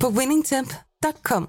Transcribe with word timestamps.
på 0.00 0.08
winningtemp.com. 0.08 1.48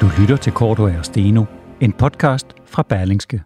Du 0.00 0.10
lytter 0.20 0.36
til 0.36 0.52
Korto 0.52 0.82
og 0.82 1.04
Steno, 1.04 1.44
en 1.80 1.92
podcast 1.92 2.46
fra 2.66 2.82
Berlingske. 2.82 3.42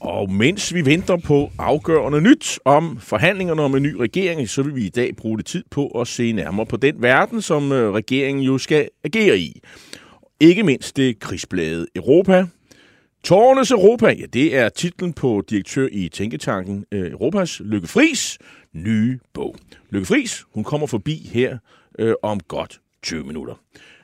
Og 0.00 0.32
mens 0.32 0.74
vi 0.74 0.84
venter 0.84 1.16
på 1.16 1.50
afgørende 1.58 2.20
nyt 2.20 2.58
om 2.64 2.98
forhandlingerne 3.00 3.62
om 3.62 3.74
en 3.74 3.82
ny 3.82 3.94
regering, 3.94 4.48
så 4.48 4.62
vil 4.62 4.74
vi 4.74 4.86
i 4.86 4.88
dag 4.88 5.16
bruge 5.16 5.38
det 5.38 5.46
tid 5.46 5.64
på 5.70 5.86
at 5.86 6.08
se 6.08 6.32
nærmere 6.32 6.66
på 6.66 6.76
den 6.76 7.02
verden, 7.02 7.42
som 7.42 7.72
øh, 7.72 7.92
regeringen 7.92 8.44
jo 8.44 8.58
skal 8.58 8.88
agere 9.04 9.38
i. 9.38 9.60
Ikke 10.40 10.62
mindst 10.62 10.96
det 10.96 11.18
krigsblade 11.18 11.86
Europa. 11.96 12.46
Tårnes 13.24 13.70
Europa, 13.70 14.06
ja, 14.06 14.26
det 14.32 14.56
er 14.56 14.68
titlen 14.68 15.12
på 15.12 15.42
direktør 15.50 15.88
i 15.92 16.08
Tænketanken 16.08 16.84
øh, 16.92 17.10
Europas, 17.10 17.60
Lykke 17.64 17.86
Fris, 17.88 18.38
nye 18.72 19.18
bog. 19.32 19.56
Lykke 19.90 20.06
Fris, 20.06 20.44
hun 20.54 20.64
kommer 20.64 20.86
forbi 20.86 21.30
her 21.32 21.58
øh, 21.98 22.14
om 22.22 22.40
godt 22.40 22.80
20 23.02 23.24
minutter. 23.24 23.54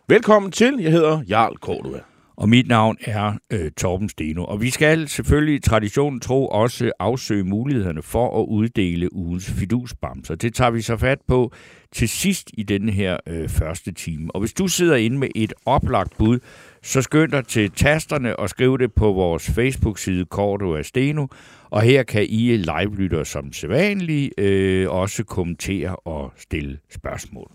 Velkommen 0.09 0.53
til, 0.53 0.79
jeg 0.81 0.93
hedder 0.93 1.23
Jarl 1.29 1.57
Cordua. 1.57 2.01
Og 2.41 2.49
mit 2.49 2.69
navn 2.69 2.97
er 3.01 3.33
øh, 3.51 3.71
Torben 3.71 4.09
Steno. 4.09 4.45
Og 4.45 4.61
vi 4.61 4.71
skal 4.71 5.09
selvfølgelig 5.09 5.63
traditionen 5.63 6.21
tro 6.21 6.49
også 6.49 6.93
afsøge 6.99 7.45
mulighederne 7.45 8.03
for 8.03 8.43
at 8.43 8.47
uddele 8.47 9.15
ugens 9.15 9.51
fidusbamser. 9.51 10.35
Det 10.35 10.55
tager 10.55 10.71
vi 10.71 10.83
så 10.83 10.97
fat 10.97 11.19
på 11.29 11.53
til 11.93 12.09
sidst 12.09 12.51
i 12.55 12.63
denne 12.63 12.93
her 12.93 13.17
øh, 13.27 13.49
første 13.49 13.93
time. 13.93 14.31
Og 14.35 14.41
hvis 14.41 14.53
du 14.53 14.69
sidder 14.69 14.97
inde 14.97 15.19
med 15.19 15.29
et 15.35 15.53
oplagt 15.67 16.19
bud, 16.19 16.39
så 16.83 17.03
skynd 17.03 17.33
dig 17.33 17.47
til 17.47 17.71
tasterne 17.71 18.37
og 18.37 18.49
skriv 18.49 18.79
det 18.79 18.95
på 18.95 19.13
vores 19.13 19.51
Facebook-side 19.51 20.25
Korto 20.25 20.75
af 20.75 20.85
Steno. 20.85 21.27
Og 21.71 21.83
her 21.83 22.03
kan 22.03 22.27
I 22.29 22.57
live-lyttere 22.57 23.25
som 23.25 23.53
sædvanligt 23.53 24.41
øh, 24.41 24.91
også 24.91 25.25
kommentere 25.25 25.97
og 25.97 26.33
stille 26.37 26.79
spørgsmål. 26.91 27.51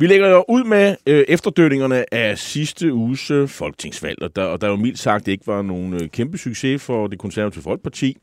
Vi 0.00 0.06
lægger 0.06 0.28
jo 0.28 0.44
ud 0.48 0.64
med 0.64 0.96
øh, 1.06 1.24
efterdønningerne 1.28 2.14
af 2.14 2.38
sidste 2.38 2.92
uges 2.92 3.30
øh, 3.30 3.48
folketingsvalg, 3.48 4.22
og 4.22 4.36
der, 4.36 4.44
og 4.44 4.60
der 4.60 4.68
jo 4.68 4.76
mildt 4.76 4.98
sagt 4.98 5.28
ikke 5.28 5.46
var 5.46 5.62
nogen 5.62 5.94
øh, 5.94 6.08
kæmpe 6.08 6.38
succes 6.38 6.82
for 6.82 7.06
det 7.06 7.18
konservative 7.18 7.62
folkeparti. 7.62 8.16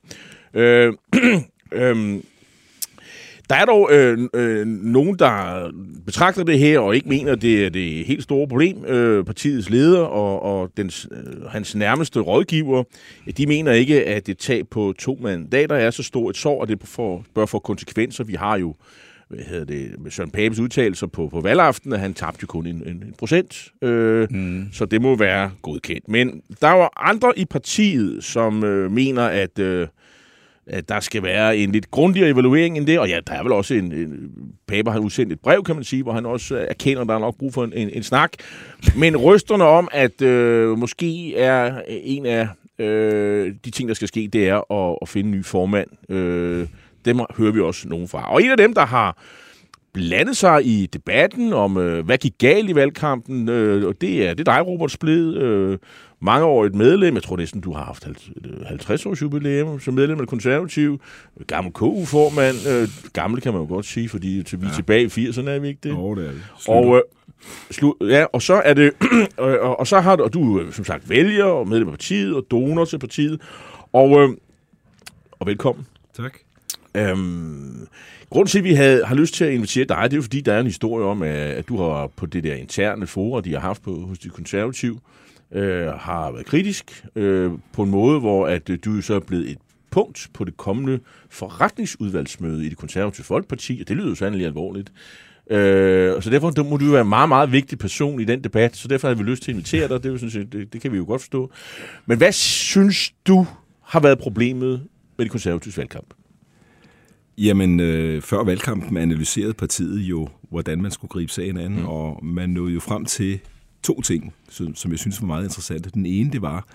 Øh, 0.54 0.94
øh, 1.72 2.20
der 3.50 3.56
er 3.56 3.66
dog 3.66 3.90
øh, 3.92 4.30
øh, 4.34 4.68
nogen, 4.68 5.20
der 5.20 5.72
betragter 6.06 6.44
det 6.44 6.60
her 6.60 6.80
og 6.80 6.96
ikke 6.96 7.10
mener, 7.10 7.36
det 7.36 7.66
er 7.66 7.70
det 7.70 8.06
helt 8.06 8.24
store 8.24 8.48
problem. 8.48 8.86
Øh, 8.86 9.26
partiets 9.26 9.70
leder 9.70 10.02
og, 10.02 10.42
og 10.42 10.72
dens, 10.78 11.08
øh, 11.12 11.46
hans 11.46 11.76
nærmeste 11.76 12.20
rådgiver, 12.20 12.84
de 13.38 13.48
mener 13.48 13.72
ikke, 13.72 14.06
at 14.06 14.28
det 14.28 14.38
tab 14.38 14.66
på 14.72 14.94
to 15.00 15.18
mandater 15.22 15.76
er 15.76 15.92
så 15.92 16.04
stort 16.04 16.36
et 16.36 16.42
sår, 16.42 16.64
at 16.64 16.70
det 16.70 16.80
får, 16.84 17.26
bør 17.36 17.46
få 17.46 17.60
konsekvenser. 17.60 18.24
Vi 18.24 18.34
har 18.34 18.58
jo 18.58 18.76
hvad 19.30 19.40
hedder 19.40 19.66
det, 19.66 19.96
med 20.00 20.12
Søren 20.12 20.32
Papes 20.32 20.60
udtalelser 20.60 21.08
på, 21.08 21.28
på 21.28 21.42
valgaften, 21.42 21.94
at 21.94 22.00
han 22.00 22.14
tabte 22.14 22.40
jo 22.42 22.48
kun 22.48 22.68
en, 22.68 22.76
en, 22.76 22.96
en 22.96 23.14
procent. 23.18 23.72
Øh, 23.82 24.28
mm. 24.32 24.68
Så 24.72 24.86
det 24.86 25.02
må 25.02 25.16
være 25.16 25.52
godkendt. 25.62 26.10
Men 26.10 26.42
der 26.62 26.72
var 26.72 26.94
andre 27.10 27.40
i 27.40 27.46
partiet, 27.46 28.24
som 28.24 28.64
øh, 28.64 28.92
mener, 28.92 29.24
at, 29.24 29.60
øh, 29.60 29.88
at 30.68 30.90
der 30.90 31.00
skal 31.00 31.24
være 31.24 31.58
en 31.58 31.72
lidt 31.72 31.92
grundigere 31.92 32.30
evaluering 32.30 32.78
end 32.78 32.88
det. 32.88 33.00
Og 33.00 33.10
ja, 33.10 33.20
der 33.28 33.34
er 33.34 33.44
vel 33.44 33.52
også 33.52 33.74
en... 33.74 33.92
en 33.92 34.32
Pape 34.68 34.92
har 34.92 35.00
udsendt 35.00 35.32
et 35.32 35.40
brev, 35.40 35.64
kan 35.64 35.76
man 35.76 35.84
sige, 35.84 36.04
hvor 36.04 36.14
han 36.14 36.26
også 36.26 36.66
erkender, 36.70 37.02
at 37.02 37.08
der 37.08 37.16
er 37.16 37.20
nok 37.20 37.38
brug 37.38 37.54
for 37.54 37.64
en, 37.64 37.74
en, 37.74 37.90
en 37.90 38.04
snak. 38.04 38.32
Men 38.98 39.18
rysterne 39.18 39.64
om, 39.64 39.88
at 39.92 40.22
øh, 40.22 40.78
måske 40.78 41.36
er 41.38 41.82
en 41.88 42.26
af 42.26 42.48
øh, 42.80 43.54
de 43.66 43.72
ting, 43.72 43.90
der 43.90 43.96
skal 43.96 44.08
ske, 44.08 44.30
det 44.34 44.50
er 44.50 44.72
at, 44.74 44.98
at 45.02 45.10
finde 45.10 45.30
en 45.30 45.36
ny 45.36 45.46
formand. 45.46 46.12
Øh, 46.12 46.68
dem 47.06 47.20
hører 47.38 47.52
vi 47.52 47.60
også 47.60 47.88
nogen 47.88 48.08
fra. 48.08 48.34
Og 48.34 48.44
en 48.44 48.52
af 48.52 48.58
dem, 48.58 48.74
der 48.74 48.86
har 48.86 49.18
blandet 49.94 50.38
sig 50.38 50.66
i 50.66 50.86
debatten 50.94 51.54
om, 51.54 51.78
øh, 51.78 52.06
hvad 52.06 52.18
gik 52.18 52.34
galt 52.38 52.70
i 52.70 52.76
valgkampen, 52.76 53.50
øh, 53.50 53.88
og 53.88 54.02
det 54.02 54.28
er, 54.28 54.34
det 54.34 54.48
er 54.48 54.54
dig, 54.54 54.68
Robert 54.68 54.92
Splid, 54.92 55.36
øh, 55.36 55.78
mangeårigt 56.20 56.76
medlem. 56.76 57.16
Jeg 57.16 57.24
tror 57.24 57.38
næsten, 57.38 57.62
du 57.62 57.74
har 57.74 57.84
haft 57.84 58.08
50 58.66 59.06
års 59.06 59.22
jubilæum 59.22 59.80
som 59.80 59.94
medlem 59.94 60.18
af 60.18 60.22
det 60.22 60.30
konservative. 60.30 61.00
Gammel 61.48 61.74
KU-formand. 61.74 62.56
Øh, 62.70 62.88
gammel 63.14 63.42
kan 63.42 63.54
man 63.54 63.62
jo 63.62 63.68
godt 63.68 63.86
sige, 63.86 64.10
fordi 64.10 64.44
til, 64.44 64.62
vi 64.62 64.66
er 64.66 64.70
ja. 64.70 64.76
tilbage 64.76 65.04
i 65.04 65.28
80'erne, 65.28 65.50
er 65.50 65.60
vi 65.60 65.68
ikke 65.68 65.80
det? 65.84 65.90
Jo, 65.90 66.16
det 66.16 66.26
er 66.26 66.32
det. 66.32 66.42
Og, 66.68 66.96
øh, 66.96 67.02
slu, 67.72 67.94
ja, 68.02 68.26
og 68.34 68.42
så 68.42 68.54
er 68.54 68.74
det, 68.74 68.92
og, 69.38 69.60
og, 69.60 69.80
og 69.80 69.88
så 69.88 70.00
har 70.00 70.16
du, 70.16 70.24
og 70.24 70.34
du 70.34 70.60
øh, 70.60 70.74
som 70.74 70.86
sagt 70.86 71.10
vælger 71.10 71.46
og 71.46 71.68
medlem 71.68 71.88
af 71.88 71.94
partiet 71.94 72.36
og 72.36 72.46
donor 72.52 72.86
til 72.86 73.00
partiet. 73.00 73.42
Og, 73.94 74.20
øh, 74.20 74.30
og 75.32 75.48
velkommen. 75.48 75.88
Tak. 76.14 76.45
Øhm, 76.96 77.88
grunden 78.30 78.48
til, 78.48 78.58
at 78.58 78.64
vi 78.64 78.74
havde, 78.74 79.06
har 79.06 79.16
lyst 79.16 79.34
til 79.34 79.46
at 79.46 79.54
invitere 79.54 79.86
dig, 79.86 79.98
det 80.04 80.14
er 80.14 80.18
jo 80.18 80.22
fordi, 80.22 80.42
der 80.42 80.54
er 80.54 80.60
en 80.60 80.66
historie 80.66 81.06
om, 81.06 81.24
øh, 81.24 81.58
at, 81.58 81.68
du 81.68 81.78
har 81.78 82.08
på 82.08 82.26
det 82.26 82.44
der 82.44 82.56
interne 82.56 83.08
forum, 83.08 83.44
de 83.44 83.54
har 83.54 83.60
haft 83.60 83.82
på, 83.82 83.92
hos 83.92 84.20
de 84.20 84.30
konservative, 84.30 85.00
øh, 85.52 85.88
har 85.88 86.32
været 86.32 86.46
kritisk 86.46 87.06
øh, 87.16 87.52
på 87.74 87.84
en 87.84 87.90
måde, 87.90 88.20
hvor 88.20 88.48
at 88.48 88.70
øh, 88.70 88.80
du 88.86 89.02
så 89.02 89.14
er 89.14 89.20
blevet 89.20 89.50
et 89.50 89.58
punkt 89.92 90.30
på 90.34 90.44
det 90.44 90.58
kommende 90.58 91.00
forretningsudvalgsmøde 91.30 92.66
i 92.66 92.70
det 92.70 92.78
konservative 92.78 93.26
folkeparti, 93.26 93.78
og 93.82 93.88
det 93.88 93.98
lyder 93.98 94.10
jo 94.10 94.16
sandelig 94.16 94.46
alvorligt. 94.46 94.92
Øh, 95.52 96.22
så 96.22 96.30
derfor 96.30 96.64
må 96.64 96.78
du 96.78 96.92
være 96.92 97.02
en 97.02 97.10
meget, 97.10 97.30
meget 97.30 97.52
vigtig 97.52 97.78
person 97.78 98.20
i 98.20 98.24
den 98.24 98.44
debat, 98.44 98.76
så 98.76 98.88
derfor 98.88 99.08
har 99.08 99.16
vi 99.16 99.24
lyst 99.24 99.44
til 99.44 99.52
at 99.52 99.56
invitere 99.56 99.88
dig, 99.88 100.04
det, 100.04 100.06
er 100.06 100.14
jo 100.14 100.18
sådan, 100.18 100.48
det, 100.52 100.74
det 100.74 100.82
kan 100.82 100.92
vi 100.92 100.98
jo 100.98 101.06
godt 101.08 101.22
forstå. 101.22 101.52
Men 102.06 102.18
hvad 102.18 102.32
synes 102.32 103.14
du 103.28 103.48
har 103.82 104.00
været 104.00 104.20
problemet 104.20 104.82
med 105.18 105.26
de 105.26 105.30
konservative 105.30 105.78
valgkamp? 105.78 106.14
Jamen, 107.38 107.80
øh, 107.80 108.22
før 108.22 108.44
valgkampen 108.44 108.98
analyserede 108.98 109.54
partiet 109.54 110.00
jo, 110.00 110.30
hvordan 110.50 110.82
man 110.82 110.92
skulle 110.92 111.10
gribe 111.10 111.32
sagen 111.32 111.58
an, 111.58 111.72
mm. 111.72 111.86
og 111.86 112.26
man 112.26 112.50
nåede 112.50 112.74
jo 112.74 112.80
frem 112.80 113.06
til 113.06 113.40
to 113.84 114.02
ting, 114.02 114.34
som, 114.50 114.76
som 114.76 114.92
jeg 114.92 115.00
synes 115.00 115.22
var 115.22 115.28
meget 115.28 115.44
interessante. 115.44 115.90
Den 115.90 116.06
ene, 116.06 116.32
det 116.32 116.42
var, 116.42 116.68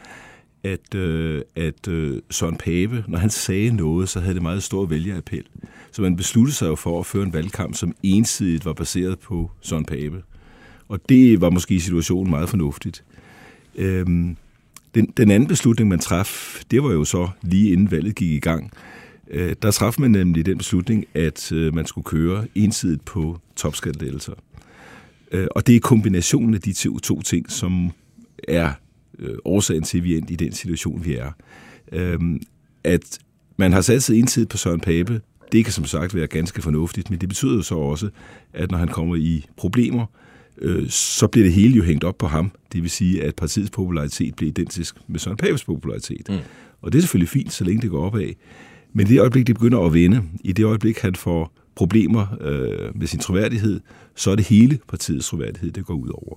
at, 0.64 0.94
øh, 0.94 1.42
at 1.56 1.88
øh, 1.88 2.22
Søren 2.30 2.56
Pape, 2.56 3.04
når 3.08 3.18
han 3.18 3.30
sagde 3.30 3.76
noget, 3.76 4.08
så 4.08 4.20
havde 4.20 4.34
det 4.34 4.42
meget 4.42 4.62
stor 4.62 4.86
vælgerappel. 4.86 5.44
Så 5.92 6.02
man 6.02 6.16
besluttede 6.16 6.56
sig 6.56 6.66
jo 6.66 6.74
for 6.74 7.00
at 7.00 7.06
føre 7.06 7.22
en 7.22 7.32
valgkamp, 7.32 7.74
som 7.74 7.94
ensidigt 8.02 8.64
var 8.64 8.72
baseret 8.72 9.18
på 9.18 9.50
Søren 9.60 9.84
Pape. 9.84 10.22
Og 10.88 11.00
det 11.08 11.40
var 11.40 11.50
måske 11.50 11.74
i 11.74 11.78
situationen 11.78 12.30
meget 12.30 12.48
fornuftigt. 12.48 13.04
Øhm, 13.74 14.36
den, 14.94 15.06
den 15.16 15.30
anden 15.30 15.48
beslutning, 15.48 15.88
man 15.88 15.98
traf, 15.98 16.62
det 16.70 16.82
var 16.82 16.92
jo 16.92 17.04
så 17.04 17.28
lige 17.42 17.72
inden 17.72 17.90
valget 17.90 18.14
gik 18.14 18.30
i 18.30 18.38
gang, 18.38 18.72
Øh, 19.30 19.54
der 19.62 19.70
traf 19.70 19.94
man 19.98 20.10
nemlig 20.10 20.46
den 20.46 20.58
beslutning, 20.58 21.04
at 21.14 21.52
øh, 21.52 21.74
man 21.74 21.86
skulle 21.86 22.04
køre 22.04 22.46
ensidigt 22.54 23.04
på 23.04 23.38
topskattelettelser. 23.56 24.32
Øh, 25.32 25.46
og 25.50 25.66
det 25.66 25.76
er 25.76 25.80
kombinationen 25.80 26.54
af 26.54 26.60
de 26.60 26.72
to, 26.72 26.98
to 26.98 27.22
ting, 27.22 27.50
som 27.50 27.90
er 28.48 28.72
årsagen 29.44 29.82
til, 29.82 29.98
at 29.98 30.04
vi 30.04 30.14
er 30.14 30.20
i 30.28 30.36
den 30.36 30.52
situation, 30.52 31.04
vi 31.04 31.16
er. 31.16 31.32
At 32.84 33.18
man 33.56 33.72
har 33.72 33.80
sat 33.80 34.02
sig 34.02 34.18
ensidigt 34.18 34.50
på 34.50 34.56
Søren 34.56 34.80
Pape, 34.80 35.20
det 35.52 35.64
kan 35.64 35.72
som 35.72 35.84
sagt 35.84 36.14
være 36.14 36.26
ganske 36.26 36.62
fornuftigt, 36.62 37.10
men 37.10 37.18
det 37.18 37.28
betyder 37.28 37.54
jo 37.54 37.62
så 37.62 37.74
også, 37.74 38.10
at 38.52 38.70
når 38.70 38.78
han 38.78 38.88
kommer 38.88 39.16
i 39.16 39.46
problemer, 39.56 40.06
så 40.88 41.26
bliver 41.26 41.44
det 41.46 41.52
hele 41.52 41.74
jo 41.74 41.82
hængt 41.82 42.04
op 42.04 42.18
på 42.18 42.26
ham. 42.26 42.50
Det 42.72 42.82
vil 42.82 42.90
sige, 42.90 43.22
at 43.22 43.34
partiets 43.34 43.70
popularitet 43.70 44.34
bliver 44.34 44.48
identisk 44.48 44.96
med 45.06 45.18
Søren 45.18 45.36
Papes 45.36 45.64
popularitet. 45.64 46.28
Mm. 46.28 46.36
Og 46.80 46.92
det 46.92 46.98
er 46.98 47.02
selvfølgelig 47.02 47.28
fint, 47.28 47.52
så 47.52 47.64
længe 47.64 47.82
det 47.82 47.90
går 47.90 48.06
opad. 48.06 48.32
Men 48.92 49.06
i 49.06 49.10
det 49.10 49.20
øjeblik, 49.20 49.46
det 49.46 49.54
begynder 49.54 49.80
at 49.80 49.94
vende, 49.94 50.22
i 50.44 50.52
det 50.52 50.64
øjeblik, 50.64 50.98
han 50.98 51.14
får 51.14 51.52
problemer 51.74 52.26
øh, 52.40 52.98
med 52.98 53.06
sin 53.06 53.20
troværdighed, 53.20 53.80
så 54.16 54.30
er 54.30 54.36
det 54.36 54.44
hele 54.44 54.78
partiets 54.88 55.28
troværdighed, 55.28 55.70
det 55.70 55.86
går 55.86 55.94
ud 55.94 56.08
over. 56.08 56.36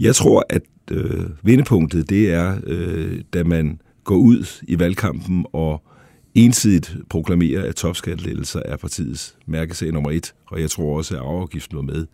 Jeg 0.00 0.14
tror, 0.14 0.44
at 0.48 0.62
øh, 0.90 1.24
vendepunktet, 1.42 2.10
det 2.10 2.32
er, 2.32 2.58
øh, 2.66 3.20
da 3.34 3.44
man 3.44 3.80
går 4.04 4.16
ud 4.16 4.62
i 4.62 4.78
valgkampen 4.78 5.46
og 5.52 5.82
ensidigt 6.34 6.96
proklamerer, 7.10 7.68
at 7.68 7.76
topskattelettelser 7.76 8.62
er 8.64 8.76
partiets 8.76 9.36
mærkesag 9.46 9.92
nummer 9.92 10.10
et, 10.10 10.34
og 10.46 10.60
jeg 10.60 10.70
tror 10.70 10.96
også, 10.96 11.14
at 11.14 11.20
afgiften 11.20 11.76
var 11.76 11.82
med. 11.82 12.06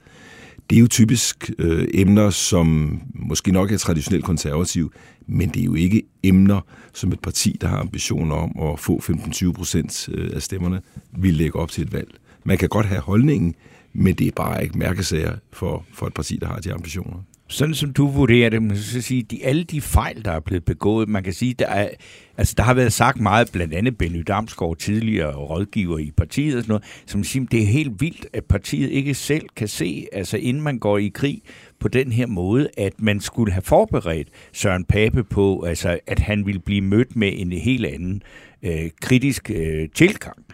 Det 0.71 0.77
er 0.77 0.81
jo 0.81 0.87
typisk 0.87 1.51
øh, 1.59 1.89
emner, 1.95 2.31
som 2.31 3.01
måske 3.15 3.53
nok 3.53 3.73
er 3.73 3.77
traditionelt 3.77 4.25
konservativ, 4.25 4.93
men 5.27 5.49
det 5.49 5.61
er 5.61 5.65
jo 5.65 5.75
ikke 5.75 6.03
emner, 6.23 6.61
som 6.93 7.13
et 7.13 7.21
parti, 7.21 7.57
der 7.61 7.69
har 7.69 7.79
ambitioner 7.79 8.37
om 8.37 8.71
at 8.73 8.81
få 8.81 9.01
15-20 9.01 9.53
procent 9.53 10.09
øh, 10.13 10.31
af 10.35 10.43
stemmerne, 10.43 10.81
vil 11.19 11.35
lægge 11.35 11.57
op 11.57 11.71
til 11.71 11.85
et 11.85 11.93
valg. 11.93 12.15
Man 12.45 12.59
kan 12.59 12.69
godt 12.69 12.87
have 12.87 13.01
holdningen, 13.01 13.55
men 13.93 14.15
det 14.15 14.27
er 14.27 14.33
bare 14.37 14.63
ikke 14.63 14.79
mærkesager 14.79 15.37
for, 15.53 15.85
for 15.93 16.07
et 16.07 16.15
parti, 16.15 16.37
der 16.37 16.47
har 16.47 16.59
de 16.59 16.73
ambitioner. 16.73 17.23
Sådan 17.49 17.75
som 17.75 17.93
du 17.93 18.09
vurderer 18.09 18.51
det, 18.51 18.63
man 18.63 18.77
skal 18.77 19.03
sige, 19.03 19.23
de, 19.23 19.45
alle 19.45 19.65
de 19.65 19.81
fejl, 19.81 20.25
der 20.25 20.33
er 20.33 20.41
blevet 20.41 20.65
begået, 20.65 21.09
man 21.09 21.23
kan 21.23 21.33
sige, 21.33 21.55
der, 21.55 21.67
er, 21.67 21.89
altså, 22.37 22.55
der 22.57 22.63
har 22.63 22.75
været 22.75 22.93
sagt 22.93 23.21
meget, 23.21 23.53
blandt 23.53 23.75
andet 23.75 23.99
Benny 23.99 24.23
Damsgaard, 24.27 24.77
tidligere 24.77 25.35
rådgiver 25.35 25.99
i 25.99 26.11
partiet 26.17 26.57
og 26.57 26.63
sådan 26.63 26.71
noget, 26.71 26.85
som 27.07 27.25
siger, 27.25 27.47
det 27.47 27.63
er 27.63 27.67
helt 27.67 28.01
vildt, 28.01 28.27
at 28.33 28.45
partiet 28.45 28.91
ikke 28.91 29.15
selv 29.15 29.47
kan 29.57 29.69
se, 29.69 30.07
altså 30.13 30.37
inden 30.37 30.63
man 30.63 30.79
går 30.79 30.99
i 30.99 31.09
krig 31.09 31.43
på 31.81 31.89
den 31.89 32.13
her 32.13 32.27
måde, 32.27 32.69
at 32.79 32.93
man 32.99 33.21
skulle 33.21 33.53
have 33.53 33.63
forberedt 33.63 34.29
Søren 34.53 34.85
Pape 34.85 35.25
på, 35.25 35.63
altså, 35.63 35.99
at 36.07 36.19
han 36.19 36.47
ville 36.47 36.61
blive 36.61 36.81
mødt 36.81 37.17
med 37.17 37.33
en 37.37 37.53
helt 37.53 37.87
anden 37.87 38.23
øh, 38.63 38.91
kritisk 39.01 39.51
øh, 39.51 39.89
tilgang. 39.95 40.47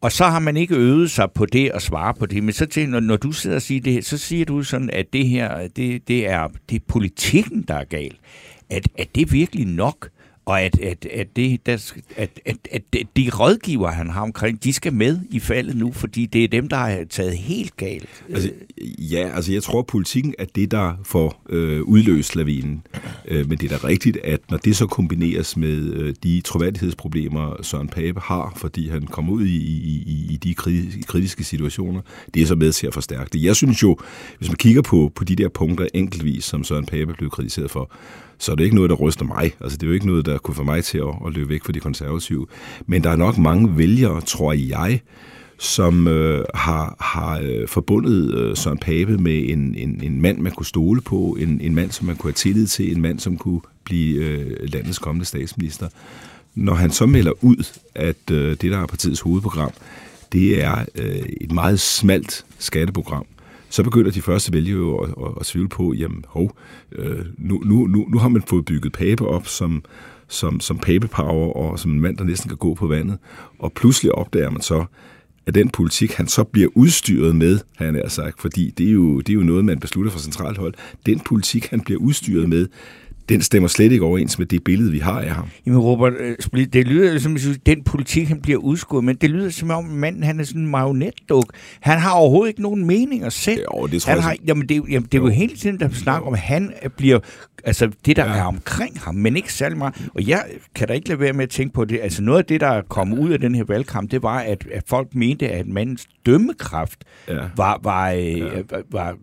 Og 0.00 0.12
så 0.12 0.24
har 0.24 0.38
man 0.38 0.56
ikke 0.56 0.76
øvet 0.76 1.10
sig 1.10 1.32
på 1.34 1.46
det 1.46 1.70
at 1.74 1.82
svare 1.82 2.14
på 2.14 2.26
det. 2.26 2.42
Men 2.42 2.52
så 2.52 2.66
til, 2.66 2.88
når, 2.88 3.00
når 3.00 3.16
du 3.16 3.32
sidder 3.32 3.56
og 3.56 3.62
siger 3.62 3.80
det 3.80 4.04
så 4.04 4.18
siger 4.18 4.44
du 4.44 4.62
sådan, 4.62 4.90
at 4.90 5.12
det 5.12 5.28
her, 5.28 5.68
det, 5.68 6.08
det, 6.08 6.26
er, 6.26 6.48
det 6.70 6.76
er 6.76 6.84
politikken, 6.88 7.64
der 7.68 7.74
er 7.74 7.84
galt. 7.84 8.16
At, 8.70 8.88
at 8.98 9.14
det 9.14 9.32
virkelig 9.32 9.66
nok? 9.66 10.08
Og 10.46 10.60
at, 10.60 10.80
at, 10.80 11.06
at, 11.06 11.36
det, 11.36 11.66
der, 11.66 11.92
at, 12.16 12.40
at, 12.44 12.56
at 12.72 12.82
de 13.16 13.30
rådgiver, 13.30 13.90
han 13.90 14.10
har 14.10 14.20
omkring, 14.20 14.64
de 14.64 14.72
skal 14.72 14.92
med 14.92 15.18
i 15.30 15.40
faldet 15.40 15.76
nu, 15.76 15.92
fordi 15.92 16.26
det 16.26 16.44
er 16.44 16.48
dem, 16.48 16.68
der 16.68 16.76
har 16.76 17.04
taget 17.10 17.38
helt 17.38 17.76
galt. 17.76 18.24
Altså, 18.30 18.50
ja, 18.98 19.30
altså 19.34 19.52
jeg 19.52 19.62
tror, 19.62 19.78
at 19.78 19.86
politikken 19.86 20.34
er 20.38 20.44
det, 20.44 20.70
der 20.70 20.94
får 21.04 21.42
øh, 21.48 21.82
udløst 21.82 22.36
lavinen. 22.36 22.82
Øh, 23.28 23.48
men 23.48 23.58
det 23.58 23.72
er 23.72 23.78
da 23.78 23.86
rigtigt, 23.86 24.16
at 24.24 24.40
når 24.50 24.58
det 24.58 24.76
så 24.76 24.86
kombineres 24.86 25.56
med 25.56 25.92
øh, 25.92 26.14
de 26.22 26.40
troværdighedsproblemer, 26.40 27.62
Søren 27.62 27.88
Pape 27.88 28.20
har, 28.20 28.52
fordi 28.56 28.88
han 28.88 29.02
kommer 29.02 29.32
ud 29.32 29.46
i, 29.46 29.56
i, 29.56 30.26
i 30.30 30.36
de 30.36 30.54
kritiske 31.06 31.44
situationer, 31.44 32.00
det 32.34 32.42
er 32.42 32.46
så 32.46 32.54
med 32.54 32.72
til 32.72 32.86
at 32.86 32.94
forstærke 32.94 33.30
det. 33.32 33.42
Jeg 33.42 33.56
synes 33.56 33.82
jo, 33.82 33.96
hvis 34.38 34.48
man 34.48 34.56
kigger 34.56 34.82
på, 34.82 35.12
på 35.14 35.24
de 35.24 35.36
der 35.36 35.48
punkter 35.48 35.86
enkeltvis, 35.94 36.44
som 36.44 36.64
Søren 36.64 36.86
Pape 36.86 37.14
blev 37.14 37.30
kritiseret 37.30 37.70
for, 37.70 37.90
så 38.38 38.52
er 38.52 38.56
det 38.56 38.64
ikke 38.64 38.76
noget, 38.76 38.90
der 38.90 38.96
ryster 38.96 39.24
mig. 39.24 39.52
Altså, 39.60 39.76
det 39.78 39.82
er 39.82 39.86
jo 39.86 39.94
ikke 39.94 40.06
noget, 40.06 40.26
der 40.26 40.38
kunne 40.38 40.54
få 40.54 40.62
mig 40.62 40.84
til 40.84 40.98
at, 40.98 41.14
at 41.26 41.32
løbe 41.32 41.48
væk 41.48 41.64
fra 41.64 41.72
de 41.72 41.80
konservative. 41.80 42.46
Men 42.86 43.04
der 43.04 43.10
er 43.10 43.16
nok 43.16 43.38
mange 43.38 43.78
vælgere, 43.78 44.20
tror 44.20 44.52
jeg, 44.52 45.00
som 45.58 46.08
øh, 46.08 46.44
har, 46.54 46.96
har 47.00 47.40
øh, 47.42 47.68
forbundet 47.68 48.34
øh, 48.34 48.56
Søren 48.56 48.78
Pape 48.78 49.18
med 49.18 49.48
en, 49.48 49.74
en, 49.74 50.00
en 50.02 50.22
mand, 50.22 50.38
man 50.38 50.52
kunne 50.52 50.66
stole 50.66 51.00
på, 51.00 51.36
en, 51.40 51.60
en 51.60 51.74
mand, 51.74 51.90
som 51.90 52.06
man 52.06 52.16
kunne 52.16 52.28
have 52.28 52.34
tillid 52.34 52.66
til, 52.66 52.92
en 52.92 53.02
mand, 53.02 53.18
som 53.18 53.36
kunne 53.36 53.60
blive 53.84 54.24
øh, 54.24 54.56
landets 54.62 54.98
kommende 54.98 55.26
statsminister. 55.26 55.88
Når 56.54 56.74
han 56.74 56.90
så 56.90 57.06
melder 57.06 57.44
ud, 57.44 57.66
at 57.94 58.30
øh, 58.30 58.50
det, 58.50 58.72
der 58.72 58.78
er 58.78 58.86
partiets 58.86 59.20
hovedprogram, 59.20 59.70
det 60.32 60.62
er 60.62 60.84
øh, 60.94 61.22
et 61.40 61.52
meget 61.52 61.80
smalt 61.80 62.44
skatteprogram, 62.58 63.26
så 63.74 63.82
begynder 63.82 64.10
de 64.10 64.22
første 64.22 64.52
vælgere 64.52 64.78
jo 64.78 64.96
at, 64.96 65.10
at, 65.10 65.32
at 65.40 65.46
tvivle 65.46 65.68
på, 65.68 65.92
jamen 65.92 66.24
hov, 66.28 66.56
øh, 66.92 67.24
nu, 67.38 67.62
nu, 67.64 67.86
nu, 67.86 68.06
nu 68.08 68.18
har 68.18 68.28
man 68.28 68.42
fået 68.42 68.64
bygget 68.64 68.92
Pape 68.92 69.26
op 69.26 69.46
som, 69.46 69.84
som, 70.28 70.60
som 70.60 70.78
papepower 70.78 71.52
og 71.52 71.78
som 71.78 71.90
en 71.90 72.00
mand, 72.00 72.16
der 72.16 72.24
næsten 72.24 72.48
kan 72.48 72.58
gå 72.58 72.74
på 72.74 72.86
vandet. 72.86 73.18
Og 73.58 73.72
pludselig 73.72 74.12
opdager 74.12 74.50
man 74.50 74.62
så, 74.62 74.84
at 75.46 75.54
den 75.54 75.70
politik, 75.70 76.12
han 76.12 76.28
så 76.28 76.44
bliver 76.44 76.68
udstyret 76.74 77.36
med, 77.36 77.58
han 77.76 77.96
er 77.96 78.08
sagt, 78.08 78.40
fordi 78.40 78.70
det 78.70 78.88
er, 78.88 78.92
jo, 78.92 79.20
det 79.20 79.28
er 79.28 79.34
jo 79.34 79.42
noget, 79.42 79.64
man 79.64 79.80
beslutter 79.80 80.12
fra 80.12 80.18
centralt 80.18 80.58
hold, 80.58 80.74
den 81.06 81.20
politik, 81.20 81.66
han 81.66 81.80
bliver 81.80 82.00
udstyret 82.00 82.48
med, 82.48 82.66
den 83.28 83.42
stemmer 83.42 83.68
slet 83.68 83.92
ikke 83.92 84.04
overens 84.04 84.38
med 84.38 84.46
det 84.46 84.64
billede, 84.64 84.90
vi 84.92 84.98
har 84.98 85.20
af 85.20 85.30
ham. 85.30 85.48
Jamen 85.66 85.80
Robert, 85.80 86.12
øh, 86.18 86.66
det 86.72 86.86
lyder 86.86 87.18
som, 87.18 87.36
den 87.66 87.84
politik, 87.84 88.28
han 88.28 88.40
bliver 88.40 88.58
udskudt, 88.58 89.04
men 89.04 89.16
det 89.16 89.30
lyder 89.30 89.50
som 89.50 89.70
om, 89.70 89.84
manden 89.84 90.22
han 90.22 90.40
er 90.40 90.44
sådan 90.44 90.60
en 90.60 90.70
marionetduk. 90.70 91.52
Han 91.80 91.98
har 91.98 92.10
overhovedet 92.10 92.48
ikke 92.48 92.62
nogen 92.62 92.86
meninger 92.86 93.28
selv. 93.28 93.60
Jo, 93.74 93.86
det 93.86 94.02
tror 94.02 94.10
han 94.10 94.18
jeg. 94.18 94.24
Har, 94.24 94.36
jamen, 94.46 94.68
det, 94.68 94.82
jamen, 94.90 95.08
det 95.12 95.14
er 95.14 95.18
jo, 95.18 95.26
jo 95.26 95.32
hele 95.32 95.56
tiden, 95.56 95.80
der 95.80 95.88
snakker 95.88 96.26
om, 96.26 96.32
at 96.32 96.40
han 96.40 96.72
bliver, 96.96 97.18
altså 97.64 97.90
det, 98.06 98.16
der 98.16 98.24
ja. 98.24 98.38
er 98.38 98.44
omkring 98.44 99.00
ham, 99.00 99.14
men 99.14 99.36
ikke 99.36 99.52
særlig 99.52 99.78
meget. 99.78 100.10
Og 100.14 100.28
jeg 100.28 100.44
kan 100.74 100.88
da 100.88 100.94
ikke 100.94 101.08
lade 101.08 101.20
være 101.20 101.32
med 101.32 101.42
at 101.42 101.50
tænke 101.50 101.74
på 101.74 101.84
det. 101.84 102.00
Altså 102.02 102.22
noget 102.22 102.38
af 102.38 102.44
det, 102.44 102.60
der 102.60 102.82
kom 102.82 103.18
ud 103.18 103.30
af 103.30 103.40
den 103.40 103.54
her 103.54 103.64
valgkamp, 103.64 104.10
det 104.10 104.22
var, 104.22 104.38
at, 104.38 104.66
at 104.72 104.82
folk 104.86 105.14
mente, 105.14 105.48
at 105.48 105.66
mandens 105.66 106.06
dømmekraft 106.26 107.04
ja. 107.28 107.38
var, 107.56 107.80
var, 107.82 108.10
øh, 108.10 108.38
ja. 108.38 108.44
var, 108.70 108.82
var, 108.90 109.16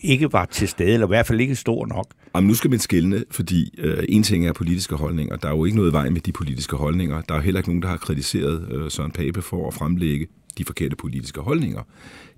ikke 0.00 0.32
var 0.32 0.44
til 0.44 0.68
stede, 0.68 0.92
eller 0.92 1.06
i 1.06 1.08
hvert 1.08 1.26
fald 1.26 1.40
ikke 1.40 1.54
stor 1.54 1.86
nok. 1.86 2.06
Jamen, 2.34 2.48
nu 2.48 2.54
skal 2.54 2.70
man 2.70 2.78
skille, 2.78 3.24
fordi 3.30 3.74
øh, 3.78 4.04
en 4.08 4.22
ting 4.22 4.46
er 4.46 4.52
politiske 4.52 4.94
holdninger. 4.94 5.36
Der 5.36 5.48
er 5.48 5.56
jo 5.56 5.64
ikke 5.64 5.76
noget 5.76 5.92
vej 5.92 6.08
med 6.08 6.20
de 6.20 6.32
politiske 6.32 6.76
holdninger. 6.76 7.20
Der 7.20 7.34
er 7.34 7.40
heller 7.40 7.58
ikke 7.58 7.68
nogen, 7.68 7.82
der 7.82 7.88
har 7.88 7.96
kritiseret 7.96 8.68
øh, 8.72 8.90
Søren 8.90 9.10
Pape 9.10 9.42
for 9.42 9.68
at 9.68 9.74
fremlægge 9.74 10.26
de 10.58 10.64
forkerte 10.64 10.96
politiske 10.96 11.40
holdninger. 11.40 11.82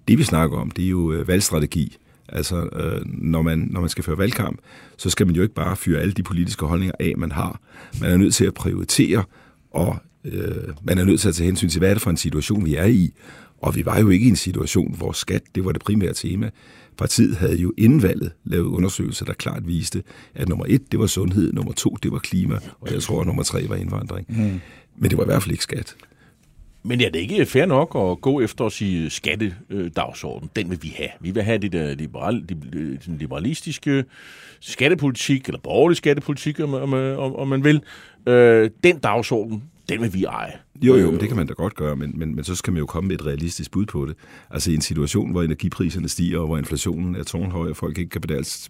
Det 0.08 0.18
vi 0.18 0.22
snakker 0.24 0.58
om, 0.58 0.70
det 0.70 0.84
er 0.84 0.88
jo 0.88 1.12
øh, 1.12 1.28
valgstrategi. 1.28 1.96
Altså, 2.28 2.68
øh, 2.72 3.00
når, 3.06 3.42
man, 3.42 3.58
når 3.58 3.80
man 3.80 3.88
skal 3.88 4.04
føre 4.04 4.18
valgkamp, 4.18 4.58
så 4.96 5.10
skal 5.10 5.26
man 5.26 5.36
jo 5.36 5.42
ikke 5.42 5.54
bare 5.54 5.76
fyre 5.76 6.00
alle 6.00 6.12
de 6.12 6.22
politiske 6.22 6.66
holdninger 6.66 6.94
af, 7.00 7.14
man 7.16 7.32
har. 7.32 7.60
Man 8.00 8.10
er 8.10 8.16
nødt 8.16 8.34
til 8.34 8.44
at 8.44 8.54
prioritere, 8.54 9.24
og 9.70 9.96
øh, 10.24 10.74
man 10.82 10.98
er 10.98 11.04
nødt 11.04 11.20
til 11.20 11.28
at 11.28 11.34
tage 11.34 11.46
hensyn 11.46 11.68
til, 11.68 11.78
hvad 11.78 11.90
er 11.90 11.94
det 11.94 12.02
for 12.02 12.10
en 12.10 12.16
situation, 12.16 12.64
vi 12.64 12.74
er 12.74 12.86
i. 12.86 13.14
Og 13.58 13.76
vi 13.76 13.86
var 13.86 14.00
jo 14.00 14.08
ikke 14.08 14.26
i 14.26 14.28
en 14.28 14.36
situation, 14.36 14.94
hvor 14.96 15.12
skat, 15.12 15.42
det 15.54 15.64
var 15.64 15.72
det 15.72 15.82
primære 15.82 16.12
tema. 16.12 16.50
Partiet 17.00 17.37
havde 17.37 17.56
jo 17.56 17.73
inden 17.79 18.02
valget 18.02 18.32
lavet 18.44 18.67
undersøgelser, 18.67 19.25
der 19.25 19.32
klart 19.32 19.67
viste, 19.67 20.02
at 20.35 20.49
nummer 20.49 20.64
et, 20.69 20.93
det 20.93 21.00
var 21.00 21.06
sundhed, 21.06 21.52
nummer 21.52 21.73
to, 21.73 21.97
det 22.02 22.12
var 22.12 22.19
klima, 22.19 22.58
og 22.81 22.93
jeg 22.93 23.02
tror, 23.02 23.20
at 23.20 23.26
nummer 23.26 23.43
tre 23.43 23.69
var 23.69 23.76
indvandring. 23.76 24.26
Mm. 24.29 24.61
Men 24.97 25.11
det 25.11 25.19
var 25.19 25.25
i 25.25 25.26
hvert 25.26 25.43
fald 25.43 25.52
ikke 25.52 25.62
skat. 25.62 25.97
Men 26.82 27.00
er 27.00 27.11
det 27.11 27.19
ikke 27.19 27.47
fair 27.47 27.67
nok 27.67 27.97
at 27.97 28.20
gå 28.20 28.41
efter 28.41 28.64
at 28.64 28.73
sige 28.73 29.11
skattedagsorden? 29.11 30.50
Den 30.56 30.70
vil 30.70 30.79
vi 30.82 30.94
have. 30.97 31.08
Vi 31.20 31.31
vil 31.31 31.43
have 31.43 31.58
det 31.58 31.73
der 31.73 31.94
liberal, 31.94 32.44
den 33.06 33.17
liberalistiske 33.19 34.05
skattepolitik, 34.61 35.47
eller 35.47 35.61
borgerlig 35.61 35.97
skattepolitik, 35.97 36.61
om, 36.61 36.75
om, 36.75 36.94
om 37.37 37.49
man 37.49 37.64
vil. 37.64 37.82
Øh, 38.26 38.70
den 38.85 38.99
dagsorden, 38.99 39.62
den 39.88 40.02
vil 40.02 40.14
vi 40.14 40.25
eje. 40.25 40.52
Jo, 40.82 40.96
jo, 40.96 41.10
men 41.10 41.20
det 41.20 41.28
kan 41.28 41.36
man 41.36 41.46
da 41.46 41.52
godt 41.52 41.74
gøre, 41.74 41.96
men, 41.96 42.12
men, 42.14 42.34
men 42.34 42.44
så 42.44 42.54
skal 42.54 42.72
man 42.72 42.80
jo 42.80 42.86
komme 42.86 43.08
med 43.08 43.14
et 43.14 43.26
realistisk 43.26 43.70
bud 43.70 43.86
på 43.86 44.06
det. 44.06 44.16
Altså 44.50 44.70
i 44.70 44.74
en 44.74 44.80
situation, 44.80 45.30
hvor 45.30 45.42
energipriserne 45.42 46.08
stiger, 46.08 46.38
og 46.38 46.46
hvor 46.46 46.58
inflationen 46.58 47.14
er 47.14 47.22
tårnhøj, 47.22 47.70
og 47.70 47.76
folk 47.76 47.98
ikke 47.98 48.10
kan 48.10 48.20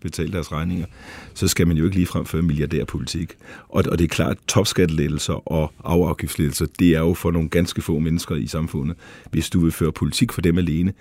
betale 0.03 0.33
deres 0.33 0.53
regninger, 0.53 0.87
så 1.35 1.49
skal 1.49 1.67
man 1.67 1.77
jo 1.77 1.85
ikke 1.85 1.97
lige 1.97 2.07
fremføre 2.07 2.43
milliardærpolitik. 2.43 3.35
Og, 3.69 3.85
og 3.91 3.99
det 3.99 4.05
er 4.05 4.09
klart, 4.09 4.39
topskattelettelser 4.49 5.53
og 5.53 5.73
afafgiftslettelser, 5.85 6.67
det 6.79 6.95
er 6.95 7.01
jo 7.01 7.15
for 7.15 7.31
nogle 7.31 7.49
ganske 7.49 7.83
få 7.83 7.99
mennesker 7.99 8.35
i 8.35 8.47
samfundet. 8.47 8.97
Hvis 9.31 9.51
du 9.51 9.61
vil 9.61 9.73
føre 9.73 9.93
politik 9.93 10.33
for 10.33 10.41
dem 10.41 10.59
alene, 10.59 10.93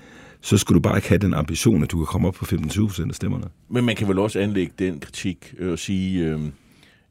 så 0.41 0.57
skulle 0.57 0.75
du 0.75 0.81
bare 0.81 0.97
ikke 0.97 1.09
have 1.09 1.19
den 1.19 1.33
ambition, 1.33 1.83
at 1.83 1.91
du 1.91 1.97
kan 1.97 2.05
komme 2.05 2.27
op 2.27 2.33
på 2.33 2.45
15-20 2.45 2.87
procent 2.87 3.11
af 3.11 3.15
stemmerne. 3.15 3.45
Men 3.69 3.85
man 3.85 3.95
kan 3.95 4.07
vel 4.07 4.19
også 4.19 4.39
anlægge 4.39 4.73
den 4.79 4.99
kritik 4.99 5.53
og 5.61 5.79
sige... 5.79 6.25
Øh 6.25 6.39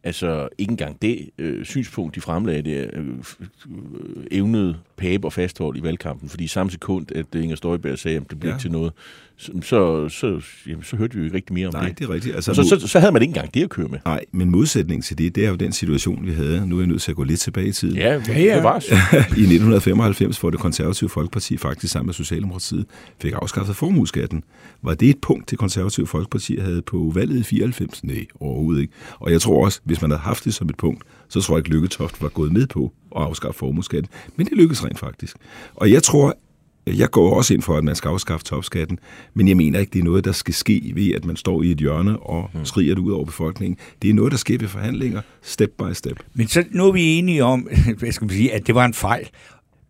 Altså, 0.09 0.49
ikke 0.59 0.71
engang 0.71 1.03
det 1.03 1.31
øh, 1.39 1.65
synspunkt, 1.65 2.15
de 2.15 2.21
fremlagde, 2.21 2.63
det 2.63 2.91
øh, 2.93 3.09
øh, 3.09 4.27
evnede 4.31 4.79
Pape 4.97 5.27
og 5.27 5.33
fasthold 5.33 5.77
i 5.77 5.83
valgkampen, 5.83 6.29
fordi 6.29 6.47
samme 6.47 6.71
sekund, 6.71 7.13
at 7.13 7.35
Inger 7.35 7.57
Støjberg 7.57 7.99
sagde, 7.99 8.17
at 8.17 8.31
det 8.31 8.41
blev 8.41 8.53
ja. 8.53 8.59
til 8.59 8.71
noget, 8.71 8.93
så, 9.39 10.09
så, 10.09 10.41
jamen, 10.67 10.83
så 10.83 10.97
hørte 10.97 11.15
vi 11.15 11.19
jo 11.19 11.25
ikke 11.25 11.37
rigtig 11.37 11.55
mere 11.55 11.69
om 11.69 11.75
Nej, 11.75 11.89
det. 11.89 11.99
det 11.99 12.05
er 12.05 12.11
rigtigt. 12.11 12.35
Altså, 12.35 12.55
så, 12.55 12.63
så, 12.63 12.89
så 12.89 12.99
havde 12.99 13.13
man 13.13 13.23
ikke 13.23 13.31
engang 13.31 13.55
det 13.55 13.63
at 13.63 13.71
køre 13.71 13.89
med. 13.89 13.99
Nej, 14.05 14.25
men 14.33 14.51
modsætning 14.51 15.05
til 15.05 15.19
det, 15.19 15.35
det 15.35 15.45
er 15.45 15.49
jo 15.49 15.57
den 15.57 15.73
situation, 15.73 16.27
vi 16.27 16.33
havde. 16.33 16.69
Nu 16.69 16.77
er 16.77 16.81
jeg 16.81 16.87
nødt 16.87 17.03
til 17.03 17.13
at 17.13 17.17
gå 17.17 17.25
lidt 17.25 17.41
tilbage 17.41 17.67
i 17.69 17.73
tiden. 17.73 17.97
Ja, 17.97 18.23
ja, 18.29 18.41
ja. 18.41 18.55
det 18.55 18.63
var 18.63 18.77
I 19.15 19.21
1995, 19.21 20.39
hvor 20.39 20.51
det 20.51 20.61
konservative 20.61 21.11
Folkeparti 21.11 21.57
faktisk 21.57 21.93
sammen 21.93 22.07
med 22.07 22.15
Socialdemokratiet 22.15 22.87
fik 23.23 23.33
afskaffet 23.37 23.77
formueskatten. 23.77 24.43
Var 24.83 24.95
det 24.95 25.11
et 25.11 25.19
punkt, 25.23 25.51
det 25.51 25.59
konservative 25.59 26.07
Folkeparti 26.07 26.57
havde 26.57 26.83
på 26.83 27.13
valget 27.15 27.39
i 27.41 27.43
94? 27.43 28.05
Nej, 28.05 28.27
overhovedet 28.41 28.81
ikke. 28.81 28.93
Og 29.19 29.33
jeg 29.33 29.41
tror 29.41 29.65
også, 29.65 29.81
hvis 29.85 30.01
man 30.03 30.11
havde 30.11 30.23
haft 30.23 30.45
det 30.45 30.55
som 30.55 30.69
et 30.69 30.77
punkt, 30.77 31.05
så 31.29 31.41
tror 31.41 31.57
jeg 31.57 31.59
ikke, 31.59 31.71
Lykketoft 31.71 32.23
var 32.23 32.29
gået 32.29 32.53
med 32.53 32.67
på 32.67 32.93
at 33.17 33.23
afskaffe 33.23 33.59
formueskatten. 33.59 34.11
Men 34.37 34.47
det 34.47 34.57
lykkedes 34.57 34.85
rent 34.85 34.99
faktisk. 34.99 35.37
Og 35.75 35.91
jeg 35.93 36.03
tror, 36.03 36.37
jeg 36.97 37.11
går 37.11 37.35
også 37.35 37.55
ind 37.55 37.63
for, 37.63 37.77
at 37.77 37.85
man 37.85 37.95
skal 37.95 38.09
afskaffe 38.09 38.45
topskatten, 38.45 38.99
men 39.35 39.49
jeg 39.49 39.57
mener 39.57 39.79
ikke, 39.79 39.91
det 39.91 39.99
er 39.99 40.05
noget, 40.05 40.25
der 40.25 40.33
skal 40.33 40.55
ske 40.55 40.93
ved, 40.95 41.15
at 41.15 41.25
man 41.25 41.37
står 41.37 41.63
i 41.63 41.71
et 41.71 41.79
hjørne 41.79 42.19
og 42.19 42.51
mm. 42.55 42.65
skriger 42.65 42.95
det 42.95 43.03
ud 43.03 43.13
over 43.13 43.25
befolkningen. 43.25 43.79
Det 44.03 44.11
er 44.11 44.15
noget, 44.15 44.33
der 44.33 44.39
sker 44.39 44.59
ved 44.59 44.69
forhandlinger, 44.69 45.21
step 45.43 45.71
by 45.79 45.93
step. 45.93 46.21
Men 46.35 46.49
så 46.49 46.65
nu 46.71 46.87
er 46.87 46.93
vi 46.93 47.19
enige 47.19 47.45
om, 47.45 47.69
hvad 47.99 48.13
skal 48.13 48.25
man 48.25 48.37
sige, 48.37 48.53
at 48.53 48.67
det 48.67 48.75
var 48.75 48.85
en 48.85 48.95
fejl. 48.95 49.29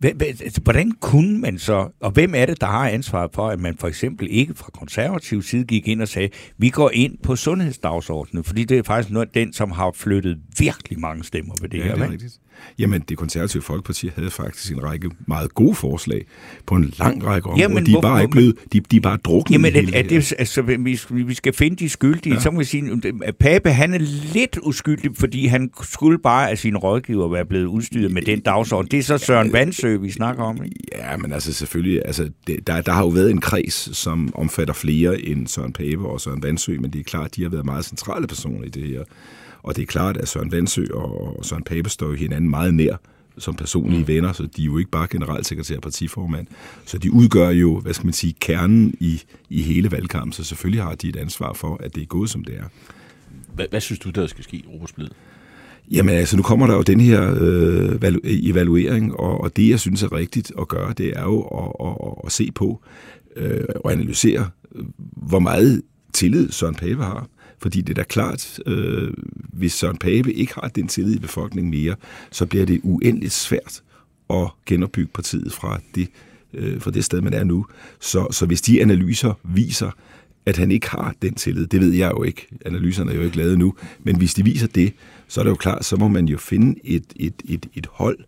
Altså, 0.02 0.60
hvordan 0.64 0.92
kunne 1.00 1.38
man 1.38 1.58
så, 1.58 1.88
og 2.00 2.10
hvem 2.10 2.34
er 2.34 2.46
det, 2.46 2.60
der 2.60 2.66
har 2.66 2.88
ansvaret 2.88 3.30
for, 3.34 3.48
at 3.48 3.60
man 3.60 3.76
for 3.76 3.88
eksempel 3.88 4.28
ikke 4.30 4.54
fra 4.54 4.70
konservativ 4.70 5.42
side 5.42 5.64
gik 5.64 5.88
ind 5.88 6.02
og 6.02 6.08
sagde, 6.08 6.28
vi 6.58 6.68
går 6.68 6.90
ind 6.94 7.18
på 7.22 7.36
sundhedsdagsordenen, 7.36 8.44
fordi 8.44 8.64
det 8.64 8.78
er 8.78 8.82
faktisk 8.82 9.12
noget 9.12 9.34
den, 9.34 9.52
som 9.52 9.70
har 9.70 9.92
flyttet 9.94 10.38
virkelig 10.58 11.00
mange 11.00 11.24
stemmer 11.24 11.54
ved 11.60 11.68
det 11.68 11.78
ja, 11.78 11.84
her. 11.84 11.94
Det 11.94 12.04
er 12.04 12.10
rigtigt. 12.10 12.40
Jamen, 12.78 13.04
det 13.08 13.16
konservative 13.18 13.62
Folkeparti 13.62 14.10
havde 14.14 14.30
faktisk 14.30 14.72
en 14.72 14.84
række 14.84 15.10
meget 15.26 15.54
gode 15.54 15.74
forslag 15.74 16.24
på 16.66 16.74
en 16.74 16.92
lang 16.98 17.24
række 17.26 17.46
områder. 17.46 17.62
Jamen, 17.62 17.86
de 17.86 17.90
er 17.90 17.94
hvorfor- 17.94 18.08
bare 18.08 18.22
ikke 18.22 18.30
blevet, 18.30 18.56
de, 18.72 18.80
de 18.80 18.96
er 18.96 19.00
bare 19.00 19.16
druknet. 19.16 19.52
Jamen, 19.54 19.76
er, 19.76 19.98
er 19.98 20.02
det 20.02 20.34
altså, 20.38 20.62
vi, 20.62 20.98
vi 21.10 21.34
skal 21.34 21.52
finde 21.52 21.76
de 21.76 21.88
skyldige. 21.88 22.34
Ja. 22.34 22.40
Så 22.40 22.50
må 22.50 22.58
vi 22.58 22.64
sige, 22.64 23.02
at 23.22 23.36
Pape, 23.36 23.70
han 23.72 23.94
er 23.94 23.98
lidt 24.34 24.58
uskyldig, 24.62 25.10
fordi 25.16 25.46
han 25.46 25.70
skulle 25.82 26.18
bare 26.18 26.50
af 26.50 26.58
sine 26.58 26.78
rådgiver 26.78 27.28
være 27.28 27.44
blevet 27.46 27.66
udstyret 27.66 28.12
med 28.12 28.22
den 28.22 28.40
dagsorden. 28.40 28.90
Det 28.90 28.98
er 28.98 29.02
så 29.02 29.18
Søren 29.18 29.52
Vandsø, 29.52 29.96
vi 29.96 30.10
snakker 30.10 30.42
om. 30.42 30.64
Ikke? 30.64 30.76
Ja, 30.96 31.16
men 31.16 31.32
altså 31.32 31.52
selvfølgelig, 31.52 32.02
altså, 32.04 32.30
det, 32.46 32.66
der, 32.66 32.80
der 32.80 32.92
har 32.92 33.02
jo 33.02 33.08
været 33.08 33.30
en 33.30 33.40
kreds, 33.40 33.96
som 33.96 34.32
omfatter 34.34 34.74
flere 34.74 35.20
end 35.20 35.46
Søren 35.46 35.72
Pape 35.72 36.08
og 36.08 36.20
Søren 36.20 36.42
Vandsø, 36.42 36.76
men 36.80 36.90
det 36.90 36.98
er 36.98 37.04
klart, 37.04 37.36
de 37.36 37.42
har 37.42 37.48
været 37.50 37.64
meget 37.64 37.84
centrale 37.84 38.26
personer 38.26 38.64
i 38.64 38.68
det 38.68 38.82
her. 38.82 39.02
Og 39.62 39.76
det 39.76 39.82
er 39.82 39.86
klart, 39.86 40.16
at 40.16 40.28
Søren 40.28 40.52
Vandsø 40.52 40.84
og 40.92 41.44
Søren 41.44 41.62
Pape 41.62 41.90
står 41.90 42.06
jo 42.06 42.14
hinanden 42.14 42.50
meget 42.50 42.74
nær 42.74 42.96
som 43.38 43.54
personlige 43.54 44.00
mm. 44.00 44.08
venner, 44.08 44.32
så 44.32 44.42
de 44.56 44.62
er 44.62 44.66
jo 44.66 44.78
ikke 44.78 44.90
bare 44.90 45.06
generalsekretær 45.10 45.76
og 45.76 45.82
partiformand. 45.82 46.46
Så 46.84 46.98
de 46.98 47.12
udgør 47.12 47.50
jo, 47.50 47.80
hvad 47.80 47.94
skal 47.94 48.06
man 48.06 48.12
sige, 48.12 48.34
kernen 48.40 48.94
i, 49.00 49.22
i 49.50 49.62
hele 49.62 49.92
valgkampen, 49.92 50.32
så 50.32 50.44
selvfølgelig 50.44 50.82
har 50.82 50.94
de 50.94 51.08
et 51.08 51.16
ansvar 51.16 51.52
for, 51.52 51.76
at 51.80 51.94
det 51.94 52.02
er 52.02 52.06
gået, 52.06 52.30
som 52.30 52.44
det 52.44 52.56
er. 52.56 52.64
Hvad, 53.54 53.66
hvad 53.70 53.80
synes 53.80 53.98
du, 53.98 54.10
der 54.10 54.26
skal 54.26 54.44
ske 54.44 54.56
i 54.56 54.64
Robersblid? 54.68 55.08
Jamen 55.90 56.14
altså, 56.14 56.36
nu 56.36 56.42
kommer 56.42 56.66
der 56.66 56.74
jo 56.74 56.82
den 56.82 57.00
her 57.00 57.34
øh, 57.40 57.94
valu- 57.94 58.20
evaluering, 58.24 59.14
og, 59.16 59.40
og 59.40 59.56
det, 59.56 59.68
jeg 59.68 59.80
synes 59.80 60.02
er 60.02 60.12
rigtigt 60.12 60.52
at 60.60 60.68
gøre, 60.68 60.92
det 60.92 61.12
er 61.16 61.22
jo 61.22 61.40
at, 61.40 61.88
at, 61.88 62.14
at 62.26 62.32
se 62.32 62.50
på 62.54 62.82
øh, 63.36 63.64
og 63.84 63.92
analysere, 63.92 64.50
øh, 64.74 64.84
hvor 64.98 65.38
meget 65.38 65.82
tillid 66.12 66.50
Søren 66.50 66.74
Pape 66.74 67.02
har. 67.02 67.28
Fordi 67.60 67.80
det 67.80 67.90
er 67.90 67.94
da 67.94 68.02
klart, 68.02 68.60
øh, 68.66 69.12
hvis 69.52 69.72
Søren 69.72 69.96
Pape 69.96 70.32
ikke 70.32 70.54
har 70.54 70.68
den 70.68 70.88
tillid 70.88 71.14
i 71.14 71.18
befolkningen 71.18 71.70
mere, 71.70 71.94
så 72.30 72.46
bliver 72.46 72.66
det 72.66 72.80
uendeligt 72.82 73.32
svært 73.32 73.82
at 74.30 74.48
genopbygge 74.66 75.10
partiet 75.14 75.52
fra 75.52 75.80
det, 75.94 76.08
øh, 76.54 76.80
fra 76.80 76.90
det 76.90 77.04
sted, 77.04 77.20
man 77.20 77.34
er 77.34 77.44
nu. 77.44 77.66
Så, 78.00 78.26
så 78.30 78.46
hvis 78.46 78.62
de 78.62 78.82
analyser 78.82 79.34
viser, 79.44 79.90
at 80.48 80.56
han 80.56 80.70
ikke 80.70 80.90
har 80.90 81.14
den 81.22 81.34
tillid. 81.34 81.66
Det 81.66 81.80
ved 81.80 81.92
jeg 81.92 82.10
jo 82.10 82.22
ikke. 82.22 82.46
Analyserne 82.66 83.12
er 83.12 83.16
jo 83.16 83.22
ikke 83.22 83.36
lavet 83.36 83.58
nu. 83.58 83.74
Men 84.02 84.16
hvis 84.16 84.34
de 84.34 84.44
viser 84.44 84.66
det, 84.66 84.92
så 85.28 85.40
er 85.40 85.44
det 85.44 85.50
jo 85.50 85.54
klart, 85.56 85.84
så 85.84 85.96
må 85.96 86.08
man 86.08 86.28
jo 86.28 86.38
finde 86.38 86.80
et, 86.84 87.04
et, 87.16 87.42
et, 87.44 87.66
et 87.74 87.86
hold, 87.92 88.18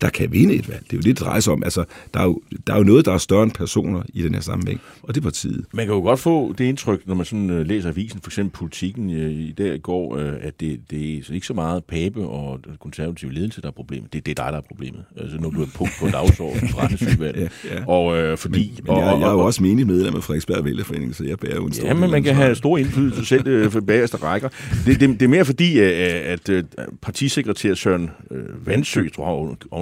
der 0.00 0.10
kan 0.10 0.32
vinde 0.32 0.54
et 0.54 0.68
valg. 0.68 0.80
Det 0.84 0.92
er 0.92 0.96
jo 0.96 0.98
det, 0.98 1.04
det 1.04 1.20
drejer 1.20 1.40
sig 1.40 1.52
om. 1.52 1.62
Altså, 1.62 1.84
der 2.14 2.20
er, 2.20 2.24
jo, 2.24 2.40
der 2.66 2.72
er 2.74 2.78
jo 2.78 2.84
noget, 2.84 3.04
der 3.04 3.12
er 3.12 3.18
større 3.18 3.42
end 3.42 3.52
personer 3.52 4.02
i 4.14 4.22
den 4.22 4.34
her 4.34 4.40
sammenhæng, 4.40 4.80
og 5.02 5.14
det 5.14 5.20
er 5.20 5.24
partiet. 5.24 5.64
Man 5.72 5.86
kan 5.86 5.94
jo 5.94 6.00
godt 6.00 6.20
få 6.20 6.52
det 6.58 6.64
indtryk, 6.64 7.06
når 7.06 7.14
man 7.14 7.26
sådan 7.26 7.50
øh, 7.50 7.66
læser 7.66 7.88
avisen, 7.88 8.20
for 8.22 8.30
eksempel 8.30 8.58
politikken 8.58 9.10
øh, 9.10 9.30
i 9.30 9.52
dag 9.58 9.74
i 9.74 9.78
går, 9.78 10.16
øh, 10.16 10.32
at 10.40 10.60
det, 10.60 10.80
det 10.90 11.18
er 11.30 11.34
ikke 11.34 11.46
så 11.46 11.54
meget 11.54 11.84
Pape 11.84 12.20
og 12.20 12.60
den 12.64 12.72
konservative 12.80 13.32
ledelse, 13.32 13.62
der 13.62 13.68
er 13.68 13.72
problemet. 13.72 14.12
Det, 14.12 14.26
det 14.26 14.38
er 14.38 14.44
dig, 14.44 14.52
der 14.52 14.58
er 14.58 14.62
problemet. 14.68 15.04
Altså, 15.16 15.36
når 15.40 15.50
du 15.50 15.62
er 15.62 15.66
punkt 15.74 15.92
på 16.00 16.06
dagsordenen 16.08 16.68
Randesudvalget. 16.78 17.50
Ja, 17.64 17.74
ja. 17.74 17.86
Og 17.86 18.16
øh, 18.18 18.38
fordi... 18.38 18.80
Men 18.82 18.90
og, 18.90 18.98
jeg, 18.98 19.06
jeg 19.20 19.26
er 19.28 19.32
jo 19.32 19.38
og- 19.38 19.44
også 19.44 19.62
menig 19.62 19.86
medlem 19.86 20.14
af 20.16 20.22
Frederiksberg 20.22 20.64
Vælgerforening, 20.64 21.14
så 21.14 21.24
jeg 21.24 21.38
bærer 21.38 21.54
jo 21.56 21.66
en 21.66 21.72
stor 21.72 21.86
Ja, 21.86 21.94
men 21.94 22.10
man 22.10 22.22
kan 22.22 22.34
have 22.34 22.54
stor 22.54 22.78
indflydelse 22.78 23.24
selv 23.24 23.46
øh, 23.46 23.70
for 23.70 23.80
bagerste 23.80 24.16
rækker. 24.16 24.48
Det, 24.86 25.00
det, 25.00 25.08
det 25.08 25.22
er 25.22 25.28
mere 25.28 25.44
fordi, 25.44 25.78
at 25.78 26.48
øh, 26.48 26.64
partisekretær 27.02 27.74
Søren 27.74 28.10
øh, 28.30 28.66
Vandsø, 28.66 29.08
tror 29.08 29.24
jeg 29.26 29.32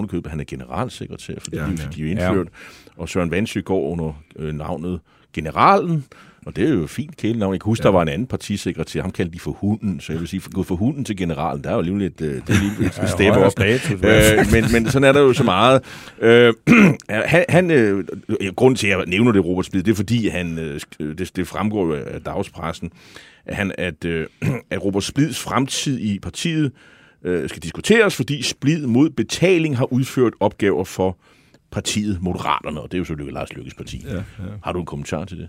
ovenikøbet, 0.08 0.30
han 0.30 0.40
er 0.40 0.44
generalsekretær, 0.48 1.34
fordi 1.42 1.56
Ja, 1.56 1.62
ja, 1.62 1.68
ja. 1.70 1.74
ja. 1.82 1.88
de 1.96 2.06
er 2.06 2.10
indført. 2.10 2.48
Og 2.96 3.08
Søren 3.08 3.30
Vandsø 3.30 3.60
går 3.60 3.90
under 3.92 4.22
øh, 4.38 4.54
navnet 4.54 5.00
Generalen, 5.32 6.04
og 6.46 6.56
det 6.56 6.64
er 6.64 6.68
jo 6.74 6.82
et 6.84 6.90
fint 6.90 7.16
kælenavn. 7.16 7.52
Jeg 7.54 7.60
kan 7.60 7.64
huske, 7.70 7.82
ja. 7.82 7.88
der 7.88 7.92
var 7.92 8.02
en 8.02 8.08
anden 8.08 8.26
partisekretær, 8.26 9.02
ham 9.02 9.10
kaldte 9.10 9.34
de 9.34 9.40
for 9.40 9.50
hunden, 9.50 10.00
så 10.00 10.12
jeg 10.12 10.20
vil 10.20 10.28
sige, 10.28 10.40
for, 10.40 10.50
gået 10.52 10.66
for 10.66 10.74
hunden 10.76 11.04
til 11.04 11.16
generalen, 11.16 11.64
der 11.64 11.70
er 11.70 11.72
jo 11.74 11.78
alligevel 11.78 12.02
et, 12.02 12.20
øh, 12.20 12.34
det 12.34 12.42
er 12.48 12.60
lige 12.60 12.86
et 12.86 12.94
step 13.10 13.26
højere 13.26 13.44
op. 13.46 13.52
status, 13.52 13.90
Øh, 13.90 14.46
men, 14.52 14.64
men 14.72 14.90
sådan 14.90 15.08
er 15.08 15.12
der 15.12 15.20
jo 15.20 15.32
så 15.32 15.44
meget. 15.44 15.82
Øh, 16.20 16.54
han, 17.08 17.44
han, 17.48 17.70
øh, 17.70 18.04
grunden 18.56 18.76
til, 18.76 18.86
at 18.86 18.98
jeg 18.98 19.06
nævner 19.06 19.32
det, 19.32 19.44
Robert 19.44 19.66
Splid, 19.66 19.82
det 19.82 19.90
er 19.90 19.94
fordi, 19.96 20.28
han, 20.28 20.58
øh, 20.58 20.76
sk- 20.76 21.04
det, 21.18 21.30
det 21.36 21.46
fremgår 21.48 21.86
jo 21.86 21.92
af 21.92 22.20
dagspressen, 22.20 22.90
at, 23.46 23.56
han, 23.56 23.72
at, 23.78 24.04
øh, 24.04 24.26
at 24.70 24.84
Robert 24.84 25.04
Splids 25.04 25.40
fremtid 25.40 25.98
i 26.00 26.18
partiet 26.18 26.72
øh, 27.24 27.48
skal 27.48 27.62
diskuteres, 27.62 28.16
fordi 28.16 28.42
Splid 28.42 28.86
mod 28.86 29.10
betaling 29.10 29.76
har 29.76 29.92
udført 29.92 30.32
opgaver 30.40 30.84
for 30.84 31.18
partiet 31.70 32.22
Moderaterne, 32.22 32.80
og 32.80 32.92
det 32.92 32.96
er 32.96 32.98
jo 32.98 33.04
selvfølgelig 33.04 33.34
Lars 33.34 33.52
Lykkes 33.52 33.74
parti. 33.74 34.04
Ja, 34.06 34.14
ja. 34.14 34.22
Har 34.62 34.72
du 34.72 34.80
en 34.80 34.86
kommentar 34.86 35.24
til 35.24 35.38
det? 35.38 35.48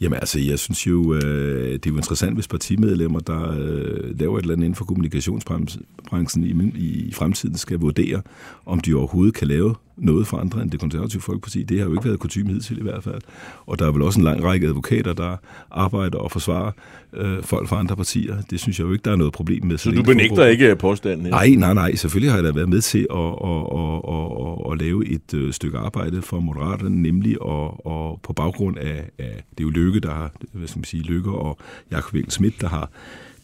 Jamen 0.00 0.18
altså, 0.18 0.40
jeg 0.40 0.58
synes 0.58 0.86
jo, 0.86 1.14
øh, 1.14 1.72
det 1.72 1.86
er 1.86 1.90
jo 1.90 1.96
interessant, 1.96 2.34
hvis 2.34 2.48
partimedlemmer, 2.48 3.20
der 3.20 3.50
øh, 3.58 4.18
laver 4.20 4.38
et 4.38 4.42
eller 4.42 4.54
andet 4.54 4.64
inden 4.64 4.74
for 4.74 4.84
kommunikationsbranchen 4.84 6.44
i, 6.44 6.84
i 7.08 7.12
fremtiden, 7.12 7.56
skal 7.56 7.78
vurdere, 7.78 8.22
om 8.66 8.80
de 8.80 8.94
overhovedet 8.94 9.34
kan 9.34 9.48
lave 9.48 9.74
noget 9.96 10.26
for 10.26 10.36
andre 10.36 10.62
end 10.62 10.70
det 10.70 10.80
konservative 10.80 11.22
folkeparti. 11.22 11.62
Det 11.62 11.78
har 11.78 11.86
jo 11.86 11.92
ikke 11.92 12.04
været 12.04 12.18
kutume 12.18 12.52
hidtil 12.52 12.78
i 12.78 12.82
hvert 12.82 13.04
fald. 13.04 13.20
Og 13.66 13.78
der 13.78 13.86
er 13.86 13.92
vel 13.92 14.02
også 14.02 14.20
en 14.20 14.24
lang 14.24 14.44
række 14.44 14.66
advokater, 14.66 15.12
der 15.12 15.36
arbejder 15.70 16.18
og 16.18 16.30
forsvarer 16.30 16.72
øh, 17.12 17.42
folk 17.42 17.68
fra 17.68 17.78
andre 17.78 17.96
partier. 17.96 18.36
Det 18.50 18.60
synes 18.60 18.78
jeg 18.78 18.86
jo 18.86 18.92
ikke, 18.92 19.02
der 19.02 19.12
er 19.12 19.16
noget 19.16 19.32
problem 19.32 19.66
med. 19.66 19.78
Så 19.78 19.90
længe 19.90 20.02
du 20.02 20.06
benægter 20.06 20.36
foregår. 20.36 20.50
ikke 20.50 20.76
påstanden? 20.76 21.26
Nej, 21.26 21.48
nej, 21.48 21.74
nej. 21.74 21.94
Selvfølgelig 21.94 22.30
har 22.30 22.38
jeg 22.38 22.44
da 22.44 22.52
været 22.52 22.68
med 22.68 22.80
til 22.80 23.06
at, 23.10 23.16
at, 23.44 23.62
at, 23.80 24.00
at, 24.14 24.72
at 24.72 24.80
lave 24.80 25.06
et 25.06 25.34
øh, 25.34 25.52
stykke 25.52 25.78
arbejde 25.78 26.22
for 26.22 26.40
Moderaterne, 26.40 27.02
nemlig 27.02 27.36
at, 27.46 27.92
at 27.92 28.22
på 28.22 28.32
baggrund 28.36 28.78
af, 28.78 29.10
af, 29.18 29.44
det 29.50 29.60
er 29.60 29.64
jo 29.64 29.70
Lykke, 29.70 30.00
der 30.00 30.10
har, 30.10 30.32
hvad 30.52 30.68
skal 30.68 30.78
man 30.78 30.84
sige, 30.84 31.02
Lykke 31.02 31.30
og 31.30 31.58
Jakob 31.90 32.14
Engel 32.14 32.30
Schmidt, 32.30 32.60
der 32.60 32.68
har 32.68 32.90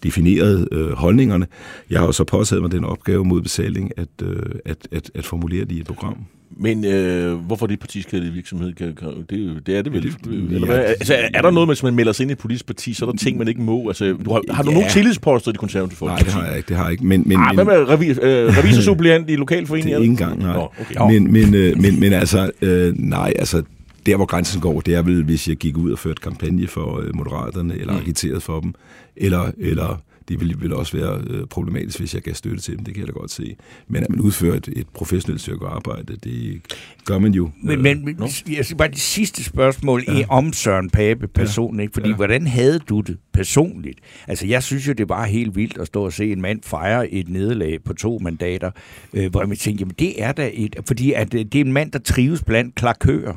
defineret 0.03 0.69
øh, 0.73 0.91
holdningerne. 0.93 1.47
Jeg 1.91 1.99
har 1.99 2.07
jo 2.07 2.13
så 2.13 2.25
påtaget 2.25 2.63
mig 2.63 2.73
den 2.73 2.85
opgave 2.85 3.25
mod 3.25 3.43
betaling 3.43 3.91
at, 3.97 4.09
øh, 4.23 4.37
at, 4.65 4.77
at, 4.93 5.11
at 5.15 5.27
formulere 5.27 5.61
det 5.65 5.73
i 5.73 5.81
et 5.81 5.87
program. 5.87 6.17
Men 6.57 6.85
øh, 6.85 7.35
hvorfor 7.35 7.67
det 7.67 7.81
partiskadelig 7.81 8.35
virksomhed? 8.35 8.73
Kan, 8.75 8.95
kan, 8.95 9.09
det, 9.31 9.67
det 9.67 9.77
er 9.77 9.83
det 9.83 9.93
vel. 9.93 10.03
Det- 10.03 10.15
Eller 10.33 10.59
ja. 10.59 10.65
hvad? 10.67 10.79
altså, 10.85 11.15
er- 11.15 11.29
er 11.35 11.43
der 11.43 11.51
noget, 11.51 11.69
hvis 11.69 11.83
man 11.83 11.95
melder 11.95 12.13
sig 12.13 12.25
ind 12.25 12.31
i 12.31 12.33
et 12.33 12.39
politisk 12.39 12.67
parti, 12.67 12.93
så 12.95 13.05
er 13.07 13.11
der 13.11 13.17
ting, 13.19 13.39
man 13.39 13.49
ikke 13.49 13.63
må? 13.63 13.89
Altså, 13.89 14.17
du 14.25 14.33
har, 14.33 14.43
har 14.51 14.63
du 14.63 14.71
Ja. 14.71 14.75
nogen 14.75 14.91
tillidsposter 14.91 15.51
i 15.51 15.53
det 15.53 15.61
konservative 15.61 16.09
Nej, 16.09 16.17
folkeparti? 16.19 16.25
det 16.25 16.33
har 16.43 16.47
jeg 16.49 16.57
ikke. 16.57 16.69
Det 16.69 16.77
har 16.77 16.85
jeg 16.85 16.93
ikke. 16.93 17.07
Men, 17.07 17.23
men, 17.27 17.39
hvad 17.55 17.65
men, 17.65 17.67
med 17.67 17.89
revi, 17.89 18.09
øh, 18.11 18.17
revisorsuppleant 18.59 19.29
i 19.29 19.33
det 19.33 19.39
lokalforeningen? 19.39 19.95
er 19.97 20.01
ikke 20.03 20.11
engang, 20.11 20.39
nej. 20.39 20.53
Nå, 20.57 20.69
okay. 20.81 21.13
Men, 21.13 21.33
men, 21.33 21.55
øh, 21.55 21.79
men, 21.81 22.01
men 22.01 22.13
altså, 22.13 22.51
øh, 22.63 22.95
nej, 22.99 23.33
altså, 23.39 23.63
der 24.07 24.17
hvor 24.17 24.27
grænsen 24.27 24.61
går, 24.61 24.81
det 24.81 24.95
er 24.95 25.03
vel, 25.03 25.25
hvis 25.25 25.49
jeg 25.49 25.57
gik 25.57 25.77
ud 25.77 25.93
og 25.93 25.99
førte 25.99 26.21
kampagne 26.23 26.67
for 26.67 27.01
øh, 27.01 27.17
Moderaterne, 27.17 27.75
eller 27.79 27.93
Mm. 27.93 27.99
agiterede 28.01 28.41
for 28.41 28.61
dem, 28.61 28.75
eller, 29.17 29.51
eller 29.59 30.03
det 30.29 30.41
ville, 30.41 30.55
ville 30.61 30.77
også 30.77 30.97
være 30.97 31.21
øh, 31.31 31.47
problematisk, 31.47 31.99
hvis 31.99 32.15
jeg 32.15 32.23
gav 32.23 32.35
støtte 32.35 32.59
til 32.63 32.77
dem, 32.77 32.85
det 32.85 32.95
kan 32.95 33.01
jeg 33.01 33.09
da 33.09 33.13
godt 33.19 33.31
se. 33.31 33.57
Men 33.89 34.03
at 34.03 34.11
man 34.11 34.21
udfører 34.21 34.57
et, 34.57 34.69
et 34.77 34.87
professionelt 34.95 35.41
stykke 35.41 35.67
arbejde, 35.67 36.17
det 36.25 36.61
gør 37.05 37.19
man 37.19 37.33
jo. 37.35 37.51
Men, 37.63 37.73
Øh, 37.79 37.83
men, 37.83 38.05
men 38.05 38.17
jeg 38.57 38.65
skal 38.65 38.77
bare 38.77 38.89
det 38.89 38.99
sidste 39.01 39.45
spørgsmål 39.45 40.05
ja. 40.09 40.25
om 40.29 40.53
Søren 40.53 40.91
Pape 40.91 41.29
personligt, 41.29 41.83
ikke? 41.85 41.95
fordi 41.95 42.09
Ja. 42.09 42.15
hvordan 42.15 42.47
havde 42.47 42.79
du 42.79 43.01
det 43.01 43.17
personligt? 43.33 43.99
Altså 44.29 44.47
jeg 44.47 44.63
synes 44.63 44.89
jo, 44.89 44.93
det 44.93 45.09
var 45.09 45.25
helt 45.27 45.57
vildt 45.57 45.79
at 45.79 45.87
stå 45.87 46.05
og 46.05 46.13
se 46.13 46.33
en 46.33 46.41
mand 46.41 46.61
fejre 46.63 47.11
et 47.11 47.29
nederlag 47.29 47.79
på 47.85 47.93
to 47.93 48.19
mandater, 48.23 48.71
øh, 49.15 49.31
hvor 49.31 49.47
jeg 49.49 49.59
tænkte, 49.59 49.83
jamen 49.83 49.95
det 49.99 50.23
er 50.23 50.33
da 50.33 50.51
et, 50.55 50.77
fordi 50.87 51.13
at, 51.13 51.35
øh, 51.35 51.45
det 51.45 51.55
er 51.55 51.65
en 51.65 51.73
mand, 51.73 51.93
der 51.93 51.99
trives 51.99 52.43
blandt 52.45 52.75
klakører. 52.75 53.35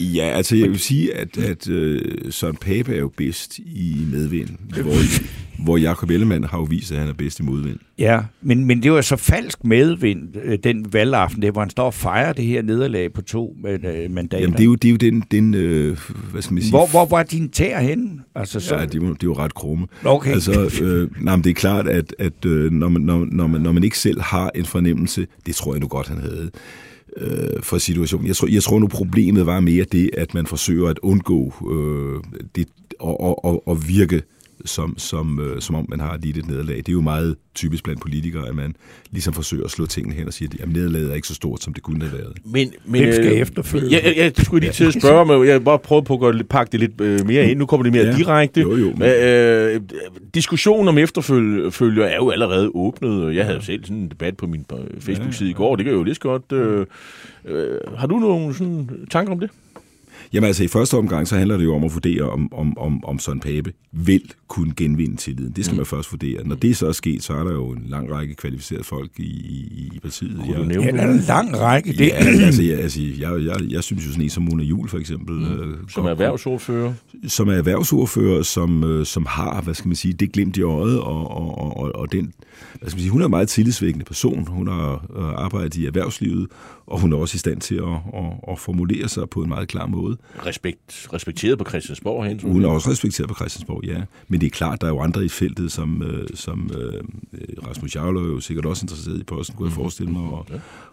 Ja, 0.00 0.24
altså 0.24 0.56
jeg 0.56 0.70
vil 0.70 0.78
sige, 0.78 1.14
at, 1.14 1.38
at 1.38 1.68
øh, 1.68 2.02
Søren 2.30 2.56
Pape 2.56 2.94
er 2.94 2.98
jo 2.98 3.10
bedst 3.16 3.58
i 3.58 3.96
medvind, 4.12 4.48
hvor, 4.82 4.94
hvor 5.64 5.76
Jakob 5.76 6.10
Ellemann 6.10 6.44
har 6.44 6.58
jo 6.58 6.64
vist, 6.64 6.92
at 6.92 6.98
han 6.98 7.08
er 7.08 7.12
bedst 7.12 7.40
i 7.40 7.42
modvind. 7.42 7.78
Ja, 7.98 8.20
men, 8.42 8.64
men 8.64 8.82
det 8.82 8.92
var 8.92 9.00
så 9.00 9.16
falsk 9.16 9.64
medvind 9.64 10.36
øh, 10.44 10.58
den 10.64 10.92
valgaften, 10.92 11.42
der, 11.42 11.50
hvor 11.50 11.60
han 11.60 11.70
står 11.70 11.84
og 11.84 11.94
fejrer 11.94 12.32
det 12.32 12.44
her 12.44 12.62
nederlag 12.62 13.12
på 13.12 13.22
to 13.22 13.56
øh, 13.66 14.10
mandater. 14.10 14.38
Jamen 14.38 14.52
det 14.52 14.60
er 14.60 14.64
jo, 14.64 14.74
det 14.74 14.88
er 14.88 14.92
jo 14.92 14.96
den, 14.96 15.24
den 15.30 15.54
øh, 15.54 15.98
hvad 16.32 16.42
skal 16.42 16.54
man 16.54 16.62
sige, 16.62 16.72
hvor, 16.72 16.86
hvor 16.86 17.04
var 17.04 17.22
din 17.22 17.48
tær 17.48 17.80
henne? 17.80 18.10
Altså, 18.34 18.60
så, 18.60 18.76
Ja, 18.76 18.84
det 18.84 18.94
er, 18.94 19.06
jo, 19.06 19.12
det 19.12 19.22
er 19.22 19.26
jo 19.26 19.32
ret 19.32 19.54
krumme. 19.54 19.86
Okay. 20.04 20.32
Altså, 20.32 20.82
øh, 20.82 21.24
nej, 21.24 21.36
men 21.36 21.44
det 21.44 21.50
er 21.50 21.54
klart, 21.54 21.88
at, 21.88 22.14
at 22.18 22.44
øh, 22.46 22.72
når, 22.72 22.88
man, 22.88 23.02
når, 23.02 23.26
når, 23.30 23.46
man, 23.46 23.60
når 23.60 23.72
man 23.72 23.84
ikke 23.84 23.98
selv 23.98 24.20
har 24.20 24.50
en 24.54 24.64
fornemmelse, 24.64 25.26
det 25.46 25.54
tror 25.54 25.74
jeg 25.74 25.80
nu 25.80 25.86
godt, 25.86 26.08
han 26.08 26.18
havde, 26.20 26.50
øh, 27.20 27.62
for 27.62 27.78
situationen. 27.78 28.26
Jeg 28.26 28.36
tror, 28.36 28.48
jeg 28.48 28.62
tror 28.62 28.78
nu, 28.78 28.86
problemet 28.86 29.46
var 29.46 29.60
mere 29.60 29.84
det, 29.84 30.10
at 30.16 30.34
man 30.34 30.46
forsøger 30.46 30.88
at 30.88 30.98
undgå 30.98 31.54
øh, 31.72 32.44
det, 32.56 32.68
og, 32.98 33.20
og, 33.20 33.44
og, 33.44 33.68
og 33.68 33.88
virke 33.88 34.22
som, 34.64 34.94
som, 34.98 35.40
øh, 35.40 35.60
som 35.60 35.74
om 35.74 35.86
man 35.88 36.00
har 36.00 36.18
lidt 36.22 36.36
et 36.36 36.48
nederlag. 36.48 36.76
Det 36.76 36.88
er 36.88 36.92
jo 36.92 37.00
meget 37.00 37.36
typisk 37.54 37.84
blandt 37.84 38.00
politikere, 38.02 38.48
at 38.48 38.54
man 38.54 38.76
ligesom 39.10 39.34
forsøger 39.34 39.64
at 39.64 39.70
slå 39.70 39.86
tingene 39.86 40.14
hen 40.14 40.26
og 40.26 40.32
sige, 40.32 40.50
at 40.60 40.68
nederlaget 40.72 41.10
er 41.10 41.14
ikke 41.14 41.28
så 41.28 41.34
stort, 41.34 41.62
som 41.62 41.74
det 41.74 41.82
kunne 41.82 42.00
have 42.06 42.18
været. 42.18 42.32
Men, 42.44 42.72
men, 42.86 43.02
Hvem 43.02 43.12
skal 43.12 43.26
øh, 43.32 43.38
efterfølge? 43.38 43.88
Ja, 43.90 44.10
ja, 44.16 44.28
det 44.28 44.44
skulle 44.44 44.64
jeg 44.66 44.74
lige 44.80 44.90
til 44.90 44.96
at 44.96 45.02
spørge 45.02 45.26
mig. 45.26 45.46
Jeg 45.46 45.54
har 45.54 45.58
bare 45.60 45.78
prøvet 45.78 46.04
på 46.04 46.14
at 46.14 46.20
gøre, 46.20 46.36
lidt- 46.36 46.48
pakke 46.48 46.72
det 46.72 46.80
lidt 46.80 47.00
øh, 47.00 47.26
mere 47.26 47.50
ind. 47.50 47.58
Nu 47.58 47.66
kommer 47.66 47.84
det 47.84 47.92
mere 47.92 48.04
Ja. 48.06 48.16
direkte. 48.16 48.60
Jo, 48.60 48.76
jo, 48.76 48.92
men- 48.96 49.02
Øh, 49.02 49.80
diskussionen 50.34 50.88
om 50.88 50.98
efterfølger 50.98 52.04
er 52.04 52.16
jo 52.16 52.30
allerede 52.30 52.70
åbnet. 52.74 53.34
Jeg 53.36 53.44
havde 53.46 53.62
selv 53.62 53.84
sådan 53.84 53.96
en 53.96 54.08
debat 54.08 54.36
på 54.36 54.46
min 54.46 54.64
øh, 54.72 55.00
Facebook-side 55.00 55.50
i 55.50 55.52
går. 55.52 55.76
Det 55.76 55.84
kan 55.84 55.92
jeg 55.92 55.98
jo 55.98 56.04
lige 56.04 56.14
så 56.14 56.20
godt. 56.20 56.52
Øh, 56.52 56.86
øh, 57.44 57.66
har 57.96 58.06
du 58.06 58.18
nogle 58.18 58.54
sådan, 58.54 58.90
tanker 59.10 59.32
om 59.32 59.40
det? 59.40 59.50
Jamen 60.32 60.46
altså, 60.46 60.64
i 60.64 60.68
første 60.68 60.94
omgang, 60.94 61.28
så 61.28 61.36
handler 61.36 61.56
det 61.56 61.64
jo 61.64 61.74
om 61.74 61.84
at 61.84 61.94
vurdere, 61.94 62.22
om, 62.22 62.52
om, 62.52 62.78
om, 62.78 63.04
om 63.04 63.18
Søren 63.18 63.40
Pape 63.40 63.72
vil 63.92 64.22
kunne 64.48 64.72
genvinde 64.76 65.16
tilliden. 65.16 65.52
Det 65.56 65.64
skal 65.64 65.74
mm. 65.74 65.76
man 65.76 65.86
først 65.86 66.12
vurdere. 66.12 66.44
Når 66.44 66.56
det 66.56 66.76
så 66.76 66.86
er 66.86 66.92
sket, 66.92 67.22
så 67.22 67.32
er 67.32 67.44
der 67.44 67.52
jo 67.52 67.70
en 67.70 67.84
lang 67.86 68.12
række 68.12 68.34
kvalificerede 68.34 68.84
folk 68.84 69.10
i, 69.18 69.22
i, 69.22 69.90
i 69.94 69.98
partiet. 69.98 70.40
Kunne 70.44 70.56
du 70.56 70.64
nævne 70.64 70.86
ja, 70.86 70.92
der 70.92 71.02
er 71.02 71.12
en 71.12 71.24
lang 71.28 71.60
række. 71.60 71.92
Det. 71.92 72.08
Ja, 72.08 72.14
altså, 72.14 72.62
jeg, 72.62 72.78
altså 72.78 73.00
jeg, 73.18 73.44
jeg, 73.44 73.56
jeg 73.70 73.84
synes 73.84 74.06
jo 74.06 74.10
sådan 74.10 74.24
en 74.24 74.30
som 74.30 74.42
Mona 74.42 74.62
Jul, 74.62 74.88
for 74.88 74.98
eksempel. 74.98 75.34
Mm. 75.36 75.44
Øh, 75.44 75.76
som 75.88 76.04
er 76.04 76.10
erhvervsordfører. 76.10 76.92
Som 77.26 77.48
er 77.48 77.52
erhvervsordfører, 77.54 78.42
som, 78.42 78.84
øh, 78.84 79.06
som 79.06 79.26
har, 79.26 79.62
hvad 79.62 79.74
skal 79.74 79.88
man 79.88 79.96
sige, 79.96 80.14
det 80.14 80.32
glimt 80.32 80.56
i 80.56 80.62
øjet, 80.62 81.00
og, 81.00 81.30
og, 81.30 81.76
og, 81.76 81.94
og 81.94 82.12
den, 82.12 82.32
hvad 82.78 82.90
skal 82.90 82.96
man 82.96 83.00
sige, 83.00 83.10
hun 83.10 83.20
er 83.20 83.24
en 83.24 83.30
meget 83.30 83.48
tillidsvækkende 83.48 84.04
person. 84.04 84.46
Hun 84.46 84.68
har 84.68 84.92
øh, 85.16 85.24
arbejdet 85.24 85.76
i 85.76 85.86
erhvervslivet, 85.86 86.46
og 86.86 87.00
hun 87.00 87.12
er 87.12 87.16
også 87.16 87.34
i 87.34 87.38
stand 87.38 87.60
til 87.60 87.74
at, 87.74 87.82
at, 88.14 88.32
at 88.52 88.58
formulere 88.58 89.08
sig 89.08 89.30
på 89.30 89.42
en 89.42 89.48
meget 89.48 89.68
klar 89.68 89.86
måde. 89.86 90.16
Respekt, 90.46 91.08
respekteret 91.12 91.58
på 91.58 91.64
Christiansborg 91.68 92.24
hen? 92.24 92.40
Hun 92.40 92.64
er 92.64 92.68
også 92.68 92.90
respekteret 92.90 93.28
på 93.28 93.34
Christiansborg, 93.34 93.84
ja. 93.84 94.02
Men 94.28 94.40
det 94.40 94.46
er 94.46 94.50
klart, 94.50 94.80
der 94.80 94.86
er 94.86 94.90
jo 94.90 95.00
andre 95.00 95.24
i 95.24 95.28
feltet, 95.28 95.72
som, 95.72 96.02
øh, 96.02 96.28
som 96.34 96.70
øh, 96.74 97.02
Rasmus 97.68 97.96
Jarlov 97.96 98.22
er 98.22 98.26
jo 98.26 98.40
sikkert 98.40 98.66
også 98.66 98.84
interesseret 98.84 99.20
i 99.20 99.24
posten, 99.24 99.56
kunne 99.56 99.66
jeg 99.66 99.74
mhm. 99.74 99.80
forestille 99.80 100.12
mig, 100.12 100.22
og, 100.22 100.46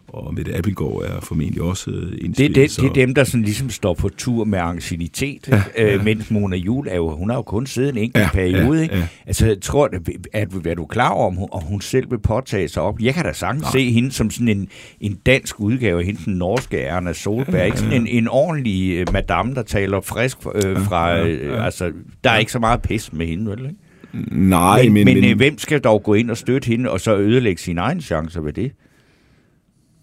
og 0.08 0.34
Mette 0.34 0.58
Abelgaard 0.58 1.04
er 1.08 1.22
formentlig 1.22 1.62
også 1.62 1.92
øh, 1.92 2.12
det, 2.12 2.38
det, 2.38 2.56
det 2.56 2.80
er 2.84 2.94
dem, 2.94 3.14
der 3.14 3.24
sådan 3.24 3.44
ligesom 3.44 3.70
står 3.70 3.94
på 3.94 4.10
tur 4.10 4.44
med 4.44 4.60
ancienitet, 4.60 5.48
ja, 5.48 5.64
ja. 5.78 5.96
Øh, 5.96 6.04
mens 6.04 6.32
Mona 6.32 6.56
Jul 6.56 6.88
er 6.88 6.96
jo, 6.96 7.16
hun 7.16 7.30
har 7.30 7.38
jo 7.38 7.42
kun 7.42 7.66
siddet 7.66 7.90
en 7.90 7.98
enkelt 7.98 8.24
ja, 8.24 8.30
periode. 8.34 8.86
Ja, 8.92 8.98
ja. 8.98 9.08
Altså, 9.26 9.46
jeg 9.46 9.62
tror, 9.62 9.90
at, 10.34 10.50
er 10.66 10.76
du 10.76 10.86
klar 10.86 11.10
over, 11.10 11.28
om 11.28 11.36
hun, 11.36 11.48
om 11.52 11.64
hun 11.64 11.82
selv 11.82 12.12
vil 12.12 12.20
påtage 12.20 12.68
sig 12.68 12.84
op? 12.84 13.00
Jeg 13.00 13.14
kan 13.14 13.26
da 13.26 13.34
sagtens 13.34 13.68
se 13.68 13.92
hende 13.92 14.12
som 14.12 14.30
sådan 14.30 14.48
en, 14.48 14.68
en 15.02 15.16
dansk 15.26 15.60
udgave 15.60 16.00
af 16.00 16.06
hende, 16.06 16.22
den 16.26 16.34
norske 16.34 16.80
Erna 16.80 17.14
Solberg. 17.14 17.54
Ja, 17.54 17.58
ja, 17.58 17.62
ja. 17.62 17.66
Ikke? 17.66 17.78
Sådan 17.78 18.02
en, 18.02 18.08
en 18.08 18.28
ordentlig 18.28 19.02
uh, 19.02 19.14
madame, 19.14 19.56
der 19.56 19.64
taler 19.64 20.02
frisk 20.02 20.38
øh, 20.56 20.78
fra... 20.78 21.10
Ja, 21.10 21.26
ja, 21.26 21.32
ja. 21.32 21.36
Øh, 21.36 21.66
altså, 21.66 21.92
der 22.24 22.30
er 22.30 22.38
ikke 22.38 22.52
så 22.52 22.60
meget 22.60 22.82
pis 22.82 23.14
med 23.14 23.28
hende, 23.28 23.52
vel? 23.52 23.60
Ikke? 23.60 23.76
Nej, 24.32 24.84
men... 24.84 24.94
Men, 24.94 25.06
men, 25.06 25.22
men 25.22 25.38
hvem 25.38 25.58
skal 25.58 25.80
dog 25.80 26.04
gå 26.04 26.14
ind 26.14 26.32
og 26.32 26.38
støtte 26.38 26.68
hende, 26.68 26.90
og 26.90 27.02
så 27.02 27.18
ødelægge 27.18 27.62
sine 27.62 27.82
egne 27.82 28.02
chancer 28.02 28.42
ved 28.42 28.54
det? 28.54 28.72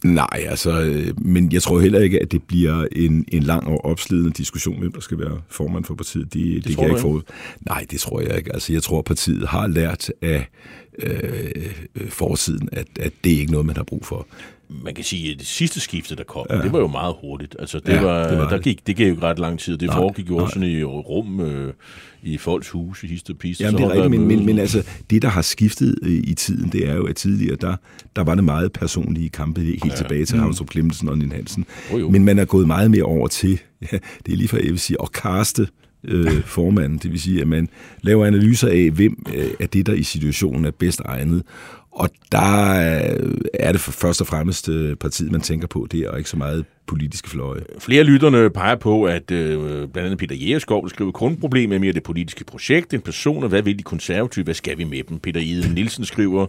Nej, 0.04 0.46
altså, 0.48 0.80
øh, 0.80 1.24
men 1.24 1.52
jeg 1.52 1.62
tror 1.62 1.80
heller 1.80 2.00
ikke, 2.00 2.22
at 2.22 2.32
det 2.32 2.42
bliver 2.42 2.86
en, 2.92 3.24
en 3.28 3.42
lang 3.42 3.66
og 3.66 3.84
opslidende 3.84 4.30
diskussion, 4.30 4.78
hvem 4.78 4.92
der 4.92 5.00
skal 5.00 5.18
være 5.18 5.40
formand 5.48 5.84
for 5.84 5.94
partiet. 5.94 6.32
Det, 6.32 6.42
det, 6.54 6.64
det 6.64 6.76
kan 6.76 6.84
jeg 6.84 6.90
ikke 6.90 7.00
få. 7.00 7.22
Nej, 7.60 7.86
det 7.90 8.00
tror 8.00 8.20
jeg 8.20 8.36
ikke. 8.38 8.52
Altså, 8.52 8.72
jeg 8.72 8.82
tror, 8.82 9.02
partiet 9.02 9.48
har 9.48 9.66
lært 9.66 10.10
af 10.22 10.46
øh, 10.98 12.08
forsiden, 12.08 12.68
at, 12.72 12.86
at 13.00 13.12
det 13.24 13.32
er 13.32 13.38
ikke 13.38 13.52
noget, 13.52 13.66
man 13.66 13.76
har 13.76 13.84
brug 13.84 14.04
for 14.04 14.26
man 14.84 14.94
kan 14.94 15.04
sige, 15.04 15.32
at 15.32 15.38
det 15.38 15.46
sidste 15.46 15.80
skifte, 15.80 16.16
der 16.16 16.24
kom, 16.24 16.46
ja. 16.50 16.62
det 16.62 16.72
var 16.72 16.78
jo 16.78 16.86
meget 16.86 17.14
hurtigt. 17.20 17.56
Altså, 17.58 17.78
det, 17.78 17.92
ja, 17.92 18.02
var, 18.02 18.28
det, 18.28 18.38
var 18.38 18.48
der 18.48 18.58
gik, 18.58 18.86
det 18.86 18.96
gik 18.96 19.06
jo 19.06 19.10
ikke 19.10 19.22
ret 19.22 19.38
lang 19.38 19.58
tid. 19.58 19.78
Det 19.78 19.88
nej, 19.88 19.96
foregik 19.96 20.30
jo 20.30 20.36
også 20.36 20.54
sådan 20.54 20.68
i 20.68 20.82
rum 20.84 21.40
øh, 21.40 21.72
i 22.22 22.38
folks 22.38 22.68
huse 22.68 23.06
i 23.06 23.08
sidste 23.08 23.34
piste. 23.34 23.64
Jamen, 23.64 23.80
det 23.80 23.86
er 23.86 23.90
rigtigt, 23.92 24.10
men, 24.10 24.26
men, 24.26 24.46
men 24.46 24.58
altså, 24.58 24.82
det, 25.10 25.22
der 25.22 25.28
har 25.28 25.42
skiftet 25.42 25.98
øh, 26.02 26.10
i 26.12 26.34
tiden, 26.34 26.68
det 26.72 26.88
er 26.88 26.94
jo, 26.94 27.06
at 27.06 27.16
tidligere, 27.16 27.56
der, 27.56 27.76
der 28.16 28.24
var 28.24 28.34
det 28.34 28.44
meget 28.44 28.72
personlige 28.72 29.28
kampe, 29.28 29.60
helt 29.60 29.84
ja. 29.84 29.94
tilbage 29.96 30.24
til 30.24 30.36
mm. 30.36 30.42
Havnstrup 30.42 30.70
Clemmensen 30.70 31.08
og 31.08 31.18
Nien 31.18 31.32
Hansen. 31.32 31.66
Oh, 31.92 32.12
men 32.12 32.24
man 32.24 32.38
er 32.38 32.44
gået 32.44 32.66
meget 32.66 32.90
mere 32.90 33.04
over 33.04 33.28
til, 33.28 33.60
ja, 33.92 33.98
det 34.26 34.32
er 34.32 34.36
lige 34.36 34.48
for, 34.48 34.56
jeg 34.56 34.70
vil 34.70 34.80
sige, 34.80 34.96
at 35.02 35.12
kaste 35.12 35.62
øh, 35.62 35.68
Øh, 36.04 36.42
formanden. 36.44 36.98
Det 36.98 37.10
vil 37.10 37.20
sige, 37.20 37.40
at 37.40 37.48
man 37.48 37.68
laver 38.00 38.26
analyser 38.26 38.68
af, 38.68 38.90
hvem 38.90 39.26
øh, 39.34 39.50
er 39.60 39.66
det, 39.66 39.86
der 39.86 39.92
i 39.92 40.02
situationen 40.02 40.64
er 40.64 40.70
bedst 40.70 41.00
egnet. 41.04 41.42
Og 41.92 42.10
der 42.32 42.70
øh, 43.20 43.34
er 43.54 43.72
det 43.72 43.80
først 43.80 44.20
og 44.20 44.26
fremmest 44.26 44.68
øh, 44.68 44.96
partiet, 44.96 45.32
man 45.32 45.40
tænker 45.40 45.66
på 45.66 45.86
det, 45.90 46.08
og 46.08 46.18
ikke 46.18 46.30
så 46.30 46.36
meget 46.36 46.64
politiske 46.86 47.30
fløje. 47.30 47.60
Flere 47.78 48.04
lytterne 48.04 48.50
peger 48.50 48.76
på, 48.76 49.04
at 49.04 49.30
øh, 49.30 49.58
blandt 49.60 49.96
andet 49.96 50.18
Peter 50.18 50.34
Jægerskov 50.34 50.88
skriver, 50.88 51.12
grundproblemet 51.12 51.74
er 51.74 51.80
mere 51.80 51.92
det 51.92 52.02
politiske 52.02 52.44
projekt, 52.44 52.94
en 52.94 53.00
person, 53.00 53.42
og 53.42 53.48
hvad 53.48 53.62
vil 53.62 53.78
de 53.78 53.82
konservative, 53.82 54.44
hvad 54.44 54.54
skal 54.54 54.78
vi 54.78 54.84
med 54.84 55.02
dem? 55.08 55.18
Peter 55.18 55.40
Iden 55.40 55.74
Nielsen 55.74 56.04
skriver, 56.04 56.46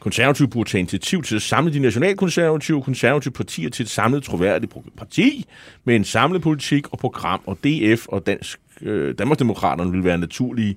konservative 0.00 0.48
burde 0.48 0.70
tage 0.70 0.80
initiativ 0.80 1.22
til 1.22 1.36
at 1.36 1.42
samle 1.42 1.72
de 1.72 1.78
nationalkonservative 1.78 2.76
og 2.76 2.84
konservative 2.84 3.32
partier 3.32 3.70
til 3.70 3.82
et 3.82 3.90
samlet 3.90 4.22
troværdigt 4.22 4.72
parti 4.96 5.46
med 5.84 5.96
en 5.96 6.04
samlet 6.04 6.42
politik 6.42 6.92
og 6.92 6.98
program, 6.98 7.40
og 7.46 7.58
DF 7.64 8.06
og 8.08 8.26
Dansk, 8.26 8.60
øh, 8.84 9.14
Danmarksdemokraterne 9.18 9.90
vil 9.90 10.04
være 10.04 10.18
naturlige 10.18 10.76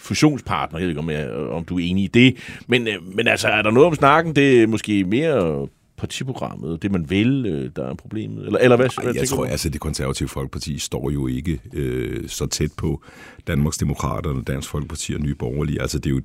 fusionspartner. 0.00 0.78
Jeg 0.78 0.84
ved 0.84 0.90
ikke, 0.90 1.00
om, 1.00 1.10
jeg, 1.10 1.28
øh, 1.28 1.56
om 1.56 1.64
du 1.64 1.78
er 1.78 1.84
enig 1.84 2.04
i 2.04 2.06
det. 2.06 2.36
Men, 2.66 2.88
øh, 2.88 2.94
men 3.14 3.28
altså, 3.28 3.48
er 3.48 3.62
der 3.62 3.70
noget 3.70 3.86
om 3.86 3.94
snakken? 3.94 4.36
Det 4.36 4.62
er 4.62 4.66
måske 4.66 5.04
mere 5.04 5.68
partiprogrammet, 5.96 6.82
det 6.82 6.92
man 6.92 7.10
vil, 7.10 7.46
øh, 7.46 7.70
der 7.76 7.86
er 7.90 7.94
problemet? 7.94 8.46
Eller, 8.46 8.58
eller 8.58 8.76
hvad, 8.76 8.88
Ej, 8.98 9.12
jeg 9.14 9.28
tror, 9.28 9.44
du? 9.44 9.50
altså 9.50 9.68
det 9.68 9.80
konservative 9.80 10.28
folkeparti 10.28 10.78
står 10.78 11.10
jo 11.10 11.26
ikke 11.26 11.60
øh, 11.72 12.28
så 12.28 12.46
tæt 12.46 12.70
på 12.76 13.02
Danmarks 13.46 13.78
Demokraterne, 13.78 14.42
Dansk 14.42 14.68
Folkeparti 14.68 15.14
og 15.14 15.20
Nye 15.20 15.34
Borgerlige. 15.34 15.82
Altså 15.82 15.98
det 15.98 16.10
er 16.10 16.14
jo 16.14 16.20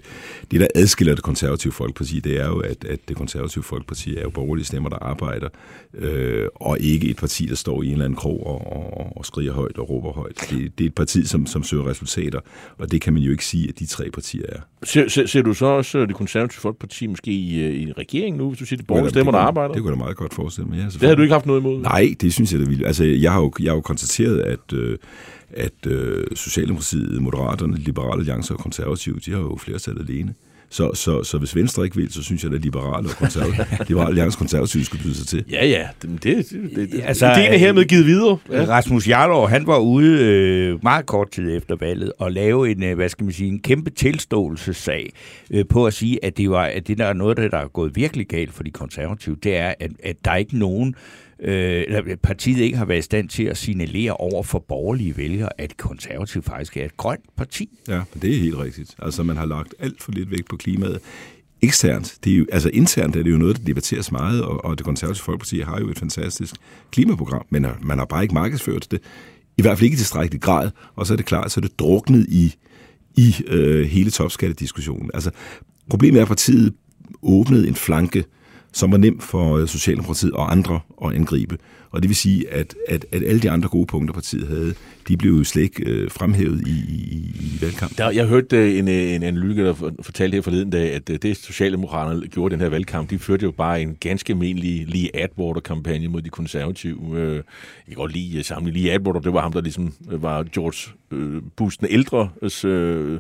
det, 0.52 0.60
der 0.60 0.68
adskiller 0.76 1.16
det 1.16 1.24
konservative 1.24 1.74
folkeparti, 1.74 2.20
det 2.20 2.42
er 2.42 2.48
jo, 2.48 2.60
at, 2.60 2.86
at 2.86 3.00
det 3.08 3.18
konservative 3.18 3.64
folkeparti 3.64 4.18
er 4.18 4.22
jo 4.22 4.30
borgerlige 4.30 4.66
stemmer, 4.66 4.90
der 4.90 4.98
arbejder, 4.98 5.50
øh, 5.94 6.48
og 6.56 6.80
ikke 6.80 7.10
et 7.10 7.18
parti, 7.18 7.46
der 7.46 7.56
står 7.56 7.84
i 7.84 7.86
en 7.86 7.92
eller 7.92 8.06
anden 8.06 8.18
krog 8.18 8.48
og, 8.48 8.74
og, 8.98 9.18
og 9.18 9.26
skriger 9.26 9.54
højt 9.54 9.78
og 9.78 9.90
råber 9.90 10.12
højt. 10.12 10.48
Det, 10.50 10.78
det 10.78 10.84
er 10.84 10.88
et 10.88 10.96
parti, 10.96 11.26
som, 11.26 11.46
som 11.46 11.64
søger 11.64 11.88
resultater, 11.88 12.40
og 12.78 12.92
det 12.92 13.02
kan 13.02 13.14
man 13.14 13.22
jo 13.22 13.32
ikke 13.32 13.46
sige, 13.46 13.70
at 13.70 13.80
de 13.80 13.86
tre 13.86 14.10
partier 14.12 14.46
er. 14.50 14.60
Ser, 14.84 15.08
ser, 15.08 15.26
ser 15.26 15.42
du 15.42 15.54
så 15.54 15.66
også 15.66 16.06
det 16.06 16.16
konservative 16.16 16.62
folkeparti 16.62 17.08
måske 17.08 17.32
i, 17.32 17.64
øh, 17.64 17.74
i 17.74 17.84
en 17.84 17.98
regering 17.98 18.38
nu, 18.38 18.48
hvis 18.48 18.60
du 18.60 18.66
siger, 18.66 18.78
det 18.78 18.88
borgerlige 18.88 19.10
stemmer, 19.10 19.32
der 19.32 19.40
arbejder? 19.40 19.61
Det 19.68 19.82
kunne 19.82 19.92
jeg 19.92 19.98
da 19.98 20.04
meget 20.04 20.18
godt 20.18 20.34
forestille 20.34 20.70
mig, 20.70 20.78
ja. 20.78 20.86
Det 20.86 21.10
har 21.10 21.16
du 21.16 21.22
ikke 21.22 21.34
haft 21.34 21.46
noget 21.46 21.60
imod? 21.60 21.82
Nej, 21.82 22.16
det 22.22 22.34
synes 22.34 22.52
jeg 22.52 22.60
da 22.60 22.66
vildt. 22.66 22.88
Altså, 22.88 23.04
jeg 23.04 23.32
har 23.32 23.40
jo, 23.40 23.52
jeg 23.60 23.72
har 23.72 23.76
jo 23.76 23.82
konstateret, 23.82 24.40
at... 24.40 24.74
Øh, 24.74 24.98
at 25.54 25.86
øh, 25.88 26.28
Socialdemokratiet, 26.36 27.22
Moderaterne, 27.22 27.78
Liberale 27.78 28.20
Alliance 28.20 28.54
og 28.54 28.60
Konservative, 28.60 29.20
de 29.26 29.32
har 29.32 29.40
jo 29.40 29.58
flertal 29.58 30.00
alene. 30.00 30.34
Så, 30.72 30.94
så, 30.94 31.24
så 31.24 31.38
hvis 31.38 31.56
Venstre 31.56 31.84
ikke 31.84 31.96
vil, 31.96 32.14
så 32.14 32.24
synes 32.24 32.44
jeg, 32.44 32.54
at 32.54 32.62
Liberale 32.62 33.10
og 33.10 33.16
Konservative, 33.16 33.66
Liberale 33.88 34.10
Alliance 34.14 34.38
Konservative 34.38 34.86
skulle 34.86 35.04
byde 35.04 35.16
sig 35.16 35.28
til. 35.28 35.46
Ja, 35.52 35.66
ja. 35.66 35.88
Det, 36.02 36.24
det, 36.24 36.50
det, 36.76 36.92
det, 36.92 37.02
altså, 37.04 37.26
det 37.36 37.54
er 37.54 37.58
hermed 37.58 37.86
givet 37.86 38.06
videre. 38.06 38.38
Ja. 38.52 38.66
Rasmus 38.66 39.08
Jarlov, 39.08 39.50
han 39.50 39.68
var 39.68 39.78
ude 39.78 40.18
øh, 40.20 40.84
meget 40.84 41.06
kort 41.06 41.32
tid 41.32 41.58
efter 41.58 41.76
valget 41.76 42.14
og 42.20 42.32
lave 42.32 42.72
en, 42.72 42.84
øh, 42.84 42.96
hvad 42.96 43.10
skal 43.10 43.24
man 43.24 43.34
sige, 43.34 43.50
en 43.50 43.60
kæmpe 43.60 43.90
tilståelsessag 43.90 45.12
øh, 45.52 45.66
på 45.70 45.86
at 45.86 45.94
sige, 45.94 46.26
at 46.26 46.38
det, 46.38 46.50
var, 46.50 46.64
at 46.64 46.88
det 46.88 46.98
der 46.98 47.06
er 47.06 47.14
noget, 47.14 47.38
der 47.38 47.58
er 47.58 47.68
gået 47.68 47.96
virkelig 47.96 48.28
galt 48.28 48.54
for 48.54 48.64
de 48.64 48.72
konservative, 48.72 49.36
det 49.44 49.58
er, 49.58 49.74
at, 49.80 49.92
at 50.04 50.16
der 50.26 50.32
er 50.32 50.38
ikke 50.38 50.58
nogen 50.58 50.96
øh, 51.42 52.18
partiet 52.24 52.60
ikke 52.60 52.78
har 52.78 52.86
været 52.86 53.00
i 53.00 53.02
stand 53.02 53.30
til 53.30 53.44
at 53.44 53.58
signalere 53.58 54.14
over 54.14 54.44
for 54.44 54.60
borgerlige 54.60 55.18
vælgere, 55.18 55.50
at 55.58 55.78
konservativ 55.78 56.44
faktisk 56.44 56.78
er 56.78 56.86
et 56.86 56.98
grønt 56.98 57.36
parti. 57.38 57.70
Ja, 57.88 58.02
det 58.22 58.36
er 58.36 58.40
helt 58.40 58.58
rigtigt. 58.58 58.96
Altså, 59.00 59.24
man 59.24 59.38
har 59.38 59.46
lagt 59.46 59.76
alt 59.80 60.04
for 60.04 60.12
lidt 60.12 60.32
vægt 60.32 60.50
på 60.50 60.58
klimaet. 60.58 61.00
Eksternt, 61.62 62.18
det 62.24 62.34
er 62.34 62.38
jo, 62.38 62.46
altså 62.52 62.70
internt 62.74 63.16
er 63.16 63.24
det 63.24 63.32
jo 63.32 63.38
noget, 63.38 63.58
der 63.58 63.64
debatteres 63.64 64.12
meget, 64.12 64.42
og, 64.44 64.66
og 64.66 64.78
det 64.78 64.86
konservative 64.86 65.24
folkeparti 65.24 65.60
har 65.60 65.80
jo 65.80 65.90
et 65.90 66.00
fantastisk 66.00 66.56
klimaprogram, 66.92 67.46
men 67.50 67.66
øh, 67.66 67.72
man 67.86 67.98
har 67.98 68.06
bare 68.06 68.24
ikke 68.24 68.34
markedsført 68.34 68.88
det, 68.92 69.00
i 69.58 69.62
hvert 69.62 69.78
fald 69.78 69.86
ikke 69.86 69.96
i 69.96 69.98
tilstrækkelig 69.98 70.42
grad, 70.42 70.72
og 70.96 71.08
så 71.08 71.14
er 71.14 71.18
det 71.18 71.26
klart, 71.26 71.52
så 71.52 71.60
er 71.60 71.62
det 71.62 71.80
druknet 71.80 72.26
i, 72.30 72.56
i 73.16 73.36
øh, 73.48 73.86
hele 73.86 74.12
topskattediskussionen. 74.12 75.12
Altså, 75.14 75.32
problemet 75.90 76.18
er, 76.18 76.22
at 76.22 76.28
partiet 76.28 76.74
åbnede 77.22 77.68
en 77.68 77.76
flanke 77.76 78.24
som 78.72 78.92
var 78.92 78.98
nem 78.98 79.20
for 79.20 79.58
øh, 79.58 79.68
Socialdemokratiet 79.68 80.32
og 80.32 80.52
andre 80.52 80.80
at 81.06 81.14
angribe. 81.14 81.58
Og 81.92 82.02
det 82.02 82.10
vil 82.10 82.16
sige, 82.16 82.54
at, 82.54 82.76
at, 82.88 83.06
at 83.12 83.24
alle 83.24 83.42
de 83.42 83.50
andre 83.50 83.70
gode 83.70 83.86
punkter, 83.86 84.14
partiet 84.14 84.48
havde, 84.48 84.74
de 85.08 85.18
blev 85.18 85.32
jo 85.32 85.44
slet 85.44 85.64
ikke 85.64 85.84
øh, 85.86 86.12
fremhævet 86.12 86.68
i, 86.68 86.72
i, 86.72 87.36
i 87.40 87.58
valgkampen. 87.62 87.98
Der, 87.98 88.10
jeg 88.10 88.26
hørte 88.26 88.58
øh, 88.58 88.72
øh, 88.72 88.80
en, 88.80 88.88
en 88.88 89.24
analytiker, 89.24 89.64
der 89.64 89.92
fortalte 90.02 90.36
her 90.36 90.42
forleden 90.42 90.70
dag, 90.70 90.94
at 90.94 91.10
øh, 91.10 91.20
det 91.22 91.38
Socialdemokraterne 91.38 92.28
gjorde 92.28 92.54
den 92.54 92.62
her 92.62 92.70
valgkamp, 92.70 93.10
de 93.10 93.20
førte 93.20 93.44
jo 93.44 93.52
bare 93.52 93.82
en 93.82 93.98
ganske 94.00 94.34
almindelig 94.34 94.88
lige 94.88 95.16
Atwater-kampagne 95.16 96.08
mod 96.08 96.22
de 96.22 96.30
konservative. 96.30 97.18
Jeg 97.18 97.44
kan 97.88 97.96
godt 97.96 98.14
lide 98.14 98.44
sammen 98.44 98.74
lige 98.74 98.94
Atwater, 98.94 99.20
det 99.20 99.34
var 99.34 99.42
ham, 99.42 99.54
der 99.54 99.62
ligesom 99.62 99.94
var 100.10 100.44
George 100.44 100.92
Bush 101.56 101.80
den 101.80 101.88
ældre 101.92 102.30
øh, 102.64 103.20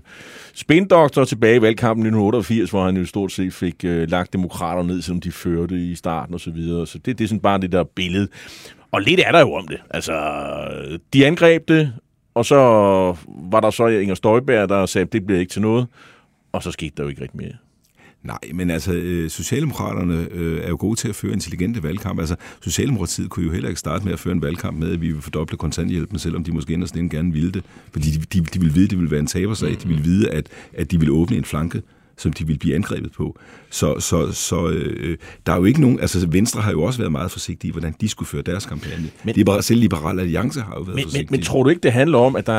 spindoktor 0.54 1.26
tilbage 1.26 1.56
i 1.56 1.62
valgkampen 1.62 2.06
i 2.06 2.08
1988, 2.08 2.70
hvor 2.70 2.86
han 2.86 2.98
jo 2.98 3.06
stort 3.06 3.32
set 3.32 3.54
fik 3.54 3.76
øh, 3.84 4.10
lagt 4.10 4.34
demokrater 4.34 4.84
ned, 4.84 5.02
som 5.02 5.22
de 5.22 5.32
førte 5.32 5.76
i 5.76 5.96
starten 5.96 6.34
og 6.34 6.40
så 6.40 6.52
videre. 6.52 6.88
Så 6.88 6.98
det, 6.98 7.18
det 7.18 7.24
er 7.24 7.28
sådan 7.28 7.40
bare 7.40 7.62
det 7.62 7.72
der 7.72 7.84
billede. 7.84 8.28
Og 8.92 9.02
lidt 9.02 9.20
er 9.26 9.32
der 9.32 9.40
jo 9.40 9.54
om 9.54 9.68
det. 9.68 9.82
Altså, 9.90 10.14
de 11.14 11.26
angreb 11.26 11.68
det, 11.68 11.94
og 12.34 12.46
så 12.46 12.56
var 13.28 13.60
der 13.60 13.70
så 13.70 13.88
Inger 13.88 14.16
Støjberg, 14.16 14.70
der 14.70 14.86
sagde, 14.86 15.06
at 15.06 15.14
det 15.14 15.26
bliver 15.26 15.40
ikke 15.40 15.52
til 15.52 15.62
noget. 15.62 15.88
Og 16.52 16.64
så 16.64 16.72
skete 16.72 16.94
der 16.98 17.04
jo 17.04 17.10
ikke 17.10 17.22
rigtig 17.22 17.38
mere. 17.38 17.54
Nej, 18.24 18.40
men 18.54 18.70
altså, 18.70 18.94
øh, 18.94 19.30
Socialdemokraterne 19.30 20.28
øh, 20.32 20.64
er 20.64 20.70
jo 20.70 20.78
gode 20.80 20.96
til 20.96 21.10
at 21.10 21.16
føre 21.16 21.34
intelligente 21.34 21.84
valgkamp. 21.84 22.20
Altså, 22.20 22.36
Socialdemokratiet 22.62 23.30
kunne 23.30 23.46
jo 23.46 23.52
heller 23.52 23.70
ikke 23.70 23.80
starte 23.80 24.06
med 24.06 24.14
at 24.14 24.20
føre 24.20 24.34
en 24.34 24.42
valgkamp 24.42 24.80
med, 24.80 24.92
at 24.92 25.02
vi 25.02 25.12
vil 25.12 25.22
fordoble 25.22 25.58
kontanthjælpen, 25.58 26.20
selvom 26.20 26.44
de 26.44 26.52
måske 26.52 26.74
endda 26.74 27.00
gerne 27.00 27.34
ville 27.34 27.52
det. 27.52 27.64
Fordi 27.92 28.12
de, 28.12 28.20
de, 28.20 28.46
de 28.46 28.60
ville 28.60 28.74
vide, 28.74 28.86
at 28.86 28.90
det 28.90 28.98
ville 28.98 29.12
være 29.12 29.20
en 29.20 29.28
tabersag. 29.28 29.70
De 29.84 29.88
ville 29.88 30.04
vide, 30.04 30.30
at, 30.30 30.48
at 30.74 30.92
de 30.92 31.00
ville 31.00 31.14
åbne 31.14 31.38
en 31.38 31.46
flanke 31.46 31.82
som 32.22 32.34
de 32.34 32.48
ville 32.48 32.60
blive 32.60 32.76
angrebet 32.76 33.12
på. 33.12 33.40
Så, 33.70 34.00
så, 34.00 34.32
så 34.32 34.70
øh, 34.70 35.18
der 35.46 35.54
er 35.54 35.58
jo 35.58 35.66
ikke 35.66 35.82
nogen... 35.82 36.00
Altså, 36.00 36.28
Venstre 36.32 36.62
har 36.62 36.72
jo 36.72 36.84
også 36.84 37.00
været 37.00 37.12
meget 37.12 37.32
forsigtige 37.32 37.70
i, 37.70 37.72
hvordan 37.72 37.96
de 38.02 38.10
skulle 38.10 38.30
føre 38.30 38.42
deres 38.42 38.66
kampagne. 38.66 39.10
Men, 39.24 39.36
Liber, 39.36 39.62
selv 39.62 39.80
Liberale 39.80 40.22
Alliance 40.22 40.62
har 40.62 40.76
jo 40.76 40.82
været 40.82 40.96
men, 40.96 41.04
forsigtige. 41.04 41.32
Men, 41.32 41.38
men 41.40 41.46
tror 41.46 41.64
du 41.64 41.70
ikke, 41.70 41.80
det 41.80 41.92
handler 41.92 42.18
om, 42.18 42.36
at 42.36 42.48
der 42.48 42.54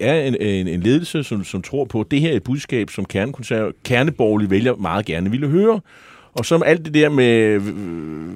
er 0.00 0.26
en, 0.26 0.36
en, 0.40 0.68
en 0.68 0.80
ledelse, 0.80 1.24
som, 1.24 1.44
som 1.44 1.62
tror 1.62 1.84
på, 1.84 2.00
at 2.00 2.10
det 2.10 2.20
her 2.20 2.32
er 2.32 2.36
et 2.36 2.42
budskab, 2.42 2.90
som 2.90 3.04
kerneborgerlige 3.84 4.50
vælger 4.50 4.74
meget 4.76 5.06
gerne 5.06 5.30
ville 5.30 5.48
høre? 5.48 5.80
Og 6.38 6.44
så 6.44 6.56
alt 6.56 6.84
det 6.84 6.94
der 6.94 7.08
med, 7.08 7.60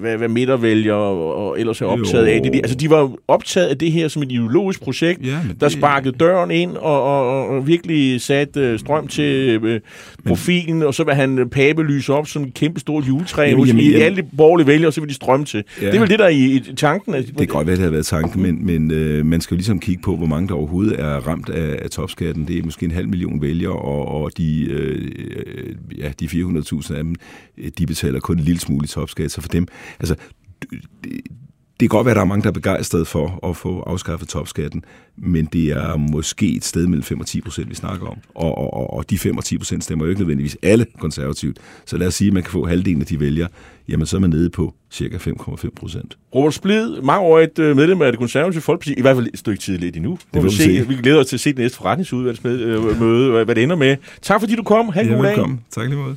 hvad, 0.01 0.17
hvad 0.17 0.29
midtervælger 0.29 0.95
og, 0.95 1.35
og 1.35 1.61
ellers 1.61 1.81
er 1.81 1.87
optaget 1.87 2.27
jo. 2.27 2.31
af 2.31 2.43
det. 2.43 2.55
Altså, 2.55 2.77
de 2.77 2.91
var 2.91 3.13
optaget 3.29 3.67
af 3.67 3.79
det 3.79 3.93
her 3.93 4.09
som 4.09 4.23
et 4.23 4.33
ideologisk 4.33 4.81
projekt, 4.81 5.27
ja, 5.27 5.39
det, 5.49 5.61
der 5.61 5.69
sparkede 5.69 6.17
døren 6.19 6.51
ind 6.51 6.71
og, 6.77 7.03
og, 7.03 7.47
og 7.49 7.67
virkelig 7.67 8.21
satte 8.21 8.73
uh, 8.73 8.81
strøm 8.81 9.09
til 9.09 9.59
uh, 9.65 9.81
profilen, 10.27 10.75
men, 10.75 10.87
og 10.87 10.95
så 10.95 11.05
vil 11.05 11.15
han 11.15 11.49
pape 11.51 11.83
lyse 11.83 12.13
op 12.13 12.27
som 12.27 12.43
et 12.43 12.55
kæmpe 12.55 12.81
stort 12.81 13.09
juletræ 13.09 13.43
jamen, 13.43 13.67
jamen, 13.67 13.85
jamen, 13.85 14.03
alle 14.03 14.17
de 14.17 14.29
borgerlige 14.37 14.67
vælgere, 14.67 14.89
og 14.89 14.93
så 14.93 15.01
vil 15.01 15.09
de 15.09 15.15
strømme 15.15 15.47
til. 15.47 15.65
Ja. 15.81 15.87
Det 15.87 15.95
er 15.95 16.01
vel 16.01 16.11
det, 16.11 16.19
der 16.19 16.25
er 16.25 16.29
i, 16.29 16.45
i 16.45 16.75
tanken. 16.77 17.15
Det 17.15 17.37
kan 17.37 17.47
godt 17.47 17.67
være, 17.67 17.77
det 17.77 17.85
har 17.85 17.91
været 17.91 18.07
tanken, 18.07 18.43
men, 18.43 18.67
men 18.67 18.91
uh, 18.91 19.27
man 19.27 19.41
skal 19.41 19.55
jo 19.55 19.57
ligesom 19.57 19.81
kigge 19.81 20.03
på, 20.03 20.17
hvor 20.17 20.27
mange 20.27 20.49
der 20.49 20.55
overhovedet 20.55 21.01
er 21.01 21.15
ramt 21.15 21.49
af, 21.49 21.79
af 21.83 21.91
topskatten. 21.91 22.49
Det 22.49 22.59
er 22.59 22.63
måske 22.63 22.85
en 22.85 22.91
halv 22.91 23.09
million 23.09 23.43
vælgere, 23.43 23.73
og, 23.73 24.09
og 24.09 24.31
de, 24.39 24.69
uh, 24.71 25.99
ja, 25.99 26.13
de 26.21 26.27
400.000 26.27 26.95
af 26.95 27.05
dem, 27.05 27.15
de 27.79 27.87
betaler 27.91 28.21
kun 28.21 28.39
en 28.39 28.45
lille 28.45 28.61
smule 28.61 28.85
i 28.85 28.89
topskat, 28.89 29.31
så 29.31 29.41
for 29.41 29.49
dem, 29.49 29.67
altså, 30.01 30.15
det, 31.05 31.21
det 31.81 31.91
kan 31.91 31.97
godt 31.97 32.05
være, 32.05 32.13
at 32.13 32.17
der 32.17 32.23
er 32.23 32.27
mange, 32.27 32.43
der 32.43 32.49
er 32.49 32.53
begejstrede 32.53 33.05
for 33.05 33.49
at 33.49 33.57
få 33.57 33.81
afskaffet 33.81 34.29
topskatten, 34.29 34.85
men 35.17 35.45
det 35.45 35.71
er 35.71 35.97
måske 35.97 36.57
et 36.57 36.65
sted 36.65 36.87
mellem 36.87 37.03
5 37.03 37.21
og 37.21 37.27
10 37.27 37.41
procent, 37.41 37.71
vi 37.71 37.75
snakker 37.75 38.07
om. 38.07 38.17
Og, 38.35 38.59
og, 38.59 38.93
og 38.93 39.11
de 39.11 39.19
5 39.19 39.37
og 39.37 39.45
10 39.45 39.59
procent 39.59 39.85
stemmer 39.85 40.05
jo 40.05 40.09
ikke 40.09 40.21
nødvendigvis 40.21 40.57
alle 40.63 40.87
konservativt. 40.99 41.59
Så 41.87 41.97
lad 41.97 42.07
os 42.07 42.15
sige, 42.15 42.29
at 42.29 42.35
man 42.35 42.43
kan 42.43 42.53
få 42.53 42.67
halvdelen 42.67 43.01
af 43.01 43.07
de 43.07 43.21
vælger, 43.21 43.47
jamen 43.89 44.07
så 44.07 44.17
er 44.17 44.21
man 44.21 44.31
nede 44.31 44.51
på 44.51 44.75
cirka 44.91 45.17
5,5 45.17 45.69
procent. 45.77 46.19
Robert 46.35 46.55
Splid, 46.55 47.01
mange 47.03 47.21
år 47.21 47.41
et 47.41 47.59
øh, 47.59 47.77
medlem 47.77 48.03
af 48.03 48.13
det 48.13 48.19
konservative 48.19 48.63
folkeparti, 48.63 48.95
i 48.99 49.01
hvert 49.01 49.17
fald 49.17 49.27
et 49.33 49.39
stykke 49.39 49.61
tid 49.61 49.79
lidt 49.79 49.97
endnu. 49.97 50.19
Det 50.35 50.43
vil 50.43 50.51
vi, 50.51 50.57
se. 50.57 50.89
vi 50.89 50.95
glæder 50.95 51.21
os 51.21 51.27
til 51.27 51.37
at 51.37 51.41
se 51.41 51.51
det 51.51 51.59
næste 51.59 51.79
forretningsudvalgsmøde, 51.79 53.45
hvad 53.45 53.55
det 53.55 53.63
ender 53.63 53.77
med. 53.77 53.97
Tak 54.23 54.41
fordi 54.41 54.57
du 54.57 54.63
kom. 54.63 54.89
Ha' 54.89 55.01
en 55.01 55.09
ja, 55.09 55.15
god 55.15 55.25
dag. 55.25 55.37
Tak 55.71 55.89
lige 55.89 55.99
måde. 55.99 56.17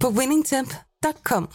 på 0.00 0.08
winningtemp.com. 0.08 1.48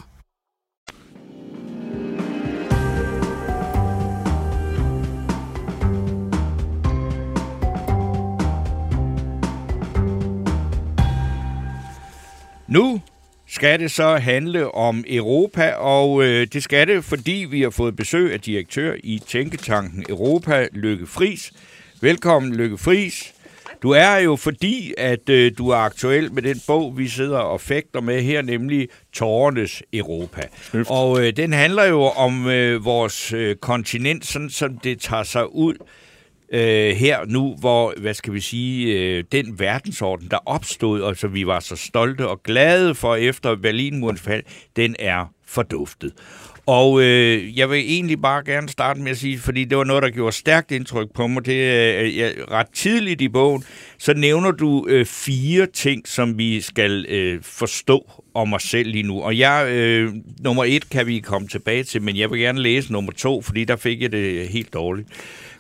Nu 12.68 13.02
skal 13.48 13.80
det 13.80 13.92
så 13.92 14.18
handle 14.18 14.72
om 14.72 15.04
Europa, 15.08 15.72
og 15.72 16.24
øh, 16.24 16.48
det 16.54 16.64
skal 16.64 16.88
det, 16.88 17.04
fordi 17.04 17.48
vi 17.50 17.62
har 17.62 17.70
fået 17.70 17.96
besøg 17.96 18.34
af 18.34 18.42
direktør 18.42 18.96
i 19.04 19.22
Tænketanken 19.28 20.06
Europa, 20.10 20.68
Lykke 20.72 21.08
Fris. 21.08 21.52
Velkommen, 22.02 22.56
Lykke 22.56 22.78
Fris. 22.78 23.34
Du 23.84 23.92
er 23.92 24.18
jo 24.18 24.36
fordi, 24.36 24.94
at 24.98 25.30
øh, 25.30 25.52
du 25.58 25.70
er 25.70 25.76
aktuel 25.76 26.34
med 26.34 26.42
den 26.44 26.62
bog, 26.68 26.98
vi 26.98 27.08
sidder 27.08 27.38
og 27.38 27.62
fægter 27.62 28.02
med 28.02 28.22
her, 28.22 28.42
nemlig 28.42 28.88
Tårernes 29.14 29.84
Europa. 29.94 30.42
Snøft. 30.62 30.90
Og 30.92 31.26
øh, 31.26 31.38
den 31.38 31.54
handler 31.54 31.84
jo 31.84 32.02
om 32.02 32.48
øh, 32.48 32.86
vores 32.86 33.34
øh, 33.34 33.56
kontinent, 33.56 34.26
sådan 34.26 34.50
som 34.50 34.78
det 34.78 35.00
tager 35.00 35.24
sig 35.24 35.56
ud 35.56 35.76
øh, 36.54 36.96
her 36.96 37.26
nu, 37.26 37.56
hvor, 37.60 37.94
hvad 37.98 38.14
skal 38.14 38.34
vi 38.34 38.40
sige, 38.40 38.94
øh, 38.94 39.24
den 39.32 39.60
verdensorden, 39.60 40.28
der 40.32 40.38
opstod, 40.46 41.02
og 41.02 41.18
som 41.18 41.34
vi 41.34 41.48
var 41.48 41.60
så 41.60 41.76
stolte 41.76 42.28
og 42.28 42.44
glade 42.44 42.96
for 42.96 43.16
efter 43.16 43.56
Berlinmurens 43.56 44.22
fald, 44.22 44.44
den 44.76 44.96
er 45.00 45.26
forduftet. 45.46 46.14
Og 46.70 47.02
øh, 47.02 47.58
jeg 47.58 47.70
vil 47.70 47.78
egentlig 47.78 48.22
bare 48.22 48.44
gerne 48.46 48.70
starte 48.70 49.02
med 49.02 49.12
at 49.12 49.18
sige, 49.18 49.40
fordi 49.40 49.66
det 49.66 49.78
var 49.78 49.84
noget, 49.84 50.04
der 50.04 50.10
gjorde 50.10 50.32
stærkt 50.36 50.72
indtryk 50.72 51.08
på 51.14 51.28
mig, 51.28 51.46
det 51.46 51.70
er 51.70 52.02
øh, 52.04 52.44
ret 52.52 52.68
tidligt 52.74 53.22
i 53.22 53.30
bogen, 53.30 53.64
så 53.98 54.14
nævner 54.14 54.52
du 54.52 54.86
øh, 54.90 55.06
fire 55.06 55.66
ting, 55.66 56.08
som 56.08 56.38
vi 56.38 56.62
skal 56.62 57.06
øh, 57.10 57.40
forstå 57.44 58.12
om 58.34 58.54
os 58.54 58.64
selv 58.64 58.92
lige 58.92 59.04
nu. 59.04 59.22
Og 59.22 59.38
jeg, 59.38 59.68
øh, 59.70 60.14
nummer 60.40 60.64
et 60.68 60.90
kan 60.90 61.08
vi 61.08 61.20
komme 61.20 61.48
tilbage 61.48 61.84
til, 61.84 62.02
men 62.02 62.18
jeg 62.18 62.32
vil 62.32 62.40
gerne 62.40 62.62
læse 62.62 62.92
nummer 62.92 63.12
to, 63.12 63.42
fordi 63.42 63.66
der 63.66 63.76
fik 63.76 64.02
jeg 64.02 64.12
det 64.12 64.48
helt 64.48 64.74
dårligt. 64.74 65.08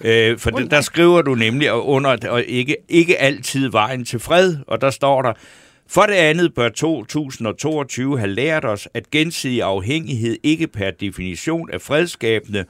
Øh, 0.01 0.37
for 0.37 0.49
der, 0.49 0.65
der 0.65 0.81
skriver 0.81 1.21
du 1.21 1.35
nemlig 1.35 1.73
under, 1.73 2.17
og 2.29 2.43
ikke, 2.43 2.77
ikke 2.89 3.17
altid 3.21 3.69
vejen 3.71 4.05
til 4.05 4.19
fred, 4.19 4.55
og 4.67 4.81
der 4.81 4.89
står 4.89 5.21
der, 5.21 5.33
for 5.91 6.05
det 6.05 6.13
andet 6.13 6.53
bør 6.53 6.69
2022 6.69 8.19
have 8.19 8.31
lært 8.31 8.65
os, 8.65 8.87
at 8.93 9.11
gensidig 9.11 9.63
afhængighed 9.63 10.37
ikke 10.43 10.67
per 10.67 10.91
definition 10.91 11.69
er 11.73 11.77
fredskabende, 11.77 12.65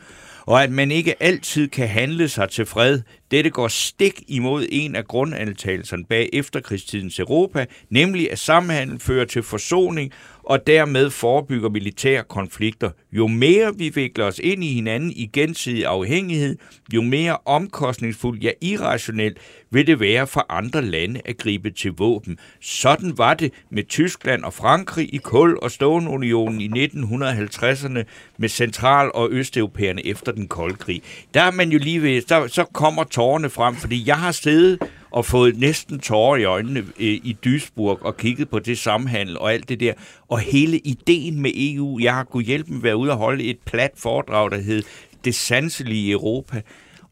og 0.45 0.63
at 0.63 0.71
man 0.71 0.91
ikke 0.91 1.23
altid 1.23 1.67
kan 1.67 1.87
handle 1.87 2.29
sig 2.29 2.49
til 2.49 2.65
fred. 2.65 3.01
Dette 3.31 3.49
går 3.49 3.67
stik 3.67 4.23
imod 4.27 4.65
en 4.71 4.95
af 4.95 5.05
grundantagelserne 5.05 6.05
bag 6.05 6.29
efterkrigstidens 6.33 7.19
Europa, 7.19 7.65
nemlig 7.89 8.31
at 8.31 8.39
samhandel 8.39 8.99
fører 8.99 9.25
til 9.25 9.43
forsoning 9.43 10.11
og 10.49 10.67
dermed 10.67 11.09
forebygger 11.09 11.69
militære 11.69 12.23
konflikter. 12.23 12.89
Jo 13.11 13.27
mere 13.27 13.73
vi 13.77 13.89
vikler 13.89 14.25
os 14.25 14.39
ind 14.43 14.63
i 14.63 14.73
hinanden 14.73 15.11
i 15.11 15.25
gensidig 15.33 15.85
afhængighed, 15.85 16.57
jo 16.93 17.01
mere 17.01 17.37
omkostningsfuldt, 17.45 18.43
ja 18.43 18.51
irrationelt, 18.61 19.37
vil 19.71 19.87
det 19.87 19.99
være 19.99 20.27
for 20.27 20.45
andre 20.49 20.81
lande 20.81 21.21
at 21.25 21.37
gribe 21.37 21.71
til 21.71 21.91
våben. 21.91 22.37
Sådan 22.61 23.17
var 23.17 23.33
det 23.33 23.53
med 23.71 23.83
Tyskland 23.83 24.43
og 24.43 24.53
Frankrig 24.53 25.13
i 25.13 25.17
kul- 25.17 25.59
og 25.61 25.71
stålunionen 25.71 26.61
i 26.61 26.85
1950'erne 26.85 28.03
med 28.37 28.49
central- 28.49 29.11
og 29.13 29.27
østeuropæerne 29.31 30.05
efter 30.05 30.31
den 30.31 30.47
kolde 30.47 30.75
krig. 30.75 31.01
Der 31.33 31.41
er 31.41 31.51
man 31.51 31.69
jo 31.69 31.79
lige 31.79 32.01
ved, 32.01 32.21
der, 32.21 32.47
så 32.47 32.63
kommer 32.63 33.03
tårerne 33.03 33.49
frem, 33.49 33.75
fordi 33.75 34.03
jeg 34.07 34.17
har 34.17 34.31
siddet 34.31 34.79
og 35.11 35.25
fået 35.25 35.57
næsten 35.57 35.99
tårer 35.99 36.37
i 36.37 36.43
øjnene 36.43 36.79
øh, 36.79 36.85
i 36.99 37.37
Duisburg 37.43 37.99
og 38.01 38.17
kigget 38.17 38.49
på 38.49 38.59
det 38.59 38.77
samhandel 38.77 39.37
og 39.37 39.53
alt 39.53 39.69
det 39.69 39.79
der. 39.79 39.93
Og 40.27 40.39
hele 40.39 40.79
ideen 40.79 41.41
med 41.41 41.51
EU, 41.55 41.99
jeg 41.99 42.15
har 42.15 42.23
kunnet 42.23 42.47
hjælpe 42.47 42.71
med 42.71 42.79
at 42.79 42.83
være 42.83 42.97
ude 42.97 43.11
og 43.11 43.17
holde 43.17 43.43
et 43.43 43.59
plat 43.65 43.91
foredrag, 43.95 44.51
der 44.51 44.57
hed 44.57 44.83
Det 45.25 45.35
sanselige 45.35 46.11
Europa. 46.11 46.61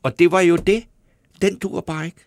Og 0.04 0.20
det 0.20 0.32
var 0.32 0.42
jo 0.42 0.56
det. 0.56 0.84
Den 1.42 1.58
dur 1.58 1.82
bare 1.82 2.06
ikke. 2.06 2.18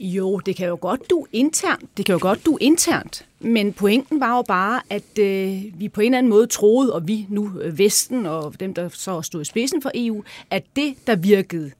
Jo, 0.00 0.38
det 0.38 0.56
kan 0.56 0.68
jo 0.68 0.78
godt 0.80 1.10
du 1.10 1.26
internt. 1.32 1.96
Det 1.96 2.06
kan 2.06 2.12
jo 2.12 2.18
godt 2.22 2.46
du 2.46 2.58
internt. 2.60 3.26
Men 3.40 3.72
pointen 3.72 4.20
var 4.20 4.36
jo 4.36 4.42
bare, 4.42 4.80
at 4.90 5.18
øh, 5.18 5.62
vi 5.78 5.88
på 5.88 6.00
en 6.00 6.04
eller 6.04 6.18
anden 6.18 6.30
måde 6.30 6.46
troede, 6.46 6.94
og 6.94 7.08
vi 7.08 7.26
nu 7.28 7.60
øh, 7.60 7.78
Vesten 7.78 8.26
og 8.26 8.60
dem, 8.60 8.74
der 8.74 8.88
så 8.88 9.22
stod 9.22 9.40
i 9.40 9.44
spidsen 9.44 9.82
for 9.82 9.90
EU, 9.94 10.24
at 10.50 10.64
det, 10.76 10.94
der 11.06 11.16
virkede 11.16 11.70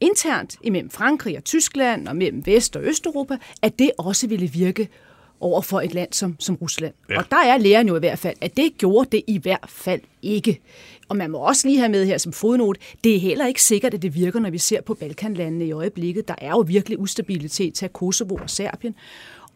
internt 0.00 0.56
imellem 0.62 0.90
Frankrig 0.90 1.36
og 1.36 1.44
Tyskland 1.44 2.08
og 2.08 2.16
mellem 2.16 2.46
Vest- 2.46 2.76
og 2.76 2.84
Østeuropa, 2.84 3.36
at 3.62 3.78
det 3.78 3.90
også 3.98 4.26
ville 4.26 4.46
virke 4.46 4.88
over 5.40 5.60
for 5.60 5.80
et 5.80 5.94
land 5.94 6.12
som, 6.12 6.36
som 6.38 6.54
Rusland. 6.54 6.94
Ja. 7.10 7.18
Og 7.18 7.24
der 7.30 7.36
er 7.36 7.58
læren 7.58 7.88
jo 7.88 7.96
i 7.96 7.98
hvert 7.98 8.18
fald, 8.18 8.36
at 8.40 8.56
det 8.56 8.78
gjorde 8.78 9.08
det 9.12 9.22
i 9.26 9.38
hvert 9.38 9.68
fald 9.68 10.00
ikke. 10.22 10.60
Og 11.08 11.16
man 11.16 11.30
må 11.30 11.38
også 11.38 11.68
lige 11.68 11.78
have 11.78 11.88
med 11.88 12.06
her 12.06 12.18
som 12.18 12.32
fodnote, 12.32 12.80
det 13.04 13.16
er 13.16 13.20
heller 13.20 13.46
ikke 13.46 13.62
sikkert, 13.62 13.94
at 13.94 14.02
det 14.02 14.14
virker, 14.14 14.40
når 14.40 14.50
vi 14.50 14.58
ser 14.58 14.80
på 14.80 14.94
Balkanlandene 14.94 15.66
i 15.66 15.72
øjeblikket. 15.72 16.28
Der 16.28 16.34
er 16.38 16.50
jo 16.50 16.64
virkelig 16.66 16.98
ustabilitet 16.98 17.74
til 17.74 17.88
Kosovo 17.88 18.34
og 18.34 18.50
Serbien. 18.50 18.94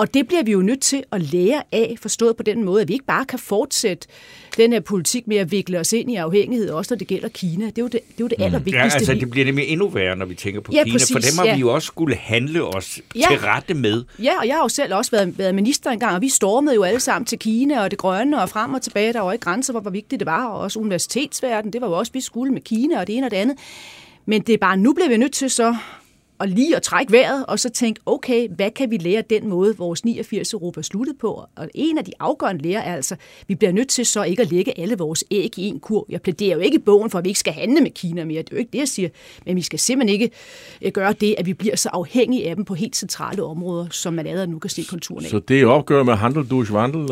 Og 0.00 0.14
det 0.14 0.28
bliver 0.28 0.42
vi 0.42 0.52
jo 0.52 0.62
nødt 0.62 0.80
til 0.80 1.04
at 1.12 1.22
lære 1.22 1.62
af, 1.72 1.96
forstået 2.00 2.36
på 2.36 2.42
den 2.42 2.64
måde, 2.64 2.82
at 2.82 2.88
vi 2.88 2.92
ikke 2.92 3.04
bare 3.04 3.24
kan 3.24 3.38
fortsætte 3.38 4.08
den 4.56 4.72
her 4.72 4.80
politik 4.80 5.26
med 5.26 5.36
at 5.36 5.50
vikle 5.50 5.78
os 5.78 5.92
ind 5.92 6.10
i 6.10 6.14
afhængighed, 6.14 6.70
også 6.70 6.94
når 6.94 6.98
det 6.98 7.06
gælder 7.06 7.28
Kina. 7.28 7.66
Det 7.66 7.78
er 7.78 7.82
jo 7.82 7.88
det, 7.88 7.92
det, 7.92 8.00
er 8.00 8.20
jo 8.20 8.28
det 8.28 8.38
mm. 8.38 8.44
allervigtigste. 8.44 8.78
Ja, 8.78 8.94
altså 8.94 9.14
det 9.14 9.30
bliver 9.30 9.44
nemlig 9.46 9.68
endnu 9.68 9.88
værre, 9.88 10.16
når 10.16 10.26
vi 10.26 10.34
tænker 10.34 10.60
på 10.60 10.72
ja, 10.72 10.84
Kina, 10.84 10.94
præcis, 10.94 11.12
for 11.12 11.18
dem 11.18 11.38
har 11.38 11.44
ja. 11.44 11.54
vi 11.54 11.60
jo 11.60 11.74
også 11.74 11.86
skulle 11.86 12.16
handle 12.16 12.64
os 12.64 13.00
ja. 13.14 13.26
til 13.30 13.38
rette 13.38 13.74
med. 13.74 14.04
Ja, 14.18 14.38
og 14.40 14.46
jeg 14.46 14.54
har 14.54 14.62
jo 14.62 14.68
selv 14.68 14.94
også 14.94 15.10
været, 15.10 15.38
været 15.38 15.54
minister 15.54 15.90
engang, 15.90 16.14
og 16.14 16.20
vi 16.20 16.28
stormede 16.28 16.74
jo 16.74 16.82
alle 16.82 17.00
sammen 17.00 17.26
til 17.26 17.38
Kina 17.38 17.82
og 17.82 17.90
det 17.90 17.98
grønne 17.98 18.42
og 18.42 18.48
frem 18.48 18.74
og 18.74 18.82
tilbage. 18.82 19.12
Der 19.12 19.20
var 19.20 19.32
ikke 19.32 19.44
grænser 19.44 19.72
for, 19.72 19.80
hvor 19.80 19.90
vigtigt 19.90 20.20
det 20.20 20.26
var, 20.26 20.46
og 20.46 20.60
også 20.60 20.78
universitetsverden, 20.78 21.72
det 21.72 21.80
var 21.80 21.86
jo 21.86 21.92
også, 21.92 22.12
vi 22.12 22.20
skulle 22.20 22.52
med 22.52 22.60
Kina 22.60 23.00
og 23.00 23.06
det 23.06 23.16
ene 23.16 23.26
og 23.26 23.30
det 23.30 23.36
andet. 23.36 23.56
Men 24.26 24.42
det 24.42 24.52
er 24.52 24.58
bare, 24.58 24.76
nu 24.76 24.92
bliver 24.92 25.08
vi 25.08 25.16
nødt 25.16 25.32
til 25.32 25.50
så 25.50 25.76
og 26.40 26.48
lige 26.48 26.76
at 26.76 26.82
trække 26.82 27.12
vejret, 27.12 27.46
og 27.46 27.58
så 27.58 27.68
tænke, 27.70 28.00
okay, 28.06 28.48
hvad 28.56 28.70
kan 28.70 28.90
vi 28.90 28.96
lære 28.96 29.22
den 29.30 29.48
måde, 29.48 29.76
vores 29.76 30.04
89 30.04 30.52
Europa 30.52 30.82
sluttede 30.82 31.16
på? 31.20 31.44
Og 31.56 31.68
en 31.74 31.98
af 31.98 32.04
de 32.04 32.12
afgørende 32.20 32.62
lærer 32.62 32.80
er 32.80 32.94
altså, 32.94 33.16
vi 33.48 33.54
bliver 33.54 33.72
nødt 33.72 33.88
til 33.88 34.06
så 34.06 34.22
ikke 34.22 34.42
at 34.42 34.50
lægge 34.50 34.80
alle 34.80 34.96
vores 34.98 35.24
æg 35.30 35.58
i 35.58 35.62
en 35.66 35.80
kur. 35.80 36.06
Jeg 36.08 36.22
plæderer 36.22 36.56
jo 36.56 36.60
ikke 36.60 36.76
i 36.76 36.78
bogen 36.78 37.10
for, 37.10 37.18
at 37.18 37.24
vi 37.24 37.28
ikke 37.28 37.40
skal 37.40 37.52
handle 37.52 37.80
med 37.80 37.90
Kina 37.90 38.24
mere. 38.24 38.42
Det 38.42 38.50
er 38.50 38.56
jo 38.56 38.58
ikke 38.58 38.72
det, 38.72 38.78
jeg 38.78 38.88
siger. 38.88 39.08
Men 39.46 39.56
vi 39.56 39.62
skal 39.62 39.78
simpelthen 39.78 40.20
ikke 40.20 40.30
øh, 40.82 40.92
gøre 40.92 41.12
det, 41.12 41.34
at 41.38 41.46
vi 41.46 41.54
bliver 41.54 41.76
så 41.76 41.88
afhængige 41.92 42.50
af 42.50 42.56
dem 42.56 42.64
på 42.64 42.74
helt 42.74 42.96
centrale 42.96 43.42
områder, 43.42 43.86
som 43.90 44.14
man 44.14 44.26
allerede 44.26 44.50
nu 44.50 44.58
kan 44.58 44.70
se 44.70 44.82
konturen 44.90 45.24
af. 45.24 45.30
Så 45.30 45.38
det 45.38 45.60
er 45.60 45.66
opgør 45.66 46.02
med 46.02 46.14
handel, 46.14 46.50
dus, 46.50 46.72
vandel? 46.72 47.10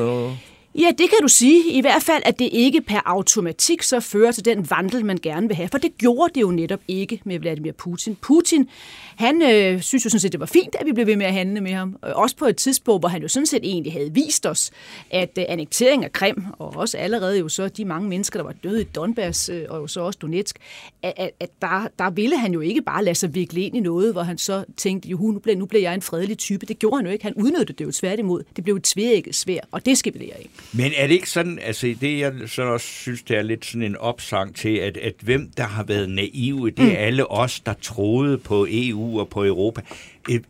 Ja, 0.79 0.91
det 0.99 1.11
kan 1.11 1.19
du 1.23 1.29
sige. 1.29 1.73
I 1.73 1.81
hvert 1.81 2.03
fald, 2.03 2.23
at 2.27 2.39
det 2.39 2.49
ikke 2.53 2.81
per 2.81 3.01
automatik 3.05 3.83
så 3.83 4.01
fører 4.01 4.33
til 4.33 4.45
den 4.45 4.71
vandel, 4.71 5.05
man 5.05 5.19
gerne 5.23 5.47
vil 5.47 5.57
have. 5.57 5.69
For 5.69 5.79
det 5.79 5.99
gjorde 5.99 6.33
det 6.35 6.41
jo 6.41 6.51
netop 6.51 6.81
ikke 6.89 7.21
med 7.25 7.39
Vladimir 7.39 7.73
Putin. 7.73 8.17
Putin, 8.21 8.69
han 9.17 9.43
øh, 9.43 9.81
synes 9.81 10.05
jo 10.05 10.11
sådan 10.11 10.21
set, 10.21 10.33
det 10.33 10.41
var 10.41 10.47
fint, 10.47 10.77
at 10.81 10.87
vi 10.87 10.93
blev 10.93 11.07
ved 11.07 11.17
med 11.17 11.27
at 11.27 11.33
handle 11.33 11.61
med 11.61 11.73
ham. 11.73 11.97
Øh, 12.07 12.13
også 12.15 12.37
på 12.37 12.47
et 12.47 12.57
tidspunkt, 12.57 13.03
hvor 13.03 13.09
han 13.09 13.23
jo 13.23 13.29
sådan 13.29 13.47
set 13.47 13.61
egentlig 13.63 13.93
havde 13.93 14.15
vist 14.15 14.47
os, 14.47 14.71
at 15.11 15.39
øh, 15.39 15.45
annektering 15.49 16.05
af 16.05 16.13
Krim, 16.13 16.45
og 16.59 16.77
også 16.77 16.99
allerede 16.99 17.39
jo 17.39 17.49
så 17.49 17.69
de 17.69 17.85
mange 17.85 18.09
mennesker, 18.09 18.39
der 18.39 18.45
var 18.45 18.55
døde 18.65 18.81
i 18.81 18.85
Donbass, 18.85 19.49
øh, 19.49 19.65
og 19.69 19.81
jo 19.81 19.87
så 19.87 20.01
også 20.01 20.19
Donetsk, 20.23 20.59
at, 21.03 21.31
at, 21.41 21.51
der, 21.63 21.89
der 21.99 22.11
ville 22.11 22.39
han 22.39 22.53
jo 22.53 22.61
ikke 22.61 22.83
bare 22.83 23.05
lade 23.05 23.15
sig 23.15 23.35
vikle 23.35 23.61
ind 23.61 23.77
i 23.77 23.81
noget, 23.81 24.13
hvor 24.13 24.23
han 24.23 24.39
så 24.39 24.65
tænkte, 24.77 25.09
jo, 25.09 25.17
nu 25.17 25.39
bliver, 25.39 25.57
nu 25.57 25.67
bliver 25.67 25.83
jeg 25.83 25.95
en 25.95 26.03
fredelig 26.03 26.39
type. 26.39 26.67
Det 26.67 26.79
gjorde 26.79 26.97
han 26.97 27.07
jo 27.07 27.13
ikke. 27.13 27.25
Han 27.25 27.35
udnyttede 27.35 27.73
det 27.79 27.85
jo 27.85 27.93
tværtimod. 27.93 28.43
Det 28.57 28.65
blev 28.65 28.77
et 28.77 28.85
tværækket 28.85 29.35
svær, 29.35 29.61
og 29.71 29.87
det 29.87 29.99
skal 29.99 30.15
vi 30.15 30.19
lære 30.19 30.35
af. 30.35 30.51
Men 30.73 30.93
er 30.97 31.07
det 31.07 31.15
ikke 31.15 31.31
sådan, 31.31 31.59
altså 31.63 31.95
det 32.01 32.19
jeg 32.19 32.33
så 32.47 32.63
også 32.63 32.87
synes, 32.87 33.23
det 33.23 33.37
er 33.37 33.43
lidt 33.43 33.65
sådan 33.65 33.83
en 33.83 33.97
opsang 33.97 34.57
til, 34.57 34.77
at, 34.77 34.97
at 34.97 35.15
hvem 35.23 35.51
der 35.57 35.65
har 35.65 35.83
været 35.85 36.11
naive, 36.11 36.71
det 36.71 36.85
er 36.85 36.91
mm. 36.91 36.97
alle 36.99 37.31
os, 37.31 37.61
der 37.61 37.73
troede 37.83 38.39
på 38.39 38.67
EU 38.71 39.21
og 39.21 39.29
på 39.29 39.45
Europa, 39.45 39.81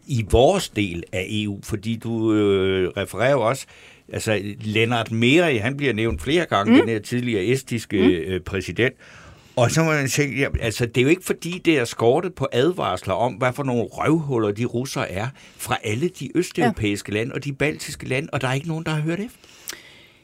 i 0.07 0.27
vores 0.31 0.69
del 0.69 1.05
af 1.13 1.27
EU, 1.31 1.61
fordi 1.63 1.97
du 1.97 2.35
øh, 2.35 2.89
refererer 2.97 3.31
jo 3.31 3.41
også, 3.41 3.67
altså 4.13 4.41
Lennart 4.61 5.13
Meri, 5.13 5.57
han 5.57 5.77
bliver 5.77 5.93
nævnt 5.93 6.23
flere 6.23 6.45
gange, 6.45 6.73
mm. 6.73 6.79
den 6.79 6.89
her 6.89 6.99
tidligere 6.99 7.45
estiske 7.45 7.99
mm. 7.99 8.33
øh, 8.33 8.41
præsident, 8.41 8.95
og 9.59 9.71
så 9.71 9.83
må 9.83 9.91
man 9.91 10.09
sige, 10.09 10.39
ja, 10.39 10.49
altså 10.61 10.87
det 10.87 10.97
er 10.97 11.03
jo 11.03 11.09
ikke 11.09 11.25
fordi, 11.25 11.59
det 11.65 11.79
er 11.79 11.85
skortet 11.85 12.35
på 12.35 12.49
advarsler 12.53 13.15
om, 13.15 13.33
hvad 13.33 13.53
for 13.53 13.63
nogle 13.63 13.83
røvhuller 13.83 14.51
de 14.51 14.65
russer 14.65 15.01
er 15.01 15.29
fra 15.57 15.77
alle 15.85 16.09
de 16.09 16.31
østeuropæiske 16.35 17.13
ja. 17.13 17.19
lande 17.19 17.35
og 17.35 17.45
de 17.45 17.53
baltiske 17.53 18.09
lande, 18.09 18.29
og 18.33 18.41
der 18.41 18.49
er 18.49 18.53
ikke 18.53 18.69
nogen, 18.69 18.85
der 18.85 18.91
har 18.91 19.01
hørt 19.01 19.21
efter. 19.21 19.48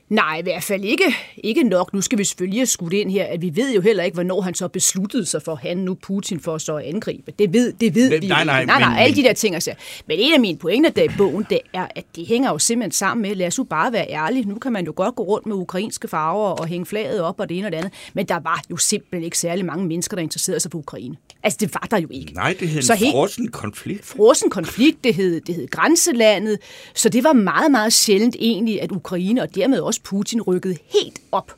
Nej, 0.09 0.38
i 0.38 0.43
hvert 0.43 0.62
fald 0.62 0.85
ikke, 0.85 1.05
ikke 1.37 1.62
nok. 1.62 1.95
Nu 1.95 2.01
skal 2.01 2.19
vi 2.19 2.25
selvfølgelig 2.25 2.61
have 2.61 2.67
skudt 2.67 2.93
ind 2.93 3.11
her, 3.11 3.25
at 3.25 3.43
vi 3.43 3.57
ved 3.57 3.75
jo 3.75 3.81
heller 3.81 4.05
ikke, 4.05 4.14
hvornår 4.14 4.40
han 4.40 4.55
så 4.55 4.69
besluttede 4.69 5.27
sig 5.27 5.43
for, 5.43 5.55
han 5.55 5.77
nu 5.77 5.95
Putin 5.95 6.40
for 6.40 6.59
så 6.59 6.77
at 6.77 6.85
angribe. 6.85 7.33
Det 7.38 7.53
ved, 7.53 7.73
det 7.73 7.95
ved 7.95 8.11
men, 8.11 8.23
vi 8.23 8.29
nej, 8.29 8.45
nej, 8.45 8.64
nej, 8.64 8.81
nej, 8.81 8.88
men, 8.88 8.99
alle 8.99 9.17
de 9.17 9.23
der 9.23 9.33
ting. 9.33 9.55
Altså. 9.55 9.75
Men 10.07 10.19
en 10.19 10.33
af 10.33 10.40
mine 10.40 10.59
pointer 10.59 10.90
der 10.90 11.03
i 11.03 11.09
bogen, 11.19 11.47
det 11.51 11.59
er, 11.73 11.87
at 11.97 12.05
det 12.17 12.27
hænger 12.27 12.51
jo 12.51 12.59
simpelthen 12.59 12.93
sammen 12.93 13.23
med, 13.23 13.35
lad 13.35 13.47
os 13.47 13.59
jo 13.59 13.64
bare 13.64 13.93
være 13.93 14.11
ærlige, 14.11 14.49
nu 14.49 14.55
kan 14.55 14.73
man 14.73 14.85
jo 14.87 14.93
godt 14.97 15.14
gå 15.14 15.23
rundt 15.23 15.47
med 15.47 15.57
ukrainske 15.57 16.09
farver 16.09 16.49
og 16.51 16.67
hænge 16.67 16.87
flaget 16.87 17.21
op 17.21 17.40
og 17.40 17.49
det 17.49 17.59
ene 17.59 17.67
og 17.67 17.73
det 17.73 17.79
andet, 17.79 17.93
men 18.14 18.27
der 18.27 18.40
var 18.40 18.62
jo 18.71 18.77
simpelthen 18.77 19.25
ikke 19.25 19.38
særlig 19.38 19.64
mange 19.64 19.87
mennesker, 19.87 20.17
der 20.17 20.23
interesserede 20.23 20.61
sig 20.61 20.71
for 20.71 20.79
Ukraine. 20.79 21.17
Altså, 21.43 21.57
det 21.61 21.75
var 21.75 21.87
der 21.90 21.99
jo 21.99 22.09
ikke. 22.11 22.33
Nej, 22.35 22.57
det 22.61 22.69
hed 22.69 22.83
så 22.83 22.93
en 22.93 23.12
frossen 23.12 23.49
konflikt. 23.49 24.05
Frossen 24.05 24.51
konflikt, 24.51 25.05
det 25.05 25.14
hed, 25.14 25.40
det 25.40 25.55
hed 25.55 25.69
grænselandet, 25.71 26.59
så 26.95 27.09
det 27.09 27.25
var 27.25 27.33
meget, 27.33 27.71
meget 27.71 27.93
sjældent 27.93 28.37
egentlig, 28.38 28.83
at 28.83 28.93
Ukraine 28.93 29.43
og 29.43 29.55
dermed 29.55 29.81
også 29.81 29.93
Putin 29.98 30.42
rykkede 30.42 30.76
helt 30.92 31.20
op 31.33 31.57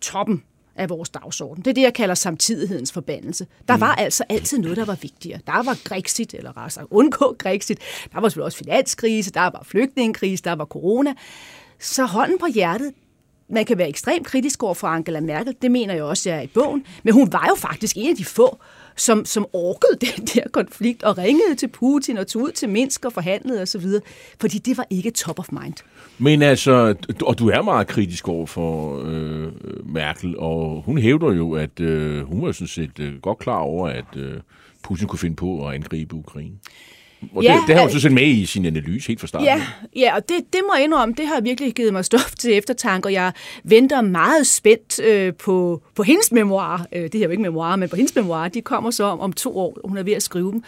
toppen 0.00 0.42
af 0.76 0.90
vores 0.90 1.08
dagsorden. 1.08 1.64
Det 1.64 1.70
er 1.70 1.74
det, 1.74 1.82
jeg 1.82 1.94
kalder 1.94 2.14
samtidighedens 2.14 2.92
forbandelse. 2.92 3.46
Der 3.68 3.76
var 3.76 3.94
mm. 3.94 4.02
altså 4.02 4.24
altid 4.28 4.58
noget, 4.58 4.76
der 4.76 4.84
var 4.84 4.98
vigtigere. 5.02 5.40
Der 5.46 5.62
var 5.62 5.78
Grexit, 5.84 6.34
eller 6.34 6.56
rettere 6.56 6.92
undgå 6.92 7.36
Grexit. 7.38 7.78
Der 8.12 8.20
var 8.20 8.28
selvfølgelig 8.28 8.44
også 8.44 8.58
finanskrise, 8.58 9.30
der 9.30 9.40
var 9.40 9.62
flygtningekrise, 9.64 10.44
der 10.44 10.52
var 10.52 10.64
corona. 10.64 11.14
Så 11.78 12.04
hånden 12.04 12.38
på 12.38 12.46
hjertet, 12.54 12.92
man 13.50 13.64
kan 13.64 13.78
være 13.78 13.88
ekstremt 13.88 14.26
kritisk 14.26 14.62
over 14.62 14.74
for 14.74 14.86
Angela 14.86 15.20
Merkel, 15.20 15.54
det 15.62 15.70
mener 15.70 15.94
jeg 15.94 16.02
også, 16.02 16.30
jeg 16.30 16.38
er 16.38 16.42
i 16.42 16.46
bogen, 16.46 16.84
men 17.02 17.14
hun 17.14 17.32
var 17.32 17.46
jo 17.48 17.54
faktisk 17.54 17.96
en 17.96 18.10
af 18.10 18.16
de 18.16 18.24
få, 18.24 18.58
som, 18.96 19.24
som 19.24 19.46
orkede 19.52 19.98
den 20.06 20.26
der 20.26 20.48
konflikt 20.52 21.02
og 21.02 21.18
ringede 21.18 21.54
til 21.54 21.68
Putin 21.68 22.18
og 22.18 22.26
tog 22.26 22.42
ud 22.42 22.52
til 22.52 22.68
Minsk 22.68 23.04
og 23.04 23.12
forhandlede 23.12 23.62
osv., 23.62 23.86
fordi 24.40 24.58
det 24.58 24.76
var 24.78 24.86
ikke 24.90 25.10
top 25.10 25.38
of 25.38 25.52
mind. 25.52 25.74
Men 26.18 26.42
altså, 26.42 26.94
og 27.22 27.38
du 27.38 27.48
er 27.48 27.62
meget 27.62 27.86
kritisk 27.86 28.28
over 28.28 28.46
for 28.46 29.02
øh, 29.04 29.52
Merkel, 29.86 30.38
og 30.38 30.82
hun 30.86 30.98
hævder 30.98 31.32
jo, 31.32 31.52
at 31.52 31.80
øh, 31.80 32.22
hun 32.22 32.42
var 32.42 32.52
sådan 32.52 32.68
set 32.68 32.98
øh, 33.00 33.20
godt 33.20 33.38
klar 33.38 33.58
over, 33.58 33.88
at 33.88 34.16
øh, 34.16 34.40
Putin 34.82 35.08
kunne 35.08 35.18
finde 35.18 35.36
på 35.36 35.68
at 35.68 35.74
angribe 35.74 36.14
Ukraine. 36.14 36.54
Og 37.34 37.42
ja, 37.42 37.52
det, 37.52 37.62
det 37.66 37.74
har 37.74 37.82
hun 37.82 37.90
så 37.90 38.00
set 38.00 38.12
med 38.12 38.26
i 38.26 38.46
sin 38.46 38.66
analyse 38.66 39.08
helt 39.08 39.20
fra 39.20 39.26
starten. 39.26 39.46
Ja, 39.46 39.62
ja 39.96 40.16
og 40.16 40.28
det, 40.28 40.36
det 40.52 40.60
må 40.66 40.74
jeg 40.74 40.84
indrømme, 40.84 41.14
det 41.18 41.26
har 41.26 41.40
virkelig 41.40 41.74
givet 41.74 41.92
mig 41.92 42.04
stof 42.04 42.34
til 42.38 42.56
eftertanke, 42.58 43.08
og 43.08 43.12
jeg 43.12 43.32
venter 43.64 44.00
meget 44.00 44.46
spændt 44.46 45.00
øh, 45.00 45.34
på, 45.34 45.82
på 45.94 46.02
hendes 46.02 46.32
memoir. 46.32 46.86
Øh, 46.92 47.02
det 47.02 47.14
her 47.14 47.20
er 47.20 47.24
jo 47.24 47.30
ikke 47.30 47.42
memoir, 47.42 47.76
men 47.76 47.88
på 47.88 47.96
hendes 47.96 48.14
memoir. 48.14 48.48
De 48.48 48.60
kommer 48.60 48.90
så 48.90 49.04
om, 49.04 49.20
om 49.20 49.32
to 49.32 49.58
år, 49.58 49.78
hun 49.84 49.96
er 49.96 50.02
ved 50.02 50.12
at 50.12 50.22
skrive 50.22 50.52
dem. 50.52 50.64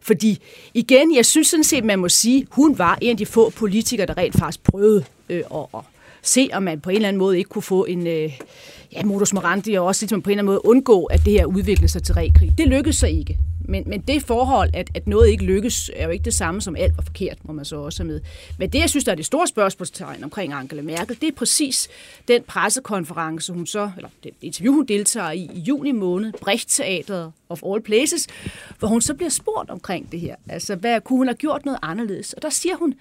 Fordi 0.00 0.38
igen, 0.74 1.14
jeg 1.14 1.26
synes 1.26 1.48
sådan 1.48 1.64
set, 1.64 1.84
man 1.84 1.98
må 1.98 2.08
sige, 2.08 2.46
hun 2.50 2.78
var 2.78 2.98
en 3.00 3.10
af 3.10 3.16
de 3.16 3.26
få 3.26 3.50
politikere, 3.50 4.06
der 4.06 4.18
rent 4.18 4.38
faktisk 4.38 4.62
prøvede 4.62 5.04
øh, 5.28 5.42
at, 5.54 5.80
se, 6.22 6.48
om 6.52 6.62
man 6.62 6.80
på 6.80 6.90
en 6.90 6.96
eller 6.96 7.08
anden 7.08 7.18
måde 7.18 7.38
ikke 7.38 7.48
kunne 7.48 7.62
få 7.62 7.84
en... 7.84 8.06
Øh, 8.06 8.38
ja, 8.94 9.04
modus 9.04 9.32
morandi, 9.32 9.74
og 9.74 9.86
også 9.86 10.02
ligesom 10.02 10.22
på 10.22 10.30
en 10.30 10.32
eller 10.32 10.42
anden 10.42 10.46
måde 10.46 10.66
undgå, 10.66 11.04
at 11.04 11.20
det 11.24 11.32
her 11.32 11.44
udvikler 11.44 11.88
sig 11.88 12.02
til 12.02 12.14
krig. 12.14 12.54
Det 12.58 12.68
lykkedes 12.68 12.96
så 12.96 13.06
ikke. 13.06 13.38
Men, 13.64 13.82
men 13.86 14.00
det 14.00 14.22
forhold, 14.22 14.70
at, 14.72 14.90
at 14.94 15.06
noget 15.06 15.28
ikke 15.28 15.44
lykkes, 15.44 15.90
er 15.96 16.04
jo 16.04 16.10
ikke 16.10 16.24
det 16.24 16.34
samme 16.34 16.60
som 16.60 16.76
alt 16.76 16.96
var 16.96 17.02
forkert, 17.02 17.38
må 17.44 17.52
man 17.52 17.64
så 17.64 17.76
også 17.76 18.02
have 18.02 18.12
med. 18.12 18.20
Men 18.58 18.70
det, 18.70 18.78
jeg 18.78 18.90
synes, 18.90 19.04
der 19.04 19.12
er 19.12 19.16
det 19.16 19.26
store 19.26 19.48
spørgsmålstegn 19.48 20.24
omkring 20.24 20.52
Angela 20.52 20.82
Merkel, 20.82 21.20
det 21.20 21.28
er 21.28 21.32
præcis 21.32 21.88
den 22.28 22.42
pressekonference, 22.42 23.52
hun 23.52 23.66
så, 23.66 23.90
eller 23.96 24.08
det 24.24 24.30
interview, 24.42 24.74
hun 24.74 24.86
deltager 24.86 25.30
i 25.30 25.44
i 25.54 25.60
juni 25.60 25.92
måned, 25.92 26.32
Brecht 26.40 26.68
Teateret 26.68 27.32
of 27.48 27.62
All 27.66 27.82
Places, 27.82 28.26
hvor 28.78 28.88
hun 28.88 29.00
så 29.00 29.14
bliver 29.14 29.30
spurgt 29.30 29.70
omkring 29.70 30.12
det 30.12 30.20
her. 30.20 30.36
Altså, 30.48 30.74
hvad 30.74 31.00
kunne 31.00 31.16
hun 31.16 31.26
have 31.26 31.36
gjort 31.36 31.64
noget 31.64 31.78
anderledes? 31.82 32.32
Og 32.32 32.42
der 32.42 32.50
siger 32.50 32.76
hun, 32.76 32.94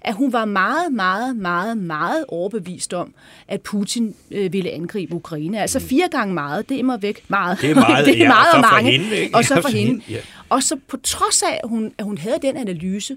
at 0.00 0.14
hun 0.14 0.32
var 0.32 0.44
meget, 0.44 0.92
meget, 0.92 1.36
meget, 1.36 1.78
meget 1.78 2.24
overbevist 2.28 2.94
om, 2.94 3.14
at 3.48 3.60
Putin 3.60 4.14
øh, 4.30 4.52
ville 4.52 4.70
angribe 4.70 5.14
Ukraine. 5.14 5.60
Altså 5.60 5.78
mm. 5.78 5.84
fire 5.84 6.08
gange 6.10 6.34
meget, 6.34 6.68
det 6.68 6.78
er 6.78 6.82
mig 6.82 7.02
væk 7.02 7.24
meget. 7.28 7.60
Det 7.60 7.70
er 7.70 7.74
meget, 7.74 8.06
det 8.06 8.22
er 8.22 8.28
meget 8.28 8.46
ja, 8.52 8.58
og, 8.58 8.64
og 8.64 8.70
mange. 8.72 8.90
Hende, 8.90 9.16
ikke? 9.16 9.36
Og 9.36 9.44
så 9.44 9.62
for 9.62 9.68
hende. 9.78 10.02
Ja. 10.08 10.18
Og 10.48 10.62
så 10.62 10.76
på 10.88 10.96
trods 10.96 11.42
af, 11.42 11.60
at 11.62 11.68
hun, 11.68 11.92
at 11.98 12.04
hun 12.04 12.18
havde 12.18 12.38
den 12.42 12.56
analyse, 12.56 13.16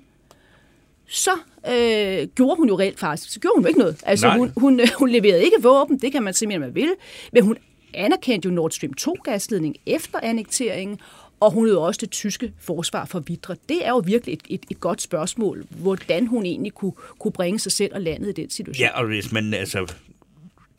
så 1.08 1.32
øh, 1.68 2.28
gjorde 2.36 2.56
hun 2.58 2.68
jo 2.68 2.80
reelt 2.80 3.00
faktisk, 3.00 3.34
så 3.34 3.40
gjorde 3.40 3.56
hun 3.56 3.64
jo 3.64 3.68
ikke 3.68 3.80
noget. 3.80 3.98
Altså 4.06 4.30
hun, 4.30 4.52
hun, 4.58 4.82
hun 4.98 5.10
leverede 5.10 5.44
ikke 5.44 5.58
våben, 5.62 6.00
det 6.00 6.12
kan 6.12 6.24
man 6.24 6.34
simpelthen, 6.34 6.62
man 6.62 6.76
vil, 6.76 6.90
men 7.34 7.44
hun 7.44 7.58
anerkendte 7.94 8.50
jo 8.50 8.54
Nord 8.54 8.72
Stream 8.72 8.94
2-gasledning 9.02 9.76
efter 9.86 10.20
annekteringen, 10.24 11.00
og 11.40 11.52
hun 11.52 11.70
er 11.70 11.78
også 11.78 12.00
det 12.02 12.10
tyske 12.10 12.54
forsvar 12.60 13.06
for 13.06 13.20
vidre. 13.20 13.56
Det 13.70 13.86
er 13.86 13.90
jo 13.90 14.04
virkelig 14.06 14.34
et, 14.34 14.42
et, 14.50 14.66
et 14.70 14.80
godt 14.80 15.02
spørgsmål, 15.02 15.66
hvordan 15.70 16.28
hun 16.28 16.46
egentlig 16.46 16.74
kunne, 16.74 16.94
kunne 17.20 17.32
bringe 17.32 17.60
sig 17.60 17.72
selv 17.72 17.96
og 17.96 18.02
landet 18.02 18.30
i 18.30 18.42
den 18.42 18.50
situation. 18.50 18.82
Ja, 18.82 19.00
og 19.00 19.08
hvis 19.08 19.32
man 19.32 19.54
altså 19.54 19.94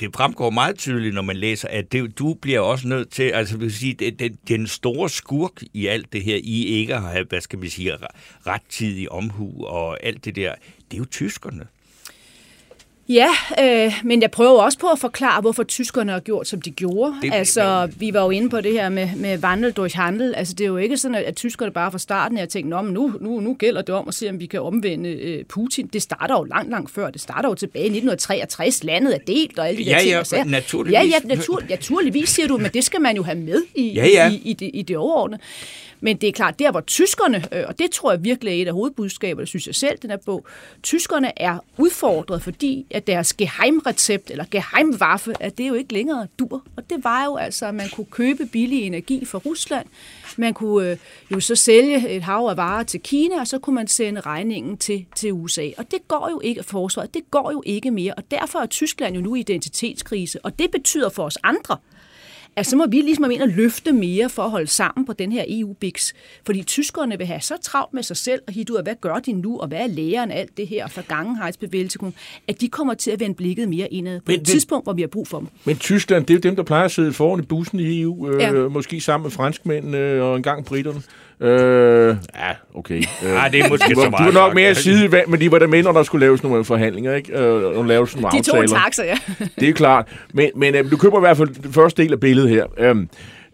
det 0.00 0.16
fremgår 0.16 0.50
meget 0.50 0.78
tydeligt, 0.78 1.14
når 1.14 1.22
man 1.22 1.36
læser, 1.36 1.68
at 1.68 1.92
det, 1.92 2.18
du 2.18 2.34
bliver 2.34 2.60
også 2.60 2.88
nødt 2.88 3.10
til, 3.10 3.22
altså 3.22 3.56
vil 3.56 3.72
sige, 3.72 3.94
det, 3.94 4.18
det, 4.18 4.48
den 4.48 4.66
store 4.66 5.08
skurk 5.08 5.62
i 5.74 5.86
alt 5.86 6.12
det 6.12 6.24
her, 6.24 6.36
I 6.36 6.64
ikke 6.64 6.94
har, 6.94 7.24
hvad 7.28 7.40
skal 7.40 7.62
vi 7.62 7.68
sige, 7.68 7.96
rettidig 8.46 9.12
omhu 9.12 9.64
og 9.66 10.04
alt 10.04 10.24
det 10.24 10.36
der, 10.36 10.54
det 10.90 10.96
er 10.96 10.98
jo 10.98 11.04
tyskerne. 11.04 11.66
Ja, 13.10 13.28
øh, 13.60 13.92
men 14.04 14.22
jeg 14.22 14.30
prøver 14.30 14.62
også 14.62 14.78
på 14.78 14.86
at 14.86 14.98
forklare, 14.98 15.40
hvorfor 15.40 15.62
tyskerne 15.62 16.12
har 16.12 16.20
gjort, 16.20 16.48
som 16.48 16.62
de 16.62 16.70
gjorde. 16.70 17.14
Det, 17.22 17.30
altså, 17.34 17.88
vi 17.96 18.14
var 18.14 18.24
jo 18.24 18.30
inde 18.30 18.50
på 18.50 18.60
det 18.60 18.72
her 18.72 18.88
med, 18.88 19.08
med 19.16 19.38
vandel 19.38 19.72
durch 19.72 19.96
handel. 19.96 20.34
Altså, 20.34 20.54
det 20.54 20.64
er 20.64 20.68
jo 20.68 20.76
ikke 20.76 20.96
sådan, 20.96 21.14
at, 21.14 21.22
at 21.22 21.36
tyskerne 21.36 21.72
bare 21.72 21.90
fra 21.90 21.98
starten 21.98 22.38
har 22.38 22.46
tænkt, 22.46 22.68
men 22.68 22.94
nu, 22.94 23.14
nu, 23.20 23.40
nu 23.40 23.54
gælder 23.54 23.82
det 23.82 23.94
om 23.94 24.08
at 24.08 24.14
se, 24.14 24.28
om 24.28 24.40
vi 24.40 24.46
kan 24.46 24.60
omvende 24.60 25.08
øh, 25.08 25.44
Putin. 25.44 25.86
Det 25.86 26.02
starter 26.02 26.34
jo 26.38 26.44
langt, 26.44 26.70
langt 26.70 26.90
før. 26.90 27.10
Det 27.10 27.20
starter 27.20 27.48
jo 27.48 27.54
tilbage 27.54 27.84
i 27.84 27.86
1963. 27.86 28.84
Landet 28.84 29.14
er 29.14 29.18
delt 29.26 29.58
og 29.58 29.68
alle 29.68 29.84
de 29.84 29.90
ja, 29.90 29.98
der 30.16 30.22
ting. 30.22 30.44
Ja, 30.44 30.50
naturligvis. 30.50 30.92
Ja, 30.92 31.02
ja, 31.02 31.18
natur, 31.36 31.62
naturligvis 31.68 32.28
siger 32.28 32.48
du, 32.48 32.56
men 32.56 32.70
det 32.74 32.84
skal 32.84 33.00
man 33.00 33.16
jo 33.16 33.22
have 33.22 33.38
med 33.38 33.62
i, 33.74 33.92
ja, 33.92 34.06
ja. 34.06 34.30
i, 34.30 34.42
i, 34.44 34.52
det, 34.52 34.70
i 34.74 34.82
det 34.82 34.96
overordnede. 34.96 35.40
Men 36.00 36.16
det 36.16 36.28
er 36.28 36.32
klart, 36.32 36.58
der 36.58 36.70
hvor 36.70 36.80
tyskerne, 36.80 37.44
øh, 37.52 37.64
og 37.68 37.78
det 37.78 37.90
tror 37.90 38.12
jeg 38.12 38.24
virkelig 38.24 38.58
er 38.58 38.62
et 38.62 38.68
af 38.68 38.72
hovedbudskaberne, 38.74 39.46
synes 39.46 39.66
jeg 39.66 39.74
selv, 39.74 39.98
den 40.02 40.10
her 40.10 40.16
bog, 40.16 40.46
tyskerne 40.82 41.42
er 41.42 41.58
udfordret, 41.78 42.42
fordi 42.42 42.86
at 42.90 42.99
deres 43.06 43.34
geheimrecept 43.34 44.30
eller 44.30 44.44
geheimwaffe, 44.50 45.34
at 45.40 45.58
det 45.58 45.68
jo 45.68 45.74
ikke 45.74 45.92
længere 45.92 46.26
dur. 46.38 46.62
Og 46.76 46.90
det 46.90 47.04
var 47.04 47.24
jo 47.24 47.36
altså, 47.36 47.66
at 47.66 47.74
man 47.74 47.88
kunne 47.88 48.06
købe 48.10 48.46
billig 48.46 48.82
energi 48.82 49.24
fra 49.24 49.38
Rusland, 49.38 49.86
man 50.36 50.54
kunne 50.54 50.90
øh, 50.90 50.96
jo 51.30 51.40
så 51.40 51.56
sælge 51.56 52.08
et 52.08 52.22
hav 52.22 52.46
af 52.46 52.56
varer 52.56 52.82
til 52.82 53.00
Kina, 53.00 53.40
og 53.40 53.46
så 53.46 53.58
kunne 53.58 53.74
man 53.74 53.88
sende 53.88 54.20
regningen 54.20 54.76
til, 54.76 55.06
til 55.16 55.32
USA. 55.32 55.68
Og 55.78 55.90
det 55.90 56.08
går 56.08 56.28
jo 56.30 56.40
ikke, 56.40 56.62
forsvaret, 56.62 57.14
det 57.14 57.30
går 57.30 57.50
jo 57.50 57.62
ikke 57.66 57.90
mere, 57.90 58.14
og 58.14 58.22
derfor 58.30 58.58
er 58.58 58.66
Tyskland 58.66 59.14
jo 59.14 59.20
nu 59.20 59.34
i 59.34 59.40
identitetskrise, 59.40 60.44
og 60.44 60.58
det 60.58 60.70
betyder 60.70 61.08
for 61.08 61.24
os 61.24 61.38
andre, 61.42 61.76
at 62.60 62.66
så 62.66 62.76
må 62.76 62.86
vi 62.86 62.96
ligesom 62.96 63.30
ind 63.30 63.42
og 63.42 63.48
løfte 63.48 63.92
mere 63.92 64.28
for 64.28 64.42
at 64.42 64.50
holde 64.50 64.66
sammen 64.66 65.06
på 65.06 65.12
den 65.12 65.32
her 65.32 65.44
EU-biks. 65.48 66.14
Fordi 66.46 66.62
tyskerne 66.62 67.18
vil 67.18 67.26
have 67.26 67.40
så 67.40 67.54
travlt 67.62 67.94
med 67.94 68.02
sig 68.02 68.16
selv 68.16 68.42
og 68.46 68.52
af, 68.76 68.82
hvad 68.82 68.94
gør 69.00 69.14
de 69.14 69.32
nu, 69.32 69.58
og 69.58 69.68
hvad 69.68 69.78
er 69.78 69.86
lægeren 69.86 70.30
af 70.30 70.40
alt 70.40 70.56
det 70.56 70.66
her, 70.66 70.88
for 70.88 71.02
gangenhedsbevægelse, 71.02 71.98
at 72.48 72.60
de 72.60 72.68
kommer 72.68 72.94
til 72.94 73.10
at 73.10 73.20
vende 73.20 73.34
blikket 73.34 73.68
mere 73.68 73.92
indad 73.92 74.20
på 74.20 74.24
men, 74.26 74.40
et 74.40 74.46
tidspunkt, 74.46 74.86
hvor 74.86 74.92
vi 74.92 75.02
har 75.02 75.08
brug 75.08 75.28
for 75.28 75.38
dem. 75.38 75.48
Men 75.64 75.76
Tyskland, 75.76 76.26
det 76.26 76.34
er 76.34 76.38
jo 76.38 76.40
dem, 76.40 76.56
der 76.56 76.62
plejer 76.62 76.84
at 76.84 76.90
sidde 76.90 77.12
foran 77.12 77.40
i 77.40 77.46
bussen 77.46 77.80
i 77.80 78.00
EU, 78.00 78.30
øh, 78.30 78.40
ja. 78.40 78.52
måske 78.52 79.00
sammen 79.00 79.24
med 79.24 79.30
franskmændene 79.30 79.98
øh, 79.98 80.22
og 80.22 80.36
engang 80.36 80.64
britterne. 80.64 81.02
Øh, 81.40 82.16
ja, 82.36 82.52
okay. 82.74 82.96
Øh, 83.24 83.52
det 83.52 83.60
er 83.60 83.68
måske 83.68 83.94
du, 83.94 84.00
så 84.00 84.10
meget. 84.10 84.34
Du 84.34 84.38
var 84.38 84.46
nok 84.46 84.54
mere 84.54 84.74
side, 84.74 85.22
men 85.28 85.40
de 85.40 85.52
var 85.52 85.58
der 85.58 85.66
med, 85.66 85.82
når 85.82 85.92
der 85.92 86.02
skulle 86.02 86.26
laves 86.26 86.42
nogle 86.42 86.64
forhandlinger, 86.64 87.14
ikke? 87.14 87.38
Øh, 87.38 87.78
og 87.78 87.84
laves 87.84 88.16
nogle 88.16 88.30
de 88.32 88.36
aftaler. 88.38 88.62
De 88.62 88.68
tog 88.68 88.78
en 88.78 88.82
taxa, 88.82 89.02
ja. 89.04 89.16
det 89.60 89.68
er 89.68 89.72
klart. 89.72 90.08
Men, 90.34 90.50
men 90.56 90.74
øh, 90.74 90.90
du 90.90 90.96
køber 90.96 91.18
i 91.18 91.20
hvert 91.20 91.36
fald 91.36 91.48
den 91.48 91.72
første 91.72 92.02
del 92.02 92.12
af 92.12 92.20
billedet 92.20 92.50
her. 92.50 92.66
Øh, 92.78 92.96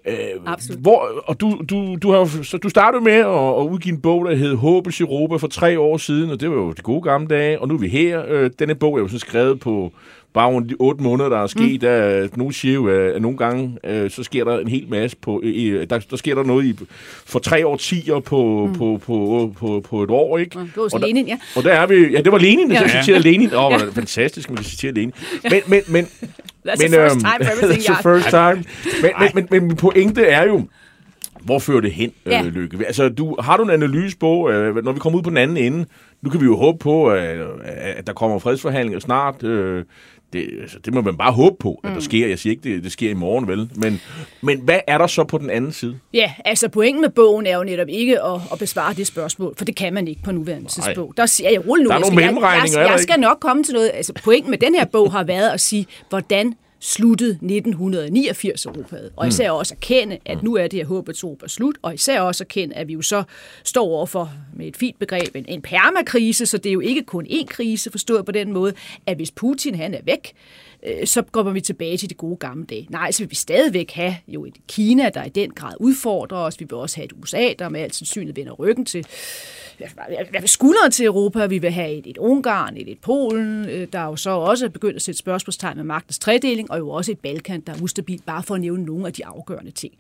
Øh, 0.09 0.17
Absolut. 0.47 0.81
Hvor, 0.81 1.09
og 1.25 1.41
du, 1.41 1.61
du, 1.71 1.97
du, 2.03 2.13
har, 2.13 2.43
så 2.43 2.59
du 2.59 2.69
startede 2.69 3.05
med 3.05 3.13
at, 3.13 3.27
at 3.27 3.67
udgive 3.71 3.95
en 3.95 4.01
bog, 4.01 4.25
der 4.25 4.35
hed 4.35 4.55
Håbes 4.55 5.01
Europa 5.01 5.37
for 5.37 5.47
tre 5.47 5.79
år 5.79 5.97
siden, 5.97 6.31
og 6.31 6.41
det 6.41 6.51
var 6.51 6.57
jo 6.57 6.73
de 6.73 6.83
gode 6.83 7.03
gamle 7.03 7.29
dage, 7.29 7.61
og 7.61 7.69
nu 7.69 7.75
er 7.75 7.79
vi 7.79 7.89
her. 7.89 8.23
Øh, 8.29 8.51
denne 8.59 8.75
bog 8.75 8.97
er 8.97 8.99
jo 8.99 9.09
så 9.09 9.19
skrevet 9.19 9.61
på 9.61 9.93
bare 10.37 10.53
under 10.53 10.69
de 10.69 10.75
otte 10.79 11.03
måneder, 11.03 11.29
der 11.29 11.43
er 11.43 11.47
sket. 11.47 11.73
Mm. 11.73 11.79
Der, 11.79 12.29
nogle 12.37 12.55
siger 12.55 12.75
jo, 12.75 12.89
at 12.89 13.23
nogle 13.23 13.39
gange, 13.39 13.79
øh, 13.85 14.11
så 14.11 14.23
sker 14.23 14.45
der 14.45 14.59
en 14.59 14.69
hel 14.69 14.87
masse 14.89 15.17
på, 15.17 15.41
øh, 15.45 15.87
der, 15.91 15.99
der 15.99 16.17
sker 16.17 16.35
der 16.35 16.43
noget 16.43 16.65
i, 16.65 16.79
for 17.27 17.39
tre 17.39 17.67
årtier 17.67 18.21
på, 18.21 18.67
mm. 18.67 18.79
på, 18.79 19.01
på, 19.07 19.53
på, 19.59 19.85
på 19.89 20.03
et 20.03 20.11
år, 20.11 20.39
ikke? 20.39 20.59
det 20.59 20.71
var 20.77 20.89
og 20.93 21.01
Lenin, 21.01 21.27
ja. 21.27 21.39
Og 21.57 21.65
der 21.65 21.73
er 21.73 21.87
vi, 21.87 21.95
ja, 21.95 22.21
det 22.21 22.33
var 22.33 22.39
Lenin, 22.39 22.71
der 22.71 22.81
ja. 22.81 23.03
citerede 23.03 23.23
Lenin. 23.23 23.55
Åh, 23.55 23.65
oh, 23.65 23.73
ja. 23.73 23.79
fantastisk, 23.93 24.51
man 24.51 24.57
kan 24.57 24.65
citere 24.65 24.93
Lenin. 24.93 25.13
Men, 25.43 25.63
men, 25.67 25.83
men, 25.89 26.05
That's 26.05 26.83
men, 26.83 26.93
the 26.93 27.01
first 27.01 27.15
øhm, 27.15 27.21
time 27.21 27.45
for 27.45 27.53
everything, 27.53 27.83
That's 27.83 27.95
the 27.95 28.03
first 28.03 28.29
time. 28.31 28.65
Men, 29.03 29.13
men, 29.21 29.31
men, 29.35 29.47
men, 29.51 29.69
men 29.69 29.77
pointe 29.77 30.23
er 30.23 30.45
jo, 30.45 30.63
hvor 31.41 31.59
fører 31.59 31.81
det 31.81 31.93
hen, 31.93 32.13
ja. 32.27 32.43
øh, 32.45 32.55
Lykke? 32.55 32.87
Altså, 32.87 33.09
du, 33.09 33.37
har 33.41 33.57
du 33.57 33.63
en 33.63 33.71
analyse 33.71 34.17
på, 34.17 34.51
øh, 34.51 34.85
når 34.85 34.93
vi 34.93 34.99
kommer 34.99 35.19
ud 35.19 35.23
på 35.23 35.31
den 35.31 35.37
anden 35.37 35.57
ende, 35.57 35.87
nu 36.23 36.31
kan 36.31 36.41
vi 36.41 36.45
jo 36.45 36.57
håbe 36.57 36.79
på, 36.79 37.07
at, 37.07 37.39
at 37.65 38.07
der 38.07 38.13
kommer 38.13 38.39
fredsforhandlinger 38.39 39.01
snart. 39.01 39.43
Øh, 39.43 39.85
det, 40.37 40.61
altså, 40.61 40.79
det 40.85 40.95
må 40.95 41.01
man 41.01 41.17
bare 41.17 41.33
håbe 41.33 41.57
på, 41.61 41.81
at 41.85 41.91
mm. 41.91 41.95
der 41.95 42.01
sker. 42.01 42.29
Jeg 42.29 42.39
siger 42.39 42.51
ikke, 42.51 42.75
det, 42.75 42.85
det 42.85 42.93
sker 42.93 43.11
i 43.11 43.15
morgen, 43.15 43.49
vel? 43.49 43.71
Men, 43.75 44.01
men 44.41 44.61
hvad 44.61 44.81
er 44.87 44.99
der 44.99 45.07
så 45.07 45.25
på 45.25 45.39
den 45.39 45.51
anden 45.51 45.73
side? 45.73 45.99
Ja, 46.15 46.33
altså 46.45 46.69
pointen 46.69 47.01
med 47.01 47.11
bogen 47.11 47.47
er 47.47 47.57
jo 47.57 47.65
netop 47.65 47.89
ikke 47.89 48.23
at, 48.23 48.41
at 48.53 48.59
besvare 48.59 48.95
det 48.95 49.07
spørgsmål, 49.07 49.55
for 49.57 49.65
det 49.65 49.77
kan 49.77 49.95
man 49.95 50.09
ikke 50.09 50.23
på 50.23 50.33
nuværende 50.33 50.69
tidspunkt. 50.69 51.17
Der 51.17 51.27
siger 51.27 51.51
jeg, 51.51 51.69
rulle 51.69 51.85
nu. 51.85 51.89
Der 51.89 51.95
er 51.95 51.99
jeg 51.99 52.01
nogle 52.01 52.17
mellemregninger, 52.17 52.79
jeg, 52.81 52.87
jeg, 52.87 52.93
jeg 52.93 53.01
skal 53.01 53.21
nok 53.21 53.41
komme 53.41 53.65
til 53.65 53.75
noget. 53.75 53.91
Altså 53.95 54.13
pointen 54.25 54.51
med 54.51 54.59
den 54.59 54.75
her 54.75 54.85
bog 54.85 55.13
har 55.13 55.25
været 55.25 55.51
at 55.51 55.61
sige, 55.61 55.87
hvordan 56.09 56.55
sluttede 56.81 57.31
1989 57.31 58.67
Europaet. 58.67 59.13
Og 59.17 59.29
især 59.29 59.51
også 59.51 59.75
erkende, 59.75 60.19
at 60.25 60.43
nu 60.43 60.55
er 60.57 60.67
det 60.67 60.79
her 60.79 60.87
håbets 60.87 61.23
Europa 61.23 61.49
slut, 61.49 61.79
og 61.83 61.95
især 61.95 62.21
også 62.21 62.45
erkende, 62.45 62.75
at 62.75 62.89
vi 62.89 62.93
jo 62.93 63.03
så 63.03 63.23
står 63.65 63.87
overfor, 63.87 64.33
med 64.55 64.67
et 64.67 64.77
fint 64.77 64.99
begreb, 64.99 65.37
en, 65.37 65.45
en 65.49 65.63
permakrise, 65.63 66.47
så 66.47 66.59
det 66.59 66.69
er 66.71 66.73
jo 66.73 66.81
ikke 66.81 67.03
kun 67.03 67.27
én 67.27 67.47
krise, 67.47 67.91
forstået 67.91 68.25
på 68.25 68.33
den 68.33 68.53
måde, 68.53 68.73
at 69.07 69.17
hvis 69.17 69.31
Putin 69.31 69.75
han 69.75 69.95
er 69.95 70.01
væk, 70.05 70.33
øh, 70.83 71.07
så 71.07 71.23
går 71.23 71.43
vi 71.43 71.61
tilbage 71.61 71.97
til 71.97 72.11
de 72.11 72.15
gode 72.15 72.37
gamle 72.37 72.67
dage. 72.67 72.87
Nej, 72.91 73.11
så 73.13 73.23
vil 73.23 73.31
vi 73.31 73.35
stadigvæk 73.35 73.91
have 73.91 74.17
jo 74.29 74.45
et 74.45 74.55
Kina, 74.69 75.09
der 75.09 75.25
i 75.25 75.29
den 75.29 75.51
grad 75.51 75.75
udfordrer 75.81 76.39
os. 76.39 76.61
Vi 76.61 76.65
vil 76.65 76.75
også 76.75 76.97
have 76.97 77.05
et 77.05 77.13
USA, 77.23 77.53
der 77.59 77.69
med 77.69 77.81
al 77.81 77.93
sandsynlighed 77.93 78.35
vender 78.35 78.53
ryggen 78.53 78.85
til 78.85 79.07
hvad 80.31 80.41
vil 80.41 80.49
skulderen 80.49 80.93
til 80.93 81.07
Europa. 81.07 81.47
Vi 81.47 81.59
vil 81.59 81.71
have 81.71 81.93
et, 81.93 82.07
et 82.07 82.19
Ungarn, 82.19 82.77
et, 82.77 82.89
et 82.89 82.99
Polen, 82.99 83.69
øh, 83.69 83.89
der 83.93 84.03
jo 84.03 84.17
så 84.17 84.31
også 84.31 84.69
begyndt 84.69 84.97
at 84.97 85.03
sætte 85.03 85.19
spørgsmålstegn 85.19 85.77
med 85.77 85.85
magtens 85.85 86.19
tredeling, 86.19 86.71
og 86.71 86.79
jo 86.79 86.91
også 86.91 87.13
et 87.13 87.19
Balkan, 87.19 87.61
der 87.61 87.73
er 87.73 87.83
ustabilt, 87.83 88.27
bare 88.27 88.43
for 88.43 88.55
at 88.55 88.61
nævne 88.61 88.85
nogle 88.85 89.07
af 89.07 89.13
de 89.13 89.27
afgørende 89.27 89.71
ting. 89.71 89.95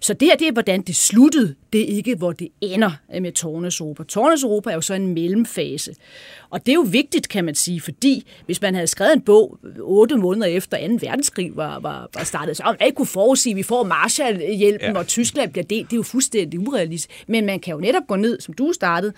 Så 0.00 0.14
det 0.14 0.28
her, 0.28 0.36
det 0.36 0.48
er, 0.48 0.52
hvordan 0.52 0.82
det 0.82 0.96
sluttede. 0.96 1.54
Det 1.72 1.80
er 1.80 1.96
ikke, 1.96 2.14
hvor 2.14 2.32
det 2.32 2.48
ender 2.60 2.90
med 3.20 3.32
Tornes 3.32 3.80
Europa. 3.80 4.02
Tornes 4.02 4.42
Europa 4.42 4.70
er 4.70 4.74
jo 4.74 4.80
så 4.80 4.94
en 4.94 5.14
mellemfase. 5.14 5.94
Og 6.50 6.66
det 6.66 6.72
er 6.72 6.74
jo 6.74 6.86
vigtigt, 6.90 7.28
kan 7.28 7.44
man 7.44 7.54
sige, 7.54 7.80
fordi 7.80 8.26
hvis 8.46 8.62
man 8.62 8.74
havde 8.74 8.86
skrevet 8.86 9.12
en 9.12 9.20
bog 9.20 9.58
otte 9.80 10.16
måneder 10.16 10.46
efter 10.46 10.88
2. 10.88 10.98
verdenskrig 11.00 11.56
var, 11.56 11.78
var, 11.78 12.08
var 12.14 12.24
startet, 12.24 12.56
så 12.56 12.62
man 12.64 12.86
ikke 12.86 12.96
kunne 12.96 13.06
forudsige, 13.06 13.52
at 13.52 13.56
vi 13.56 13.62
får 13.62 13.84
Marshallhjælpen, 13.84 14.92
ja. 14.92 14.98
og 14.98 15.06
Tyskland 15.06 15.52
bliver 15.52 15.64
delt. 15.64 15.90
Det 15.90 15.92
er 15.92 15.96
jo 15.96 16.02
fuldstændig 16.02 16.60
urealistisk. 16.60 17.24
Men 17.28 17.46
man 17.46 17.60
kan 17.60 17.74
jo 17.74 17.80
netop 17.80 18.02
gå 18.08 18.16
ned, 18.16 18.40
som 18.40 18.54
du 18.54 18.72
startede, 18.72 19.12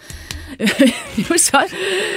så 1.37 1.75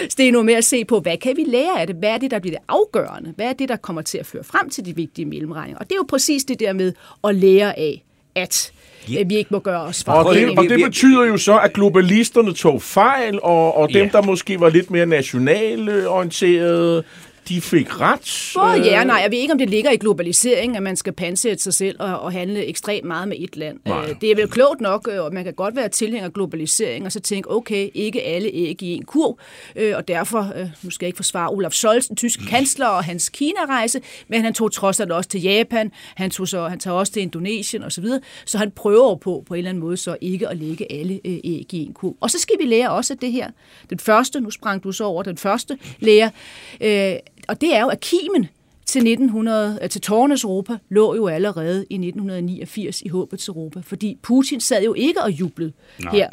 Steno 0.10 0.42
med 0.42 0.54
at 0.54 0.66
se 0.66 0.86
på, 0.86 1.00
hvad 1.00 1.18
kan 1.18 1.38
vi 1.38 1.44
lære 1.44 1.82
af 1.82 1.88
det? 1.88 1.96
Hvad 1.96 2.10
er 2.10 2.18
det, 2.18 2.32
der 2.32 2.40
bliver 2.40 2.58
det 2.58 2.66
afgørende? 2.68 3.34
Hvad 3.36 3.46
er 3.46 3.54
det, 3.54 3.70
der 3.70 3.76
kommer 3.76 4.02
til 4.02 4.18
at 4.18 4.26
føre 4.26 4.44
frem 4.44 4.70
til 4.70 4.86
de 4.86 4.96
vigtige 4.96 5.26
mellemregninger? 5.26 5.80
Og 5.80 5.86
det 5.86 5.92
er 5.92 6.00
jo 6.00 6.06
præcis 6.10 6.44
det 6.44 6.60
der 6.60 6.74
med 6.74 6.94
at 7.24 7.36
lære 7.36 7.80
af, 7.80 8.04
at 8.36 8.72
yeah. 9.12 9.30
vi 9.30 9.36
ikke 9.36 9.50
må 9.52 9.60
gøre 9.60 9.82
os 9.82 10.04
for. 10.04 10.12
Og 10.12 10.36
det, 10.36 10.58
og 10.58 10.64
det 10.64 10.80
betyder 10.86 11.26
jo 11.26 11.38
så, 11.38 11.60
at 11.60 11.74
globalisterne 11.74 12.54
tog 12.54 12.82
fejl, 12.82 13.40
og, 13.44 13.78
og 13.78 13.90
dem, 13.90 13.98
yeah. 13.98 14.12
der 14.12 14.22
måske 14.22 14.60
var 14.60 14.70
lidt 14.70 14.92
mere 14.92 15.06
nationale 15.06 16.10
orienterede, 16.10 17.04
de 17.50 17.62
fik 17.62 18.00
ret. 18.00 18.52
Både 18.56 18.90
ja 18.92 19.04
nej. 19.04 19.16
Jeg 19.16 19.32
ved 19.32 19.38
ikke, 19.38 19.52
om 19.52 19.58
det 19.58 19.70
ligger 19.70 19.92
i 19.92 19.98
globalisering, 19.98 20.78
at 20.78 20.84
man 20.84 20.96
skal 20.96 21.14
pansætte 21.14 21.64
sig 21.64 21.74
selv 21.74 21.96
og, 22.00 22.20
og 22.20 22.32
handle 22.32 22.66
ekstremt 22.66 23.08
meget 23.08 23.28
med 23.28 23.38
et 23.40 23.58
land. 23.58 23.80
Nej. 23.86 24.10
Øh, 24.10 24.16
det 24.22 24.32
er 24.32 24.36
vel 24.36 24.48
klogt 24.48 24.82
nok, 24.82 25.10
øh, 25.12 25.24
og 25.24 25.34
man 25.34 25.44
kan 25.44 25.54
godt 25.54 25.76
være 25.76 25.90
tilhænger 25.90 26.26
af 26.26 26.34
globalisering, 26.34 27.06
og 27.06 27.12
så 27.12 27.20
tænke, 27.20 27.52
okay, 27.52 27.90
ikke 27.94 28.22
alle 28.22 28.50
æg 28.54 28.84
i 28.84 28.94
en 28.94 29.06
kur, 29.06 29.40
øh, 29.76 29.94
og 29.96 30.08
derfor, 30.08 30.54
nu 30.84 30.90
skal 30.90 31.06
jeg 31.06 31.08
ikke 31.08 31.18
forsvare 31.18 31.50
Olaf 31.50 31.72
Scholz, 31.72 32.08
den 32.08 32.16
tyske 32.16 32.46
kansler 32.46 32.88
og 32.88 33.04
hans 33.04 33.30
Kina-rejse, 33.30 34.02
men 34.28 34.42
han 34.42 34.54
tog 34.54 34.72
trods 34.72 35.00
alt 35.00 35.12
også 35.12 35.30
til 35.30 35.42
Japan, 35.42 35.92
han, 36.16 36.32
tog 36.32 36.48
så, 36.48 36.68
han 36.68 36.80
tager 36.80 36.96
også 36.96 37.14
til 37.14 37.22
Indonesien 37.22 37.84
osv., 37.84 38.06
så, 38.06 38.20
så 38.46 38.58
han 38.58 38.72
prøver 38.72 39.16
på, 39.16 39.44
på 39.48 39.54
en 39.54 39.58
eller 39.58 39.70
anden 39.70 39.84
måde, 39.84 39.98
så 39.98 40.18
ikke 40.22 40.48
at 40.48 40.58
lægge 40.58 40.92
alle 40.92 41.20
æg 41.24 41.74
i 41.74 41.86
en 41.86 41.94
kur. 41.94 42.16
Og 42.22 42.32
så 42.32 42.40
skal 42.40 42.56
vi 42.60 42.66
lære 42.66 42.92
også 42.92 43.16
det 43.16 43.32
her. 43.32 43.50
Den 43.90 44.00
første, 44.00 44.42
nu 44.42 44.50
sprang 44.50 44.84
du 44.84 44.92
så 44.92 45.04
over 45.04 45.24
den 45.24 45.38
første 45.38 45.78
lærer, 46.00 46.30
og 47.48 47.62
det 47.62 47.76
er 47.76 47.82
jo, 47.82 47.88
at 47.88 48.00
kimen 48.00 48.48
til, 48.86 49.00
1900, 49.00 49.80
øh, 49.82 49.90
til 49.90 50.02
tårnes 50.02 50.44
Europa 50.44 50.78
lå 50.90 51.16
jo 51.16 51.28
allerede 51.28 51.86
i 51.90 51.94
1989 51.94 53.02
i 53.02 53.08
håbets 53.08 53.48
Europa, 53.48 53.80
fordi 53.84 54.18
Putin 54.22 54.60
sad 54.60 54.84
jo 54.84 54.94
ikke 54.94 55.22
og 55.22 55.32
jublede 55.32 55.74
Nej. 56.04 56.12
her 56.12 56.30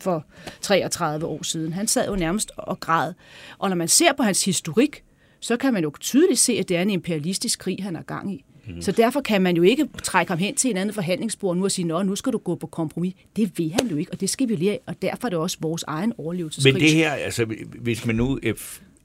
for 0.00 0.26
33 0.60 1.26
år 1.26 1.42
siden. 1.42 1.72
Han 1.72 1.86
sad 1.86 2.08
jo 2.08 2.16
nærmest 2.16 2.50
og 2.56 2.80
græd. 2.80 3.12
Og 3.58 3.68
når 3.68 3.76
man 3.76 3.88
ser 3.88 4.12
på 4.16 4.22
hans 4.22 4.44
historik, 4.44 5.02
så 5.40 5.56
kan 5.56 5.72
man 5.72 5.82
jo 5.82 5.92
tydeligt 6.00 6.40
se, 6.40 6.52
at 6.52 6.68
det 6.68 6.76
er 6.76 6.82
en 6.82 6.90
imperialistisk 6.90 7.58
krig, 7.58 7.78
han 7.82 7.96
er 7.96 8.02
gang 8.02 8.34
i. 8.34 8.44
Mm. 8.66 8.82
Så 8.82 8.92
derfor 8.92 9.20
kan 9.20 9.42
man 9.42 9.56
jo 9.56 9.62
ikke 9.62 9.88
trække 10.02 10.30
ham 10.30 10.38
hen 10.38 10.54
til 10.54 10.70
en 10.70 10.76
anden 10.76 10.94
forhandlingsbord 10.94 11.56
nu 11.56 11.64
og 11.64 11.70
sige, 11.70 11.86
nå, 11.86 12.02
nu 12.02 12.16
skal 12.16 12.32
du 12.32 12.38
gå 12.38 12.54
på 12.54 12.66
kompromis. 12.66 13.14
Det 13.36 13.58
vil 13.58 13.72
han 13.72 13.88
jo 13.88 13.96
ikke, 13.96 14.12
og 14.12 14.20
det 14.20 14.30
skal 14.30 14.48
vi 14.48 14.56
lære, 14.56 14.78
og 14.86 15.02
derfor 15.02 15.26
er 15.26 15.28
det 15.28 15.38
også 15.38 15.56
vores 15.60 15.82
egen 15.86 16.12
overlevelseskrig. 16.18 16.74
Men 16.74 16.82
det 16.82 16.90
her, 16.90 17.12
altså, 17.12 17.46
hvis 17.80 18.06
man 18.06 18.16
nu 18.16 18.38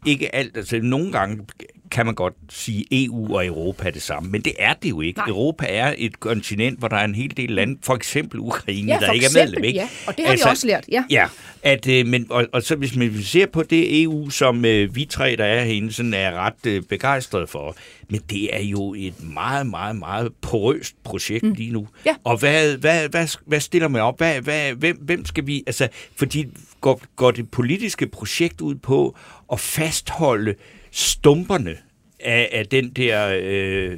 ikke 0.05 0.35
alt. 0.35 0.57
Altså, 0.57 0.79
nogle 0.81 1.11
gange 1.11 1.45
kan 1.91 2.05
man 2.05 2.15
godt 2.15 2.33
sige 2.49 2.85
EU 2.91 3.35
og 3.35 3.45
Europa 3.45 3.87
er 3.87 3.91
det 3.91 4.01
samme, 4.01 4.29
men 4.29 4.41
det 4.41 4.53
er 4.59 4.73
det 4.73 4.89
jo 4.89 5.01
ikke. 5.01 5.19
Nej. 5.19 5.27
Europa 5.27 5.65
er 5.69 5.93
et 5.97 6.19
kontinent, 6.19 6.79
hvor 6.79 6.87
der 6.87 6.95
er 6.95 7.05
en 7.05 7.15
hel 7.15 7.37
del 7.37 7.49
lande, 7.49 7.77
for 7.83 7.93
eksempel 7.95 8.39
Ukraine, 8.39 8.93
ja, 8.93 8.99
der 8.99 9.11
ikke 9.11 9.25
eksempel, 9.25 9.41
er 9.41 9.45
medlem. 9.45 9.63
Ikke? 9.63 9.79
Ja, 9.79 9.89
og 10.07 10.17
det 10.17 10.25
har 10.25 10.31
altså, 10.31 10.47
vi 10.47 10.51
også 10.51 10.67
lært. 10.67 10.85
Ja, 10.91 11.03
ja 11.09 11.27
at, 11.63 11.87
øh, 11.87 12.07
men, 12.07 12.27
og, 12.29 12.47
og 12.53 12.63
så 12.63 12.75
hvis 12.75 12.95
man 12.95 13.23
ser 13.23 13.45
på 13.45 13.63
det 13.63 14.03
EU, 14.03 14.29
som 14.29 14.65
øh, 14.65 14.95
vi 14.95 15.05
tre, 15.05 15.35
der 15.35 15.45
er 15.45 15.63
herinde, 15.63 15.93
sådan 15.93 16.13
er 16.13 16.31
ret 16.31 16.65
øh, 16.67 16.81
begejstrede 16.83 17.47
for, 17.47 17.75
men 18.09 18.21
det 18.29 18.55
er 18.55 18.63
jo 18.63 18.93
et 18.97 19.23
meget, 19.23 19.67
meget, 19.67 19.95
meget 19.95 20.33
porøst 20.41 20.95
projekt 21.03 21.43
mm. 21.43 21.53
lige 21.53 21.71
nu. 21.71 21.87
Ja. 22.05 22.15
Og 22.23 22.37
hvad, 22.37 22.77
hvad, 22.77 23.09
hvad, 23.09 23.27
hvad 23.45 23.59
stiller 23.59 23.87
man 23.87 24.01
op? 24.01 24.17
Hvad, 24.17 24.41
hvad, 24.41 24.73
hvem, 24.73 24.97
hvem 24.97 25.25
skal 25.25 25.47
vi... 25.47 25.63
Altså, 25.67 25.87
fordi 26.15 26.47
går, 26.81 27.01
går 27.15 27.31
det 27.31 27.51
politiske 27.51 28.07
projekt 28.07 28.61
ud 28.61 28.75
på 28.75 29.17
at 29.51 29.59
fastholde 29.59 30.55
stumperne 30.91 31.77
af, 32.19 32.49
af 32.51 32.67
den 32.67 32.89
der 32.89 33.37
øh, 33.41 33.97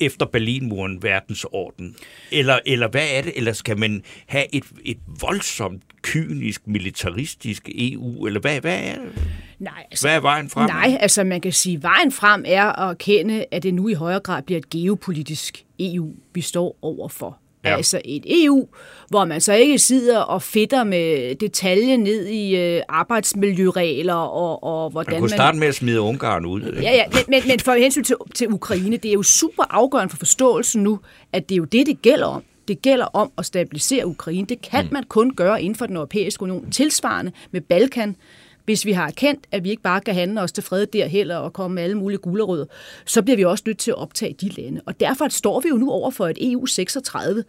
efter 0.00 0.26
Berlinmuren 0.26 1.02
verdensorden? 1.02 1.96
Eller, 2.32 2.58
eller 2.66 2.88
hvad 2.88 3.06
er 3.12 3.22
det? 3.22 3.32
Eller 3.36 3.52
skal 3.52 3.78
man 3.78 4.02
have 4.26 4.54
et, 4.54 4.64
et 4.84 4.98
voldsomt 5.20 5.82
kynisk, 6.02 6.66
militaristisk 6.66 7.68
EU? 7.74 8.26
Eller 8.26 8.40
hvad, 8.40 8.60
hvad 8.60 8.78
er 8.78 8.94
det? 8.94 9.22
Nej, 9.58 9.86
altså, 9.90 10.06
hvad 10.06 10.16
er 10.16 10.20
vejen 10.20 10.50
frem? 10.50 10.70
Nej, 10.70 10.96
altså 11.00 11.24
man 11.24 11.40
kan 11.40 11.52
sige, 11.52 11.76
at 11.76 11.82
vejen 11.82 12.12
frem 12.12 12.44
er 12.46 12.64
at 12.64 12.90
erkende, 12.90 13.44
at 13.50 13.62
det 13.62 13.74
nu 13.74 13.88
i 13.88 13.94
højere 13.94 14.20
grad 14.20 14.42
bliver 14.42 14.58
et 14.58 14.70
geopolitisk 14.70 15.64
EU, 15.78 16.14
vi 16.34 16.40
står 16.40 16.78
overfor. 16.82 17.38
Ja. 17.64 17.76
Altså 17.76 18.00
et 18.04 18.44
EU, 18.44 18.68
hvor 19.08 19.24
man 19.24 19.40
så 19.40 19.52
ikke 19.52 19.78
sidder 19.78 20.18
og 20.18 20.42
fedter 20.42 20.84
med 20.84 21.34
detaljer 21.34 21.96
ned 21.96 22.26
i 22.26 22.56
øh, 22.56 22.82
arbejdsmiljøregler 22.88 24.14
og, 24.14 24.64
og 24.64 24.90
hvordan 24.90 25.12
man... 25.12 25.20
kunne 25.20 25.30
starte 25.30 25.58
med 25.58 25.68
at 25.68 25.74
smide 25.74 26.00
Ungarn 26.00 26.46
ud. 26.46 26.62
Ikke? 26.62 26.82
Ja, 26.82 26.92
ja, 26.92 27.04
men, 27.12 27.20
men, 27.28 27.42
men 27.48 27.60
for 27.60 27.72
hensyn 27.72 28.04
til, 28.04 28.16
til 28.34 28.48
Ukraine, 28.52 28.96
det 28.96 29.08
er 29.08 29.12
jo 29.12 29.22
super 29.22 29.64
afgørende 29.70 30.10
for 30.10 30.16
forståelsen 30.16 30.82
nu, 30.82 31.00
at 31.32 31.48
det 31.48 31.54
er 31.54 31.56
jo 31.56 31.64
det, 31.64 31.86
det 31.86 32.02
gælder 32.02 32.26
om. 32.26 32.42
Det 32.68 32.82
gælder 32.82 33.06
om 33.06 33.32
at 33.38 33.46
stabilisere 33.46 34.06
Ukraine. 34.06 34.46
Det 34.46 34.62
kan 34.62 34.84
mm. 34.84 34.92
man 34.92 35.04
kun 35.08 35.34
gøre 35.34 35.62
inden 35.62 35.76
for 35.76 35.86
den 35.86 35.96
europæiske 35.96 36.42
union. 36.42 36.70
Tilsvarende 36.70 37.32
med 37.50 37.60
Balkan, 37.60 38.16
hvis 38.64 38.86
vi 38.86 38.92
har 38.92 39.06
erkendt, 39.06 39.46
at 39.52 39.64
vi 39.64 39.70
ikke 39.70 39.82
bare 39.82 40.00
kan 40.00 40.14
handle 40.14 40.40
os 40.40 40.52
til 40.52 40.64
fred 40.64 40.86
der 40.86 41.06
heller 41.06 41.36
og 41.36 41.52
komme 41.52 41.74
med 41.74 41.82
alle 41.82 41.98
mulige 41.98 42.18
gulerødder, 42.18 42.66
så 43.06 43.22
bliver 43.22 43.36
vi 43.36 43.44
også 43.44 43.64
nødt 43.66 43.78
til 43.78 43.90
at 43.90 43.96
optage 43.96 44.36
de 44.40 44.48
lande. 44.48 44.80
Og 44.86 45.00
derfor 45.00 45.28
står 45.28 45.60
vi 45.60 45.68
jo 45.68 45.76
nu 45.76 45.90
over 45.90 46.10
for 46.10 46.28
et 46.28 46.52
EU 46.52 46.66
36, 46.66 47.44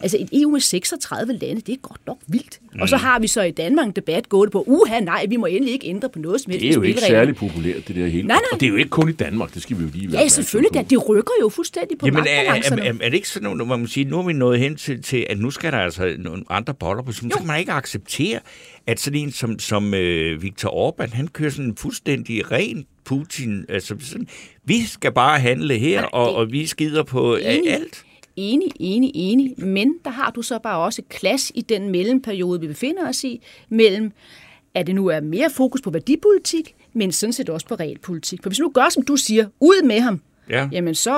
Altså 0.00 0.16
et 0.20 0.28
EU 0.42 0.50
med 0.50 0.60
36 0.60 1.32
lande, 1.32 1.60
det 1.60 1.72
er 1.72 1.76
godt 1.76 2.00
nok 2.06 2.18
vildt. 2.26 2.60
Mm. 2.74 2.80
Og 2.80 2.88
så 2.88 2.96
mm. 2.96 3.02
har 3.02 3.18
vi 3.18 3.26
så 3.26 3.42
i 3.42 3.50
Danmark 3.50 3.86
en 3.86 3.92
debat 3.92 4.28
gået 4.28 4.50
på, 4.50 4.64
uha 4.66 5.00
nej, 5.00 5.26
vi 5.28 5.36
må 5.36 5.46
endelig 5.46 5.72
ikke 5.72 5.86
ændre 5.86 6.08
på 6.08 6.18
noget 6.18 6.40
som 6.40 6.50
helst. 6.50 6.62
Det 6.62 6.70
er 6.70 6.74
jo 6.74 6.82
ikke 6.82 7.00
særlig 7.00 7.36
populært, 7.36 7.88
det 7.88 7.96
der 7.96 8.06
hele. 8.06 8.28
Nej, 8.28 8.36
nej. 8.36 8.42
Og 8.52 8.60
det 8.60 8.66
er 8.66 8.70
jo 8.70 8.76
ikke 8.76 8.90
kun 8.90 9.08
i 9.08 9.12
Danmark, 9.12 9.54
det 9.54 9.62
skal 9.62 9.78
vi 9.78 9.82
jo 9.82 9.90
lige 9.92 10.12
være 10.12 10.22
Ja, 10.22 10.28
selvfølgelig, 10.28 10.74
da. 10.74 10.82
det 10.90 11.08
rykker 11.08 11.32
jo 11.40 11.48
fuldstændig 11.48 11.98
på 11.98 12.06
Jamen, 12.06 12.26
er, 12.28 12.30
er, 12.30 12.54
er, 12.54 12.92
er, 13.00 13.08
det 13.08 13.14
ikke 13.14 13.28
sådan 13.28 13.50
noget, 13.50 13.68
man 13.68 13.80
må 13.80 13.86
sige, 13.86 14.04
nu 14.04 14.18
er 14.18 14.22
vi 14.22 14.32
nået 14.32 14.58
hen 14.58 14.76
til, 14.76 15.02
til, 15.02 15.26
at 15.30 15.38
nu 15.38 15.50
skal 15.50 15.72
der 15.72 15.78
altså 15.78 16.14
nogle 16.18 16.44
andre 16.50 16.74
boller 16.74 17.02
på, 17.02 17.12
så 17.12 17.26
skal 17.30 17.46
man 17.46 17.60
ikke 17.60 17.72
acceptere, 17.72 18.38
at 18.86 19.00
sådan 19.00 19.20
en 19.20 19.32
som, 19.32 19.58
som 19.58 19.84
uh, 19.84 20.42
Viktor 20.42 20.70
Orbán, 20.90 21.14
han 21.14 21.28
kører 21.28 21.50
sådan 21.50 21.64
en 21.64 21.76
fuldstændig 21.76 22.50
ren 22.50 22.86
Putin. 23.04 23.64
Altså 23.68 23.94
sådan, 24.00 24.28
vi 24.64 24.86
skal 24.86 25.12
bare 25.12 25.40
handle 25.40 25.78
her, 25.78 26.00
Nej, 26.00 26.10
og, 26.12 26.34
og 26.34 26.52
vi 26.52 26.66
skider 26.66 27.02
på 27.02 27.36
Enig. 27.36 27.72
alt. 27.72 28.04
Enig, 28.36 28.72
enig, 28.80 29.10
enig. 29.14 29.64
Men 29.64 29.94
der 30.04 30.10
har 30.10 30.30
du 30.30 30.42
så 30.42 30.58
bare 30.58 30.78
også 30.78 31.02
klasse 31.08 31.52
i 31.56 31.60
den 31.60 31.88
mellemperiode, 31.88 32.60
vi 32.60 32.66
befinder 32.66 33.08
os 33.08 33.24
i, 33.24 33.42
mellem 33.68 34.12
at 34.74 34.86
det 34.86 34.94
nu 34.94 35.06
er 35.06 35.20
mere 35.20 35.50
fokus 35.50 35.80
på 35.80 35.90
værdipolitik, 35.90 36.74
men 36.92 37.12
sådan 37.12 37.32
set 37.32 37.48
også 37.48 37.66
på 37.66 37.74
realpolitik. 37.74 38.42
For 38.42 38.50
hvis 38.50 38.58
vi 38.58 38.62
nu 38.62 38.70
gør, 38.70 38.88
som 38.88 39.02
du 39.02 39.16
siger, 39.16 39.46
ud 39.60 39.82
med 39.84 40.00
ham, 40.00 40.20
ja. 40.50 40.68
jamen 40.72 40.94
så, 40.94 41.14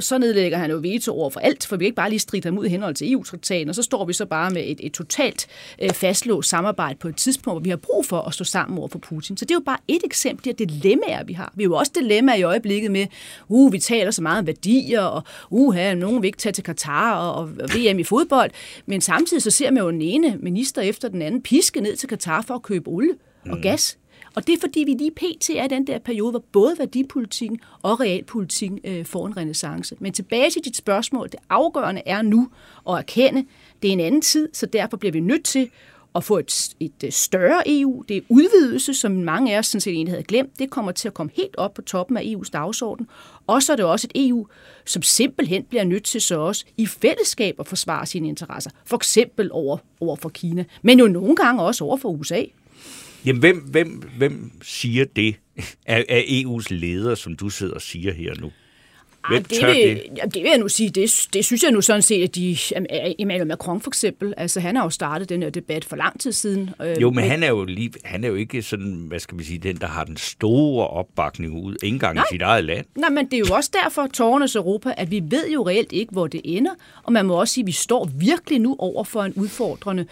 så 0.00 0.18
nedlægger 0.18 0.58
han 0.58 0.70
jo 0.70 0.78
veto 0.82 1.12
over 1.12 1.30
for 1.30 1.40
alt, 1.40 1.66
for 1.66 1.76
vi 1.76 1.84
ikke 1.84 1.94
bare 1.94 2.10
lige 2.10 2.18
stride 2.18 2.48
ham 2.48 2.58
ud 2.58 2.66
i 2.66 2.68
henhold 2.68 2.94
til 2.94 3.12
EU-traktaten, 3.12 3.68
og 3.68 3.74
så 3.74 3.82
står 3.82 4.04
vi 4.04 4.12
så 4.12 4.26
bare 4.26 4.50
med 4.50 4.62
et, 4.66 4.80
et 4.80 4.92
totalt 4.92 5.46
øh, 5.82 5.90
fastlåst 5.90 6.48
samarbejde 6.48 6.98
på 6.98 7.08
et 7.08 7.16
tidspunkt, 7.16 7.54
hvor 7.54 7.64
vi 7.64 7.70
har 7.70 7.76
brug 7.76 8.06
for 8.06 8.20
at 8.20 8.34
stå 8.34 8.44
sammen 8.44 8.78
over 8.78 8.88
for 8.88 8.98
Putin. 8.98 9.36
Så 9.36 9.44
det 9.44 9.50
er 9.50 9.54
jo 9.54 9.62
bare 9.66 9.78
et 9.88 10.02
eksempel 10.04 10.48
af 10.48 10.54
dilemmaer, 10.56 11.24
vi 11.24 11.32
har. 11.32 11.52
Vi 11.56 11.62
har 11.62 11.68
jo 11.68 11.76
også 11.76 11.92
dilemmaer 11.94 12.36
i 12.36 12.42
øjeblikket 12.42 12.90
med, 12.90 13.06
uh, 13.48 13.72
vi 13.72 13.78
taler 13.78 14.10
så 14.10 14.22
meget 14.22 14.38
om 14.38 14.46
værdier, 14.46 15.00
og 15.00 15.22
uh, 15.50 15.74
her, 15.74 15.94
nogen 15.94 16.22
vil 16.22 16.26
ikke 16.26 16.38
tage 16.38 16.52
til 16.52 16.64
Katar 16.64 17.14
og, 17.14 17.34
og 17.34 17.50
VM 17.74 17.98
i 17.98 18.04
fodbold, 18.04 18.50
men 18.86 19.00
samtidig 19.00 19.42
så 19.42 19.50
ser 19.50 19.70
man 19.70 19.82
jo 19.82 19.90
den 19.90 20.02
ene 20.02 20.36
minister 20.40 20.82
efter 20.82 21.08
den 21.08 21.22
anden 21.22 21.42
piske 21.42 21.80
ned 21.80 21.96
til 21.96 22.08
Katar 22.08 22.42
for 22.42 22.54
at 22.54 22.62
købe 22.62 22.90
olie 22.90 23.14
og 23.44 23.56
mm. 23.56 23.62
gas. 23.62 23.98
Og 24.34 24.46
det 24.46 24.52
er 24.52 24.60
fordi, 24.60 24.80
vi 24.80 24.92
lige 24.92 25.10
pt. 25.10 25.50
er 25.50 25.64
i 25.64 25.68
den 25.68 25.86
der 25.86 25.98
periode, 25.98 26.30
hvor 26.30 26.44
både 26.52 26.74
værdipolitikken 26.78 27.60
og 27.82 28.00
realpolitikken 28.00 28.80
øh, 28.84 29.04
får 29.04 29.26
en 29.26 29.36
renaissance. 29.36 29.96
Men 29.98 30.12
tilbage 30.12 30.50
til 30.50 30.64
dit 30.64 30.76
spørgsmål. 30.76 31.28
Det 31.28 31.40
afgørende 31.50 32.02
er 32.06 32.22
nu 32.22 32.48
at 32.88 32.94
erkende, 32.94 33.44
det 33.82 33.88
er 33.88 33.92
en 33.92 34.00
anden 34.00 34.20
tid, 34.20 34.48
så 34.52 34.66
derfor 34.66 34.96
bliver 34.96 35.12
vi 35.12 35.20
nødt 35.20 35.44
til 35.44 35.70
at 36.14 36.24
få 36.24 36.38
et, 36.38 36.74
et 36.80 37.04
øh, 37.04 37.12
større 37.12 37.62
EU. 37.66 38.04
Det 38.08 38.16
er 38.16 38.20
udvidelse, 38.28 38.94
som 38.94 39.12
mange 39.12 39.54
af 39.54 39.58
os 39.58 39.66
sådan 39.66 39.80
set 39.80 39.92
egentlig 39.92 40.12
havde 40.12 40.24
glemt. 40.24 40.58
Det 40.58 40.70
kommer 40.70 40.92
til 40.92 41.08
at 41.08 41.14
komme 41.14 41.32
helt 41.36 41.56
op 41.56 41.74
på 41.74 41.82
toppen 41.82 42.16
af 42.16 42.22
EU's 42.22 42.50
dagsorden. 42.52 43.08
Og 43.46 43.62
så 43.62 43.72
er 43.72 43.76
det 43.76 43.84
også 43.84 44.08
et 44.14 44.28
EU, 44.28 44.46
som 44.84 45.02
simpelthen 45.02 45.64
bliver 45.64 45.84
nødt 45.84 46.04
til 46.04 46.20
så 46.20 46.38
også 46.38 46.64
i 46.76 46.86
fællesskab 46.86 47.56
at 47.60 47.66
forsvare 47.66 48.06
sine 48.06 48.28
interesser. 48.28 48.70
For 48.84 48.96
eksempel 48.96 49.50
over, 49.52 49.78
over 50.00 50.16
for 50.16 50.28
Kina, 50.28 50.64
men 50.82 50.98
jo 50.98 51.06
nogle 51.06 51.36
gange 51.36 51.62
også 51.62 51.84
over 51.84 51.96
for 51.96 52.08
USA. 52.08 52.42
Jamen, 53.26 53.40
hvem, 53.40 53.56
hvem, 53.58 54.02
hvem 54.16 54.50
siger 54.62 55.04
det 55.04 55.36
af, 55.86 56.04
af 56.08 56.20
EU's 56.20 56.66
ledere, 56.70 57.16
som 57.16 57.36
du 57.36 57.48
sidder 57.48 57.74
og 57.74 57.82
siger 57.82 58.12
her 58.12 58.34
nu? 58.40 58.52
Ah, 59.24 59.38
det, 59.38 59.50
vil, 59.50 60.02
det? 60.24 60.34
Vil 60.34 60.50
jeg 60.50 60.58
nu 60.58 60.68
sige, 60.68 60.90
det, 60.90 61.28
det 61.32 61.44
synes 61.44 61.62
jeg 61.62 61.70
nu 61.70 61.80
sådan 61.80 62.02
set, 62.02 62.22
at 62.22 62.34
de, 62.34 62.56
Emmanuel 63.18 63.46
Macron 63.46 63.80
for 63.80 63.90
eksempel, 63.90 64.34
altså 64.36 64.60
han 64.60 64.76
har 64.76 64.82
jo 64.84 64.90
startet 64.90 65.28
den 65.28 65.42
her 65.42 65.50
debat 65.50 65.84
for 65.84 65.96
lang 65.96 66.20
tid 66.20 66.32
siden. 66.32 66.70
Øh, 66.82 67.02
jo, 67.02 67.10
men, 67.10 67.16
men 67.16 67.30
han 67.30 67.42
er 67.42 67.48
jo, 67.48 67.64
lige, 67.64 67.92
han 68.04 68.24
er 68.24 68.28
jo 68.28 68.34
ikke 68.34 68.62
sådan, 68.62 69.04
hvad 69.08 69.18
skal 69.18 69.38
vi 69.38 69.44
sige, 69.44 69.58
den, 69.58 69.76
der 69.76 69.86
har 69.86 70.04
den 70.04 70.16
store 70.16 70.86
opbakning 70.86 71.64
ud, 71.64 71.76
ikke 71.82 71.94
engang 71.94 72.14
nej, 72.14 72.24
i 72.30 72.34
sit 72.34 72.42
eget 72.42 72.64
land. 72.64 72.86
Nej, 72.96 73.10
men 73.10 73.24
det 73.24 73.34
er 73.34 73.38
jo 73.38 73.54
også 73.54 73.70
derfor, 73.84 74.06
tårnes 74.06 74.56
Europa, 74.56 74.94
at 74.96 75.10
vi 75.10 75.22
ved 75.24 75.50
jo 75.50 75.66
reelt 75.66 75.92
ikke, 75.92 76.12
hvor 76.12 76.26
det 76.26 76.40
ender, 76.44 76.72
og 77.02 77.12
man 77.12 77.26
må 77.26 77.34
også 77.34 77.54
sige, 77.54 77.62
at 77.62 77.66
vi 77.66 77.72
står 77.72 78.10
virkelig 78.18 78.58
nu 78.58 78.76
over 78.78 79.04
for 79.04 79.22
en 79.22 79.32
udfordrende 79.34 80.06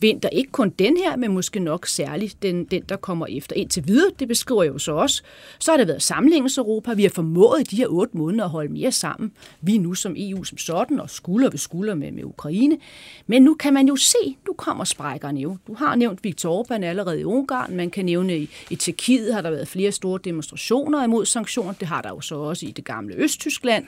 vinter. 0.00 0.28
Ikke 0.28 0.52
kun 0.52 0.70
den 0.70 0.96
her, 0.96 1.16
men 1.16 1.32
måske 1.32 1.60
nok 1.60 1.86
særligt 1.86 2.42
den, 2.42 2.64
den 2.64 2.82
der 2.88 2.96
kommer 2.96 3.26
efter. 3.26 3.56
Indtil 3.56 3.86
videre, 3.86 4.10
det 4.18 4.28
beskriver 4.28 4.62
jeg 4.62 4.72
jo 4.72 4.78
så 4.78 4.92
også, 4.92 5.22
så 5.58 5.70
har 5.70 5.78
der 5.78 5.84
været 5.84 6.02
samlingens 6.02 6.58
Europa. 6.58 6.94
Vi 6.94 7.02
har 7.02 7.10
formået 7.10 7.60
i 7.60 7.64
de 7.64 7.76
her 7.76 7.86
otte 7.86 8.16
måneder 8.16 8.48
holde 8.56 8.72
mere 8.72 8.92
sammen. 8.92 9.32
Vi 9.60 9.78
nu 9.78 9.94
som 9.94 10.14
EU 10.18 10.44
som 10.44 10.58
sådan, 10.58 11.00
og 11.00 11.10
skulder 11.10 11.50
ved 11.50 11.58
skulder 11.58 11.94
med, 11.94 12.12
med 12.12 12.24
Ukraine. 12.24 12.78
Men 13.26 13.42
nu 13.42 13.54
kan 13.54 13.74
man 13.74 13.88
jo 13.88 13.96
se, 13.96 14.36
nu 14.46 14.52
kommer 14.52 14.84
sprækkerne 14.84 15.40
jo. 15.40 15.56
Du 15.66 15.74
har 15.74 15.94
nævnt 15.94 16.24
Viktor 16.24 16.62
Orbán 16.62 16.84
allerede 16.84 17.20
i 17.20 17.24
Ungarn. 17.24 17.76
Man 17.76 17.90
kan 17.90 18.04
nævne, 18.04 18.38
i, 18.38 18.50
i 18.70 18.76
Tjekkiet 18.76 19.34
har 19.34 19.42
der 19.42 19.50
været 19.50 19.68
flere 19.68 19.92
store 19.92 20.20
demonstrationer 20.24 21.04
imod 21.04 21.26
sanktioner. 21.26 21.72
Det 21.72 21.88
har 21.88 22.02
der 22.02 22.08
jo 22.08 22.20
så 22.20 22.34
også 22.34 22.66
i 22.66 22.70
det 22.70 22.84
gamle 22.84 23.14
Østtyskland. 23.14 23.84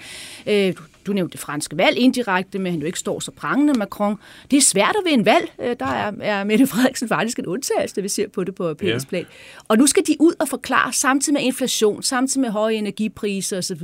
Øh, 0.47 0.75
du, 1.09 1.13
nævnte 1.13 1.33
det 1.33 1.41
franske 1.41 1.77
valg 1.77 1.97
indirekte, 1.97 2.59
men 2.59 2.73
han 2.73 2.81
jo 2.81 2.87
ikke 2.87 2.99
står 2.99 3.21
så 3.21 3.31
prangende, 3.31 3.79
Macron. 3.79 4.17
Det 4.51 4.57
er 4.57 4.61
svært 4.61 4.97
at 4.99 5.11
vinde 5.11 5.27
valg. 5.27 5.53
Øh, 5.61 5.77
der 5.81 5.87
er, 5.87 6.13
er 6.21 6.45
Mette 6.45 6.67
Frederiksen 6.67 7.09
faktisk 7.09 7.39
en 7.39 7.47
undtagelse, 7.47 7.95
det 7.95 8.05
vi 8.05 8.09
ser 8.09 8.29
på 8.29 8.45
det 8.45 8.55
på 8.55 8.63
europæisk 8.63 9.07
ja. 9.07 9.09
plan. 9.09 9.27
Og 9.69 9.79
nu 9.79 9.87
skal 9.87 10.07
de 10.07 10.17
ud 10.21 10.33
og 10.41 10.49
forklare, 10.49 10.93
samtidig 10.93 11.35
med 11.35 11.43
inflation, 11.43 12.03
samtidig 12.03 12.41
med 12.41 12.51
høje 12.51 12.75
energipriser 12.75 13.59
osv., 13.59 13.83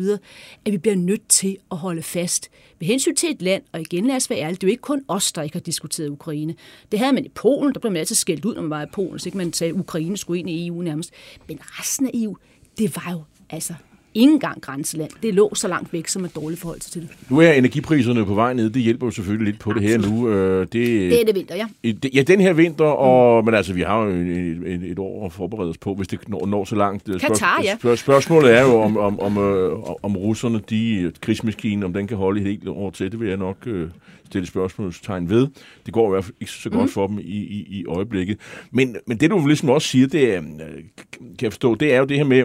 at 0.66 0.72
vi 0.72 0.78
bliver 0.78 0.96
nødt 0.96 1.28
til 1.28 1.56
at 1.70 1.76
holde 1.76 2.02
fast 2.02 2.50
med 2.80 2.88
hensyn 2.88 3.14
til 3.14 3.30
et 3.30 3.42
land, 3.42 3.62
og 3.72 3.80
igen 3.80 4.06
lad 4.06 4.16
os 4.16 4.30
være 4.30 4.38
ærlige, 4.38 4.54
det 4.54 4.62
er 4.62 4.68
jo 4.68 4.70
ikke 4.70 4.80
kun 4.80 5.04
os, 5.08 5.32
der 5.32 5.42
ikke 5.42 5.54
har 5.54 5.60
diskuteret 5.60 6.08
Ukraine. 6.08 6.54
Det 6.92 6.98
havde 6.98 7.12
man 7.12 7.24
i 7.24 7.28
Polen, 7.28 7.74
der 7.74 7.80
blev 7.80 7.92
man 7.92 8.00
altid 8.00 8.14
skældt 8.14 8.44
ud, 8.44 8.54
når 8.54 8.62
man 8.62 8.70
var 8.70 8.82
i 8.82 8.86
Polen, 8.92 9.18
så 9.18 9.28
ikke 9.28 9.38
man 9.38 9.52
sagde, 9.52 9.72
at 9.72 9.80
Ukraine 9.80 10.16
skulle 10.16 10.40
ind 10.40 10.50
i 10.50 10.66
EU 10.66 10.82
nærmest. 10.82 11.10
Men 11.48 11.58
resten 11.62 12.06
af 12.06 12.10
EU, 12.14 12.36
det 12.78 12.96
var 12.96 13.12
jo 13.12 13.22
altså 13.50 13.74
ikke 14.14 14.32
engang 14.32 14.60
grænseland. 14.60 15.10
Det 15.22 15.34
lå 15.34 15.54
så 15.54 15.68
langt 15.68 15.92
væk, 15.92 16.08
som 16.08 16.24
et 16.24 16.34
dårligt 16.34 16.60
forhold 16.60 16.80
til 16.80 17.00
det. 17.00 17.08
Nu 17.30 17.38
er 17.38 17.52
energipriserne 17.52 18.26
på 18.26 18.34
vej 18.34 18.54
ned. 18.54 18.70
Det 18.70 18.82
hjælper 18.82 19.06
jo 19.06 19.10
selvfølgelig 19.10 19.52
lidt 19.52 19.60
på 19.60 19.70
Absolut. 19.70 19.92
det 19.92 20.02
her 20.02 20.10
nu. 20.10 20.28
Øh, 20.28 20.60
det, 20.60 20.72
det 20.72 21.20
er 21.20 21.24
det 21.24 21.34
vinter, 21.34 21.54
ja. 21.56 21.66
Ja, 22.14 22.22
den 22.22 22.40
her 22.40 22.52
vinter, 22.52 22.84
og, 22.84 23.42
mm. 23.42 23.44
men 23.44 23.54
altså, 23.54 23.72
vi 23.72 23.80
har 23.80 24.04
jo 24.04 24.10
et, 24.10 24.26
et, 24.66 24.82
et 24.82 24.98
år 24.98 25.26
at 25.26 25.32
forberede 25.32 25.70
os 25.70 25.78
på, 25.78 25.94
hvis 25.94 26.08
det 26.08 26.28
når, 26.28 26.46
når 26.46 26.64
så 26.64 26.76
langt. 26.76 27.04
Katar, 27.20 27.60
ja. 27.64 27.76
Spørg, 27.78 27.98
spørgsmålet 27.98 28.56
er 28.56 28.62
jo, 28.62 28.80
om, 28.80 28.96
om, 28.96 29.20
om, 29.20 29.38
øh, 29.38 29.72
om 30.02 30.16
russerne, 30.16 30.60
de 30.70 31.12
krigsmaskinen, 31.20 31.82
om 31.82 31.92
den 31.92 32.06
kan 32.06 32.16
holde 32.16 32.40
et 32.40 32.46
helt 32.46 32.68
år 32.68 32.90
til. 32.90 33.12
Det 33.12 33.20
vil 33.20 33.28
jeg 33.28 33.36
nok 33.36 33.56
øh, 33.66 33.88
stille 34.26 34.46
spørgsmålstegn 34.46 35.30
ved. 35.30 35.48
Det 35.86 35.94
går 35.94 36.08
i 36.08 36.10
hvert 36.10 36.24
fald 36.24 36.34
ikke 36.40 36.52
så 36.52 36.70
godt 36.70 36.82
mm. 36.82 36.88
for 36.88 37.06
dem 37.06 37.18
i, 37.18 37.22
i, 37.22 37.66
i 37.70 37.84
øjeblikket. 37.86 38.38
Men, 38.70 38.96
men 39.06 39.16
det, 39.16 39.30
du 39.30 39.46
ligesom 39.46 39.70
også 39.70 39.88
siger, 39.88 40.06
det 40.06 40.34
er, 40.34 40.38
øh, 40.38 40.74
kan 41.20 41.42
jeg 41.42 41.52
forstå, 41.52 41.74
det 41.74 41.94
er 41.94 41.98
jo 41.98 42.04
det 42.04 42.16
her 42.16 42.24
med, 42.24 42.44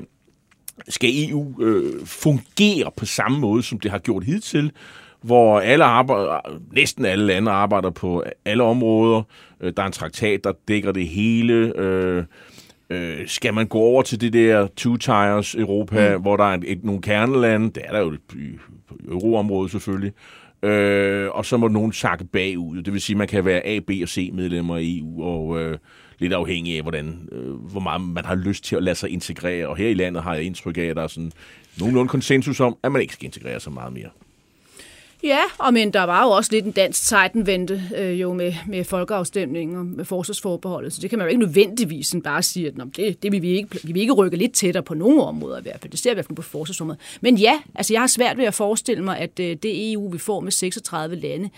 skal 0.87 1.29
EU 1.29 1.61
øh, 1.61 2.05
fungere 2.05 2.91
på 2.97 3.05
samme 3.05 3.39
måde, 3.39 3.63
som 3.63 3.79
det 3.79 3.91
har 3.91 3.99
gjort 3.99 4.23
hidtil, 4.23 4.71
hvor 5.21 5.59
alle 5.59 5.85
arbejder, 5.85 6.39
næsten 6.71 7.05
alle 7.05 7.25
lande 7.25 7.51
arbejder 7.51 7.89
på 7.89 8.23
alle 8.45 8.63
områder. 8.63 9.21
Øh, 9.61 9.73
der 9.77 9.83
er 9.83 9.87
en 9.87 9.91
traktat, 9.91 10.43
der 10.43 10.53
dækker 10.67 10.91
det 10.91 11.07
hele. 11.07 11.53
Øh, 11.77 12.23
øh, 12.89 13.27
skal 13.27 13.53
man 13.53 13.67
gå 13.67 13.77
over 13.77 14.01
til 14.01 14.21
det 14.21 14.33
der 14.33 14.67
two-tires 14.79 15.59
Europa, 15.59 16.15
mm. 16.15 16.21
hvor 16.21 16.37
der 16.37 16.43
er 16.43 16.53
et, 16.53 16.63
et, 16.67 16.83
nogle 16.83 17.01
kernelande, 17.01 17.65
det 17.65 17.83
er 17.85 17.91
der 17.91 17.99
jo 17.99 18.13
i, 18.13 18.49
på 18.87 18.97
euroområdet 19.07 19.71
selvfølgelig, 19.71 20.13
øh, 20.63 21.29
og 21.31 21.45
så 21.45 21.57
må 21.57 21.67
nogen 21.67 21.93
sakke 21.93 22.25
bagud. 22.25 22.81
Det 22.81 22.93
vil 22.93 23.01
sige, 23.01 23.13
at 23.13 23.17
man 23.17 23.27
kan 23.27 23.45
være 23.45 23.65
A, 23.65 23.79
B 23.79 23.89
og 24.01 24.09
C 24.09 24.29
medlemmer 24.33 24.75
af 24.75 24.81
EU, 24.83 25.23
og 25.23 25.61
øh, 25.61 25.77
lidt 26.19 26.33
afhængig 26.33 26.75
af, 26.75 26.81
hvordan, 26.81 27.29
øh, 27.31 27.53
hvor 27.53 27.79
meget 27.79 28.01
man 28.01 28.25
har 28.25 28.35
lyst 28.35 28.63
til 28.63 28.75
at 28.75 28.83
lade 28.83 28.95
sig 28.95 29.09
integrere. 29.09 29.67
Og 29.67 29.77
her 29.77 29.87
i 29.87 29.93
landet 29.93 30.23
har 30.23 30.35
jeg 30.35 30.43
indtryk 30.43 30.77
af, 30.77 30.81
at 30.81 30.95
der 30.95 31.03
er 31.03 31.07
sådan 31.07 31.31
nogenlunde 31.79 32.09
konsensus 32.09 32.59
om, 32.59 32.77
at 32.83 32.91
man 32.91 33.01
ikke 33.01 33.13
skal 33.13 33.25
integrere 33.25 33.59
sig 33.59 33.73
meget 33.73 33.93
mere. 33.93 34.09
Ja, 35.23 35.39
og 35.57 35.73
men 35.73 35.93
der 35.93 36.03
var 36.03 36.23
jo 36.23 36.29
også 36.29 36.51
lidt 36.51 36.65
en 36.65 36.71
dansk 36.71 37.07
Titan-vente 37.07 37.83
øh, 37.97 38.21
jo 38.21 38.33
med, 38.33 38.53
med 38.67 38.83
folkeafstemningen 38.83 39.77
og 39.77 39.85
med 39.85 40.05
forsvarsforbeholdet, 40.05 40.93
så 40.93 41.01
det 41.01 41.09
kan 41.09 41.19
man 41.19 41.25
jo 41.25 41.29
ikke 41.29 41.39
nødvendigvis 41.39 42.15
bare 42.23 42.43
sige, 42.43 42.67
at 42.67 42.73
det, 42.95 43.23
det 43.23 43.31
vil 43.31 43.41
vi, 43.41 43.49
ikke, 43.49 43.79
vi 43.83 43.93
vil 43.93 44.01
ikke 44.01 44.13
rykke 44.13 44.37
lidt 44.37 44.53
tættere 44.53 44.83
på 44.83 44.93
nogle 44.93 45.23
områder 45.23 45.59
i 45.59 45.61
hvert 45.61 45.79
fald. 45.81 45.91
Det 45.91 45.99
ser 45.99 46.09
vi 46.09 46.13
i 46.13 46.15
hvert 46.15 46.25
fald 46.25 46.35
på 46.35 46.41
forsvarsområdet. 46.41 47.01
Men 47.21 47.35
ja, 47.35 47.59
altså 47.75 47.93
jeg 47.93 48.01
har 48.01 48.07
svært 48.07 48.37
ved 48.37 48.45
at 48.45 48.53
forestille 48.53 49.03
mig, 49.03 49.17
at 49.17 49.39
øh, 49.39 49.57
det 49.63 49.93
EU, 49.93 50.09
vi 50.11 50.17
får 50.17 50.39
med 50.39 50.51
36 50.51 51.15
lande, 51.15 51.49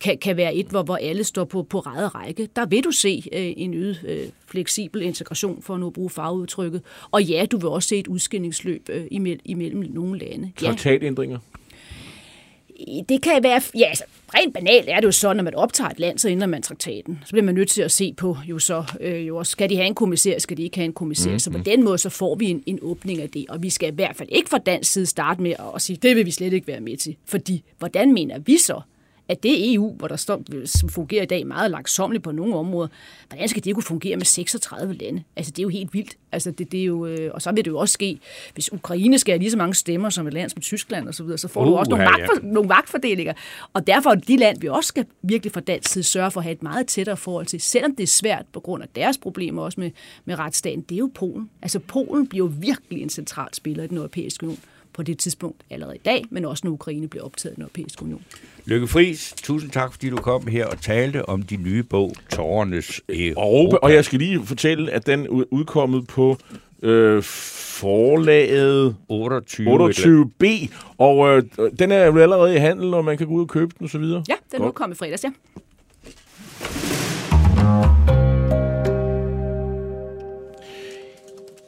kan, 0.00 0.18
kan 0.18 0.36
være 0.36 0.54
et, 0.54 0.66
hvor, 0.66 0.82
hvor 0.82 0.96
alle 0.96 1.24
står 1.24 1.44
på, 1.44 1.62
på 1.62 1.78
rette 1.78 2.08
række. 2.08 2.48
Der 2.56 2.66
vil 2.66 2.84
du 2.84 2.90
se 2.90 3.22
øh, 3.32 3.52
en 3.56 3.74
øget 3.74 4.04
øh, 4.08 4.28
fleksibel 4.46 5.02
integration, 5.02 5.62
for 5.62 5.74
at 5.74 5.80
nu 5.80 5.86
at 5.86 5.92
bruge 5.92 6.10
fagudtrykket. 6.10 6.82
Og 7.10 7.22
ja, 7.22 7.46
du 7.50 7.56
vil 7.56 7.68
også 7.68 7.88
se 7.88 7.98
et 7.98 8.06
udskillingsløb 8.06 8.88
øh, 8.88 9.06
imellem, 9.10 9.40
imellem 9.44 9.86
nogle 9.90 10.18
lande. 10.18 10.52
Traktatændringer? 10.56 11.38
Ja 11.38 11.58
det 13.08 13.22
kan 13.22 13.42
være, 13.42 13.60
ja, 13.78 13.88
altså, 13.88 14.04
rent 14.34 14.54
banalt 14.54 14.88
er 14.88 14.96
det 14.96 15.04
jo 15.04 15.12
så, 15.12 15.32
når 15.32 15.42
man 15.42 15.54
optager 15.54 15.90
et 15.90 16.00
land, 16.00 16.18
så 16.18 16.28
ændrer 16.28 16.46
man 16.46 16.62
traktaten. 16.62 17.18
Så 17.24 17.30
bliver 17.30 17.44
man 17.44 17.54
nødt 17.54 17.68
til 17.68 17.82
at 17.82 17.92
se 17.92 18.12
på, 18.12 18.36
jo 18.46 18.58
så, 18.58 18.84
øh, 19.00 19.28
jo, 19.28 19.44
skal 19.44 19.70
de 19.70 19.76
have 19.76 19.86
en 19.86 19.94
kommissær, 19.94 20.38
skal 20.38 20.56
de 20.56 20.62
ikke 20.62 20.76
have 20.76 20.84
en 20.84 20.92
kommissær. 20.92 21.30
Mm-hmm. 21.30 21.38
Så 21.38 21.50
på 21.50 21.58
den 21.58 21.84
måde, 21.84 21.98
så 21.98 22.10
får 22.10 22.34
vi 22.34 22.50
en, 22.50 22.62
en 22.66 22.78
åbning 22.82 23.22
af 23.22 23.30
det. 23.30 23.46
Og 23.48 23.62
vi 23.62 23.70
skal 23.70 23.92
i 23.92 23.94
hvert 23.94 24.16
fald 24.16 24.28
ikke 24.32 24.50
fra 24.50 24.58
dansk 24.58 24.92
side 24.92 25.06
starte 25.06 25.42
med 25.42 25.54
at 25.74 25.82
sige, 25.82 25.96
det 26.02 26.16
vil 26.16 26.26
vi 26.26 26.30
slet 26.30 26.52
ikke 26.52 26.66
være 26.66 26.80
med 26.80 26.96
til. 26.96 27.16
Fordi, 27.24 27.62
hvordan 27.78 28.12
mener 28.12 28.38
vi 28.38 28.58
så, 28.58 28.80
at 29.28 29.42
det 29.42 29.74
EU, 29.74 29.94
hvor 29.96 30.08
der 30.08 30.16
står, 30.16 30.42
som 30.66 30.88
fungerer 30.88 31.22
i 31.22 31.26
dag 31.26 31.46
meget 31.46 31.70
langsomligt 31.70 32.24
på 32.24 32.32
nogle 32.32 32.56
områder, 32.56 32.88
hvordan 33.28 33.48
skal 33.48 33.64
det 33.64 33.74
kunne 33.74 33.82
fungere 33.82 34.16
med 34.16 34.24
36 34.24 34.94
lande? 34.94 35.22
Altså, 35.36 35.50
det 35.50 35.58
er 35.58 35.62
jo 35.62 35.68
helt 35.68 35.94
vildt. 35.94 36.16
Altså, 36.32 36.50
det, 36.50 36.72
det 36.72 36.80
er 36.80 36.84
jo, 36.84 37.06
øh, 37.06 37.30
og 37.34 37.42
så 37.42 37.52
vil 37.52 37.64
det 37.64 37.70
jo 37.70 37.78
også 37.78 37.92
ske, 37.92 38.18
hvis 38.54 38.72
Ukraine 38.72 39.18
skal 39.18 39.32
have 39.32 39.38
lige 39.38 39.50
så 39.50 39.56
mange 39.56 39.74
stemmer 39.74 40.10
som 40.10 40.26
et 40.26 40.34
land 40.34 40.50
som 40.50 40.60
Tyskland 40.60 41.08
osv., 41.08 41.12
så, 41.12 41.22
videre, 41.22 41.38
så 41.38 41.48
får 41.48 41.60
uh, 41.60 41.66
du 41.66 41.76
også 41.76 41.90
nogle, 41.90 42.04
ja, 42.04 42.10
magtfor, 42.10 42.34
nogle 42.42 42.68
magtfordelinger. 42.68 43.32
Og 43.72 43.86
derfor 43.86 44.10
er 44.10 44.14
de 44.14 44.36
land, 44.36 44.60
vi 44.60 44.68
også 44.68 44.88
skal 44.88 45.06
virkelig 45.22 45.52
fra 45.52 45.60
dansk 45.60 45.92
side 45.92 46.04
sørge 46.04 46.30
for 46.30 46.40
at 46.40 46.44
have 46.44 46.52
et 46.52 46.62
meget 46.62 46.86
tættere 46.86 47.16
forhold 47.16 47.46
til, 47.46 47.60
selvom 47.60 47.96
det 47.96 48.02
er 48.02 48.06
svært 48.06 48.46
på 48.52 48.60
grund 48.60 48.82
af 48.82 48.88
deres 48.94 49.18
problemer 49.18 49.62
også 49.62 49.80
med, 49.80 49.90
med 50.24 50.38
retsstaten, 50.38 50.80
det 50.80 50.94
er 50.94 50.98
jo 50.98 51.10
Polen. 51.14 51.50
Altså, 51.62 51.78
Polen 51.78 52.26
bliver 52.26 52.46
jo 52.46 52.52
virkelig 52.58 53.02
en 53.02 53.10
central 53.10 53.54
spiller 53.54 53.84
i 53.84 53.86
den 53.86 53.96
europæiske 53.96 54.46
union 54.46 54.60
på 54.94 55.02
det 55.02 55.18
tidspunkt 55.18 55.62
allerede 55.70 55.96
i 55.96 56.00
dag, 56.04 56.24
men 56.30 56.44
også 56.44 56.60
når 56.66 56.72
Ukraine 56.72 57.08
bliver 57.08 57.24
optaget 57.24 57.52
i 57.52 57.54
den 57.54 57.62
europæiske 57.62 58.02
union. 58.02 58.24
Lykke 58.64 58.86
Friis, 58.86 59.34
tusind 59.42 59.70
tak, 59.70 59.92
fordi 59.92 60.10
du 60.10 60.16
kom 60.16 60.46
her 60.46 60.66
og 60.66 60.80
talte 60.80 61.28
om 61.28 61.42
din 61.42 61.62
nye 61.62 61.82
bog, 61.82 62.12
Tårernes 62.30 63.00
Europa. 63.08 63.76
Og 63.76 63.92
jeg 63.92 64.04
skal 64.04 64.18
lige 64.18 64.46
fortælle, 64.46 64.92
at 64.92 65.06
den 65.06 65.24
er 65.24 65.44
udkommet 65.50 66.06
på 66.06 66.36
øh, 66.82 67.22
forlaget 67.22 68.96
28, 69.08 69.90
28B, 69.90 70.74
og 70.98 71.28
øh, 71.28 71.42
den 71.78 71.92
er 71.92 72.04
jo 72.04 72.18
allerede 72.18 72.54
i 72.54 72.58
handel, 72.58 72.94
og 72.94 73.04
man 73.04 73.18
kan 73.18 73.26
gå 73.26 73.32
ud 73.32 73.42
og 73.42 73.48
købe 73.48 73.74
den 73.78 73.84
osv. 73.86 74.02
Ja, 74.02 74.34
den 74.52 74.62
er 74.62 74.66
udkommet 74.66 74.98
fredags, 74.98 75.24
ja. 75.24 75.30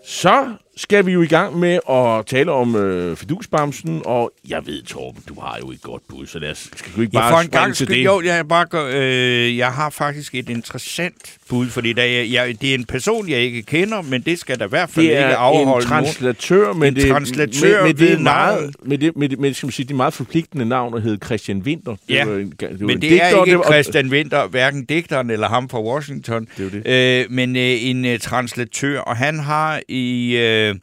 Så 0.05 0.55
skal 0.79 1.07
vi 1.07 1.12
jo 1.12 1.22
i 1.22 1.27
gang 1.27 1.59
med 1.59 1.79
at 1.91 2.27
tale 2.27 2.53
om 2.53 2.77
øh, 2.77 3.16
fidusbamsen, 3.16 4.03
og 4.05 4.33
jeg 4.49 4.66
ved, 4.66 4.83
Torben, 4.83 5.22
du 5.29 5.41
har 5.41 5.59
jo 5.62 5.70
et 5.70 5.83
godt 5.83 6.03
bud, 6.09 6.27
så 6.27 6.39
lad 6.39 6.51
os, 6.51 6.68
skal 6.77 6.93
du 6.97 7.01
ikke 7.01 7.12
bare 7.12 7.24
ja, 7.27 7.33
for 7.35 7.39
en 7.41 7.49
gang 7.49 7.74
til 7.74 7.89
det? 7.89 8.05
Jo, 8.05 8.22
jeg, 8.24 8.49
bare 8.49 8.66
gør, 8.66 8.91
øh, 8.95 9.57
jeg 9.57 9.72
har 9.72 9.91
faktisk 9.91 10.35
et 10.35 10.49
interessant 10.49 11.37
bud, 11.49 11.66
fordi 11.68 11.93
der, 11.93 12.03
jeg, 12.05 12.33
jeg, 12.33 12.57
det 12.61 12.70
er 12.70 12.74
en 12.74 12.85
person, 12.85 13.29
jeg 13.29 13.41
ikke 13.41 13.62
kender, 13.62 14.03
men 14.03 14.22
det 14.22 14.39
skal 14.39 14.59
der 14.59 14.66
i 14.66 14.68
hvert 14.68 14.91
fald 14.91 15.07
det 15.07 15.11
ikke 15.12 15.24
afholde 15.37 15.83
en 15.85 15.89
translatør, 15.89 16.72
men 16.72 16.89
En 16.89 16.97
det, 16.97 17.09
translatør 17.11 17.83
med, 17.83 17.95
med, 17.95 17.95
det 17.95 18.12
er 18.12 18.18
meget, 18.18 18.74
med, 18.83 18.99
det, 18.99 19.16
med, 19.16 19.29
det, 19.29 19.39
med, 19.39 19.55
skal 19.55 19.66
man 19.66 19.72
sige, 19.72 19.87
det 19.87 19.97
meget 19.97 20.14
forpligtende 20.14 20.64
navn, 20.64 20.93
der 20.93 21.01
hedder 21.01 21.27
Christian 21.27 21.59
Winter. 21.59 21.97
Ja, 22.09 22.24
var 22.24 22.35
en, 22.37 22.53
det 22.61 22.68
var 22.70 22.77
Men 22.81 22.91
en 22.91 23.03
det 23.03 23.11
digter, 23.11 23.24
er 23.27 23.45
ikke 23.45 23.59
var- 23.59 23.64
Christian 23.72 24.09
Winter, 24.09 24.47
hverken 24.47 24.85
digteren 24.85 25.31
eller 25.31 25.49
ham 25.49 25.68
fra 25.68 25.83
Washington, 25.83 26.49
Det 26.59 26.74
jo 26.87 26.91
Øh, 26.93 27.24
men 27.31 27.57
øh, 27.57 27.62
en 27.85 28.05
øh, 28.05 28.18
translatør, 28.18 29.01
og 29.01 29.16
han 29.16 29.39
har 29.39 29.81
i 29.89 30.37
øh, 30.37 30.66
Øh, 30.69 30.75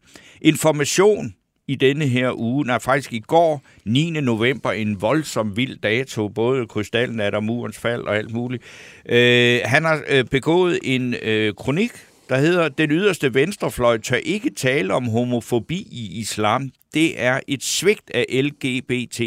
information 0.42 1.34
i 1.68 1.76
denne 1.76 2.06
her 2.06 2.40
uge, 2.40 2.66
nej 2.66 2.80
faktisk 2.80 3.14
i 3.14 3.20
går, 3.20 3.62
9. 3.86 4.10
november, 4.10 4.72
en 4.72 5.02
voldsom 5.02 5.58
vild 5.58 5.78
dato, 5.78 6.28
både 6.28 6.68
krystallen 6.68 7.20
af 7.20 7.32
der 7.32 7.40
murens 7.40 7.78
fald 7.78 8.02
og 8.02 8.18
alt 8.18 8.34
muligt. 8.34 8.64
Øh, 9.10 9.60
han 9.66 9.84
har 9.84 10.04
øh, 10.10 10.26
begået 10.26 10.80
en 10.84 11.16
øh, 11.24 11.54
kronik, 11.54 11.92
der 12.30 12.38
hedder, 12.38 12.70
den 12.70 12.92
yderste 12.92 13.34
venstrefløj 13.34 13.98
tør 13.98 14.16
ikke 14.16 14.50
tale 14.50 14.94
om 14.94 15.08
homofobi 15.08 15.88
i 15.92 16.20
islam. 16.20 16.72
Det 16.94 17.22
er 17.22 17.40
et 17.48 17.64
svigt 17.64 18.12
af 18.14 18.26
LGBT+. 18.32 19.22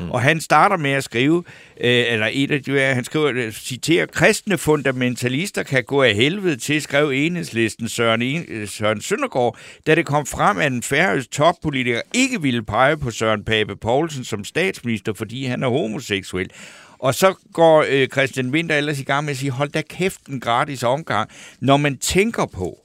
Mm. 0.00 0.10
Og 0.10 0.22
han 0.22 0.40
starter 0.40 0.76
med 0.76 0.90
at 0.90 1.04
skrive, 1.04 1.44
øh, 1.80 2.04
eller 2.12 2.28
et 2.32 2.50
af 2.50 2.62
de, 2.62 2.80
han 2.80 3.04
skriver, 3.04 3.32
øh, 3.34 3.52
citerer, 3.52 4.06
kristne 4.06 4.58
fundamentalister 4.58 5.62
kan 5.62 5.84
gå 5.84 6.02
af 6.02 6.14
helvede 6.14 6.56
til, 6.56 6.82
skrev 6.82 7.10
enhedslisten 7.10 7.88
Søren, 7.88 8.22
en, 8.22 8.44
øh, 8.48 8.68
Søren 8.68 9.00
Søndergaard, 9.00 9.58
da 9.86 9.94
det 9.94 10.06
kom 10.06 10.26
frem, 10.26 10.58
at 10.58 10.72
en 10.72 10.82
færøsk 10.82 11.30
toppolitiker 11.30 12.00
ikke 12.14 12.42
ville 12.42 12.62
pege 12.62 12.96
på 12.96 13.10
Søren 13.10 13.44
Pape 13.44 13.76
Poulsen 13.76 14.24
som 14.24 14.44
statsminister, 14.44 15.12
fordi 15.12 15.44
han 15.44 15.62
er 15.62 15.68
homoseksuel. 15.68 16.50
Og 17.00 17.14
så 17.14 17.34
går 17.52 17.84
øh, 17.88 18.08
Christian 18.08 18.50
Winter 18.50 18.76
ellers 18.76 19.00
i 19.00 19.04
gang 19.04 19.24
med 19.24 19.30
at 19.30 19.38
sige, 19.38 19.50
hold 19.50 19.68
da 19.70 19.82
kæft 19.82 20.26
en 20.26 20.40
gratis 20.40 20.82
omgang, 20.82 21.30
når 21.60 21.76
man 21.76 21.98
tænker 21.98 22.46
på, 22.46 22.78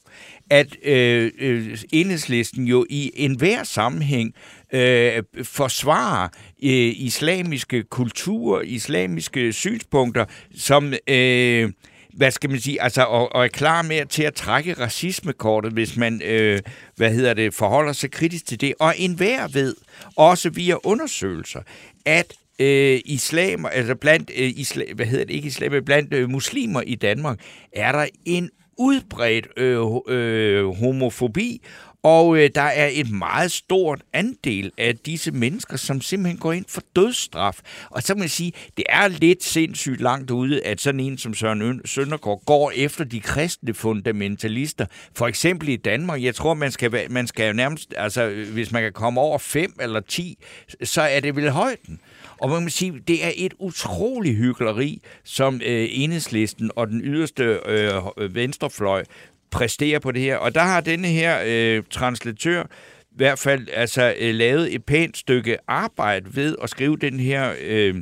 at 0.50 0.76
øh, 0.84 1.32
øh, 1.40 1.78
enhedslisten 1.92 2.66
jo 2.66 2.86
i 2.90 3.12
enhver 3.16 3.64
sammenhæng 3.64 4.34
øh, 4.74 5.24
forsvarer 5.44 6.28
øh, 6.64 6.94
islamiske 6.96 7.84
kultur, 7.84 8.62
islamiske 8.62 9.54
synspunkter, 9.54 10.26
som... 10.58 10.94
Øh, 11.08 11.72
hvad 12.14 12.32
skal 12.32 12.50
man 12.50 12.60
sige, 12.60 12.82
altså, 12.82 13.04
og, 13.04 13.36
og 13.36 13.44
er 13.44 13.48
klar 13.48 13.82
med 13.82 14.06
til 14.06 14.24
at 14.24 14.34
trække 14.34 14.74
racismekortet, 14.74 15.72
hvis 15.72 15.98
man, 15.98 16.22
øh, 16.22 16.62
hvad 16.96 17.14
hedder 17.14 17.34
det, 17.34 17.54
forholder 17.54 17.94
sig 17.94 18.12
kritisk 18.12 18.46
til 18.46 18.62
det. 18.62 18.74
Og 18.80 18.94
enhver 18.98 19.48
ved, 19.48 19.76
også 20.16 20.50
via 20.50 20.76
undersøgelser, 20.84 21.60
at 22.06 22.34
øh, 22.60 23.00
islam, 23.06 23.66
altså 23.72 23.96
blandt, 23.96 24.32
øh, 24.38 24.52
islam, 24.56 24.88
hvad 24.96 25.06
hedder 25.06 25.26
det, 25.26 25.34
ikke 25.34 25.48
islam, 25.48 25.86
blandt 25.86 26.14
øh, 26.14 26.30
muslimer 26.30 26.82
i 26.82 26.96
Danmark, 26.96 27.40
er 27.74 27.92
der 27.92 28.06
en 28.26 28.50
udbredt 28.78 29.48
øh, 29.58 29.82
øh, 30.08 30.76
homofobi, 30.76 31.62
og 32.06 32.38
øh, 32.38 32.50
der 32.56 32.62
er 32.62 32.90
et 32.92 33.12
meget 33.12 33.52
stort 33.52 34.02
andel 34.14 34.72
af 34.78 34.98
disse 34.98 35.32
mennesker, 35.32 35.78
som 35.78 36.02
simpelthen 36.02 36.38
går 36.40 36.54
ind 36.54 36.66
for 36.70 36.82
dødsstraf. 36.96 37.60
Og 37.90 38.04
så 38.04 38.16
må 38.16 38.24
jeg 38.24 38.30
sige, 38.30 38.52
det 38.78 38.86
er 38.90 39.08
lidt 39.08 39.44
sindssygt 39.44 40.02
langt 40.02 40.32
ude, 40.32 40.66
at 40.66 40.82
sådan 40.82 41.00
en 41.00 41.18
som 41.18 41.34
Søren 41.34 41.62
Øn- 41.62 41.88
Søndergaard 41.88 42.42
går 42.46 42.72
efter 42.76 43.04
de 43.04 43.20
kristne 43.20 43.74
fundamentalister. 43.74 44.86
For 45.16 45.28
eksempel 45.28 45.70
i 45.70 45.76
Danmark, 45.76 46.24
jeg 46.24 46.36
tror, 46.36 46.54
man 46.54 46.72
skal, 46.72 47.12
man 47.12 47.28
skal 47.28 47.48
jo 47.48 47.54
nærmest, 47.54 47.94
altså 47.98 48.24
øh, 48.24 48.54
hvis 48.54 48.72
man 48.72 48.82
kan 48.82 48.94
komme 48.94 49.22
over 49.22 49.38
5 49.38 49.74
eller 49.82 50.00
10, 50.00 50.38
så 50.84 51.02
er 51.02 51.20
det 51.20 51.36
vel 51.36 51.50
højden. 51.50 52.00
Og 52.38 52.50
man 52.50 52.64
må 52.64 52.70
sige, 52.70 53.02
det 53.08 53.26
er 53.26 53.32
et 53.36 53.54
utroligt 53.60 54.36
hyggeleri, 54.36 55.02
som 55.24 55.62
øh, 55.66 55.88
enhedslisten 55.92 56.72
og 56.76 56.88
den 56.88 57.02
yderste 57.02 57.60
øh, 57.66 58.36
venstrefløj 58.36 59.04
præsterer 59.52 60.00
på 60.00 60.12
det 60.12 60.22
her. 60.22 60.38
Og 60.38 60.56
der 60.56 60.62
har 60.62 60.82
denne 60.82 61.08
her 61.08 61.40
øh, 61.46 61.84
translatør 61.90 62.64
i 63.12 63.18
hvert 63.18 63.40
fald 63.40 63.68
altså, 63.74 64.14
øh, 64.20 64.36
lavet 64.36 64.76
et 64.76 64.86
pænt 64.86 65.18
stykke 65.18 65.58
arbejde 65.68 66.36
ved 66.36 66.56
at 66.64 66.70
skrive 66.70 66.98
den 66.98 67.20
her 67.20 67.54
øh, 67.62 67.96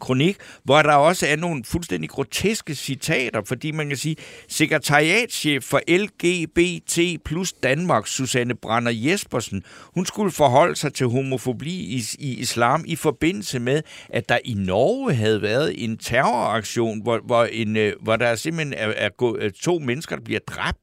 kronik, 0.00 0.36
hvor 0.64 0.82
der 0.82 0.94
også 0.94 1.26
er 1.26 1.36
nogle 1.36 1.64
fuldstændig 1.64 2.10
groteske 2.10 2.74
citater, 2.74 3.42
fordi 3.44 3.70
man 3.70 3.88
kan 3.88 3.96
sige, 3.96 4.16
sekretariatschef 4.48 5.64
for 5.64 5.80
LGBT 5.88 7.24
plus 7.24 7.52
Danmark, 7.52 8.06
Susanne 8.06 8.54
Brander 8.54 8.92
Jespersen, 8.94 9.62
hun 9.94 10.06
skulle 10.06 10.30
forholde 10.30 10.76
sig 10.76 10.94
til 10.94 11.06
homofobi 11.06 11.74
i, 11.74 12.02
i 12.18 12.34
islam 12.34 12.84
i 12.86 12.96
forbindelse 12.96 13.58
med, 13.58 13.82
at 14.08 14.28
der 14.28 14.38
i 14.44 14.54
Norge 14.54 15.14
havde 15.14 15.42
været 15.42 15.84
en 15.84 15.98
terroraktion, 15.98 17.02
hvor, 17.02 17.20
hvor, 17.26 17.44
en, 17.44 17.76
øh, 17.76 17.92
hvor 18.02 18.16
der 18.16 18.34
simpelthen 18.34 18.74
er, 18.74 18.92
er 18.96 19.08
gået, 19.08 19.42
øh, 19.42 19.50
to 19.50 19.78
mennesker, 19.78 20.16
der 20.16 20.24
bliver 20.24 20.40
dræbt 20.46 20.78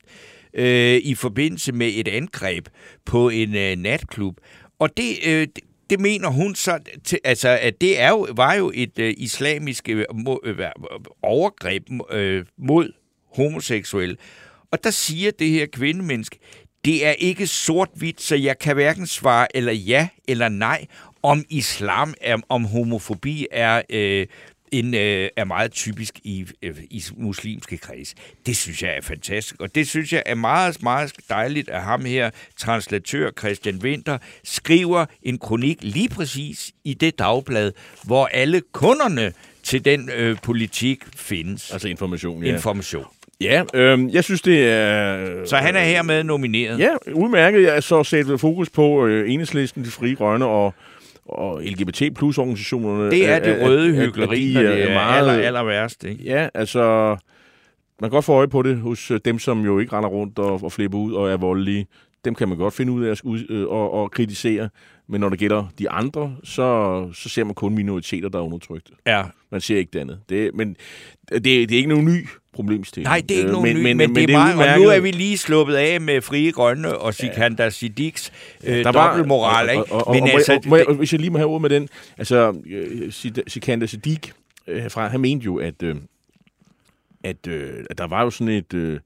øh, 0.53 1.01
i 1.03 1.16
forbindelse 1.16 1.72
med 1.72 1.91
et 1.93 2.07
angreb 2.07 2.68
på 3.05 3.30
en 3.30 3.55
øh, 3.55 3.76
natklub. 3.76 4.38
Og 4.80 4.97
det, 4.97 5.16
øh, 5.26 5.47
det- 5.89 5.99
mener 5.99 6.27
hun 6.29 6.55
så, 6.55 6.79
til, 7.03 7.19
altså, 7.23 7.49
at 7.61 7.81
det 7.81 7.99
er 7.99 8.09
jo, 8.09 8.27
var 8.36 8.53
jo 8.53 8.71
et 8.75 8.99
øh, 8.99 9.13
islamisk 9.17 9.89
øh, 9.89 10.05
øh, 10.43 10.57
overgreb 11.21 11.84
øh, 12.11 12.45
mod 12.57 12.91
homoseksuelle. 13.36 14.17
Og 14.71 14.84
der 14.84 14.89
siger 14.91 15.31
det 15.31 15.49
her 15.49 15.65
kvindemenneske, 15.65 16.39
det 16.86 17.05
er 17.05 17.11
ikke 17.11 17.47
sort-hvidt, 17.47 18.21
så 18.21 18.36
jeg 18.36 18.59
kan 18.59 18.73
hverken 18.75 19.07
svare 19.07 19.55
eller 19.57 19.71
ja 19.71 20.07
eller 20.27 20.49
nej, 20.49 20.86
om 21.23 21.43
islam, 21.49 22.13
er, 22.21 22.38
om 22.49 22.65
homofobi 22.65 23.47
er, 23.51 23.81
øh, 23.89 24.27
en, 24.74 24.93
øh, 24.93 25.30
er 25.36 25.43
meget 25.43 25.71
typisk 25.71 26.19
i, 26.24 26.45
øh, 26.61 26.76
i 26.89 27.03
muslimske 27.17 27.78
kreds. 27.78 28.15
Det 28.45 28.57
synes 28.57 28.84
jeg 28.84 28.97
er 28.97 29.01
fantastisk, 29.01 29.55
og 29.59 29.76
det 29.76 29.88
synes 29.88 30.13
jeg 30.13 30.24
er 30.26 30.36
meget, 30.36 30.84
meget 30.84 31.13
dejligt, 31.30 31.69
at 31.69 31.82
ham 31.82 32.05
her, 32.05 32.30
translatør 32.57 33.32
Christian 33.39 33.80
Winter, 33.84 34.17
skriver 34.43 35.05
en 35.24 35.38
kronik 35.38 35.78
lige 35.82 36.09
præcis 36.09 36.71
i 36.84 36.93
det 36.93 37.19
dagblad, 37.19 37.71
hvor 38.03 38.26
alle 38.26 38.61
kunderne 38.71 39.34
til 39.63 39.86
den 39.86 40.09
øh, 40.15 40.38
politik 40.43 40.99
findes. 41.15 41.71
Altså 41.71 41.88
information, 41.88 42.43
ja. 42.43 42.53
Information. 42.53 43.05
ja, 43.41 43.63
øh, 43.74 44.13
jeg 44.13 44.24
synes, 44.24 44.41
det 44.41 44.69
er... 44.69 45.45
Så 45.45 45.57
han 45.57 45.76
er 45.76 45.84
hermed 45.84 46.24
nomineret. 46.24 46.80
Ja, 46.80 46.95
udmærket. 47.13 47.63
Jeg 47.63 47.84
så 47.84 48.03
sætte 48.03 48.38
fokus 48.38 48.69
på 48.69 49.07
øh, 49.07 49.32
enhedslisten, 49.32 49.84
de 49.84 49.89
frie 49.89 50.15
grønne 50.15 50.45
og, 50.45 50.74
og 51.26 51.61
LGBT 51.63 52.03
plus 52.15 52.38
organisationerne. 52.38 53.11
Det 53.11 53.30
er 53.30 53.39
det 53.39 53.61
røde 53.67 53.95
de 53.95 54.53
når 54.53 54.61
det 54.61 54.84
er 54.89 54.93
meget- 54.93 55.17
aller, 55.17 55.34
aller 55.47 55.63
værst. 55.63 56.03
Ikke? 56.03 56.24
Ja, 56.24 56.47
altså... 56.53 57.15
Man 58.01 58.09
kan 58.09 58.15
godt 58.15 58.26
få 58.26 58.34
øje 58.34 58.47
på 58.47 58.61
det 58.61 58.78
hos 58.78 59.11
øh, 59.11 59.19
dem, 59.26 59.39
som 59.39 59.65
jo 59.65 59.80
ikke 59.80 59.93
render 59.93 60.09
rundt 60.09 60.39
og, 60.39 60.63
og 60.63 60.71
flipper 60.71 60.97
ud 60.99 61.13
og 61.13 61.32
er 61.32 61.38
voldelige. 61.38 61.88
Dem 62.26 62.36
kan 62.36 62.49
man 62.49 62.57
godt 62.57 62.74
finde 62.74 62.91
ud 62.91 63.03
af 63.05 63.11
at 63.11 63.21
ud, 63.24 63.39
øh, 63.49 63.67
og, 63.67 63.93
og 63.93 64.11
kritisere. 64.11 64.69
Men 65.07 65.21
når 65.21 65.30
det 65.30 65.39
gælder 65.39 65.65
de 65.80 65.89
andre, 65.89 66.36
så, 66.43 67.09
så 67.13 67.30
ser 67.30 67.43
man 67.43 67.53
kun 67.55 67.74
minoriteter, 67.76 68.30
der 68.30 68.39
er 68.39 68.43
undertrykte. 68.43 68.91
Ja, 69.07 69.24
Man 69.51 69.61
ser 69.61 69.78
ikke 69.78 69.89
det 69.93 69.99
andet. 69.99 70.19
Det, 70.30 70.51
men 70.53 70.76
det, 71.32 71.43
det 71.43 71.71
er 71.71 71.78
ikke 71.78 71.89
nogen 71.89 72.05
ny 72.05 72.28
problemstilling. 72.53 73.07
Nej, 73.07 73.21
det 73.29 73.31
er 73.31 73.37
ikke 73.37 73.47
Øh, 73.47 73.53
nogen 73.53 73.75
ny, 73.75 73.83
men, 73.83 73.97
men 73.97 74.15
det 74.15 74.29
er 74.29 74.39
og 74.39 74.49
udmærket. 74.49 74.83
nu 74.83 74.89
er 74.89 74.99
vi 74.99 75.11
lige 75.11 75.37
sluppet 75.37 75.75
af 75.75 76.01
med 76.01 76.21
Frie 76.21 76.51
Grønne 76.51 76.97
og 76.97 77.13
Sikander 77.13 77.69
Siddiqs 77.69 78.31
øh, 78.63 78.85
dobbeltmoral, 78.85 79.69
ikke? 79.69 79.83
Og, 79.83 79.91
og, 79.91 80.07
og, 80.07 80.15
men 80.15 80.23
og, 80.23 80.29
altså, 80.29 80.59
og, 80.71 80.77
jeg, 80.77 80.85
hvis 80.97 81.11
jeg 81.11 81.19
lige 81.19 81.29
må 81.29 81.37
have 81.37 81.49
ord 81.49 81.61
med 81.61 81.69
den, 81.69 81.89
altså, 82.17 82.53
øh, 82.65 83.11
Sikander 83.47 83.87
Siddiq 83.87 84.31
øh, 84.67 84.91
fra, 84.91 85.07
han 85.07 85.21
mente 85.21 85.45
jo, 85.45 85.57
at, 85.57 85.83
øh, 85.83 85.95
at, 87.23 87.47
øh, 87.47 87.85
at 87.89 87.97
der 87.97 88.07
var 88.07 88.23
jo 88.23 88.29
sådan 88.29 88.53
et, 88.53 88.73
øh, 88.73 88.99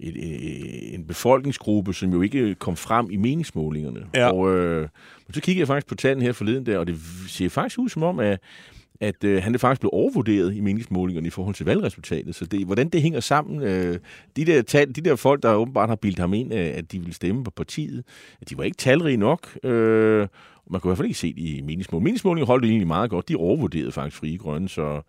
et, 0.00 0.16
øh, 0.16 0.94
en 0.94 1.04
befolkningsgruppe, 1.06 1.94
som 1.94 2.12
jo 2.12 2.22
ikke 2.22 2.54
kom 2.54 2.76
frem 2.76 3.10
i 3.10 3.16
meningsmålingerne. 3.16 4.00
Ja. 4.14 4.32
Og 4.32 4.54
øh, 4.56 4.88
og 5.28 5.34
så 5.34 5.40
kiggede 5.40 5.60
jeg 5.60 5.66
faktisk 5.66 5.86
på 5.86 5.94
tallene 5.94 6.24
her 6.24 6.32
forleden 6.32 6.66
der, 6.66 6.78
og 6.78 6.86
det 6.86 6.96
ser 7.28 7.48
faktisk 7.48 7.78
ud 7.78 7.88
som 7.88 8.02
om, 8.02 8.18
at 8.18 8.40
at 9.00 9.24
øh, 9.24 9.42
han 9.42 9.54
er 9.54 9.58
faktisk 9.58 9.80
blevet 9.80 9.94
overvurderet 9.94 10.54
i 10.54 10.60
meningsmålingerne 10.60 11.26
i 11.26 11.30
forhold 11.30 11.54
til 11.54 11.66
valgresultatet. 11.66 12.34
Så 12.34 12.44
det, 12.44 12.66
hvordan 12.66 12.88
det 12.88 13.02
hænger 13.02 13.20
sammen, 13.20 13.62
øh, 13.62 13.98
de, 14.36 14.44
der 14.44 14.62
tal, 14.62 14.94
de 14.94 15.00
der 15.00 15.16
folk, 15.16 15.42
der 15.42 15.54
åbenbart 15.54 15.88
har 15.88 15.96
bildt 15.96 16.18
ham 16.18 16.34
ind, 16.34 16.54
øh, 16.54 16.70
at 16.74 16.92
de 16.92 16.98
ville 16.98 17.14
stemme 17.14 17.44
på 17.44 17.50
partiet, 17.50 18.04
at 18.40 18.50
de 18.50 18.58
var 18.58 18.64
ikke 18.64 18.76
talrige 18.76 19.16
nok. 19.16 19.64
Øh, 19.64 20.28
man 20.70 20.80
kunne 20.80 20.88
i 20.88 20.90
hvert 20.90 20.98
fald 20.98 21.08
ikke 21.08 21.18
se 21.18 21.32
det 21.32 21.40
i 21.40 21.60
meningsmålingerne. 21.60 22.04
Meningsmålingerne 22.04 22.46
holdt 22.46 22.62
det 22.62 22.68
egentlig 22.68 22.86
meget 22.86 23.10
godt. 23.10 23.28
De 23.28 23.36
overvurderede 23.36 23.92
faktisk 23.92 24.16
Frie 24.16 24.38
Grønne, 24.38 24.68
så... 24.68 25.00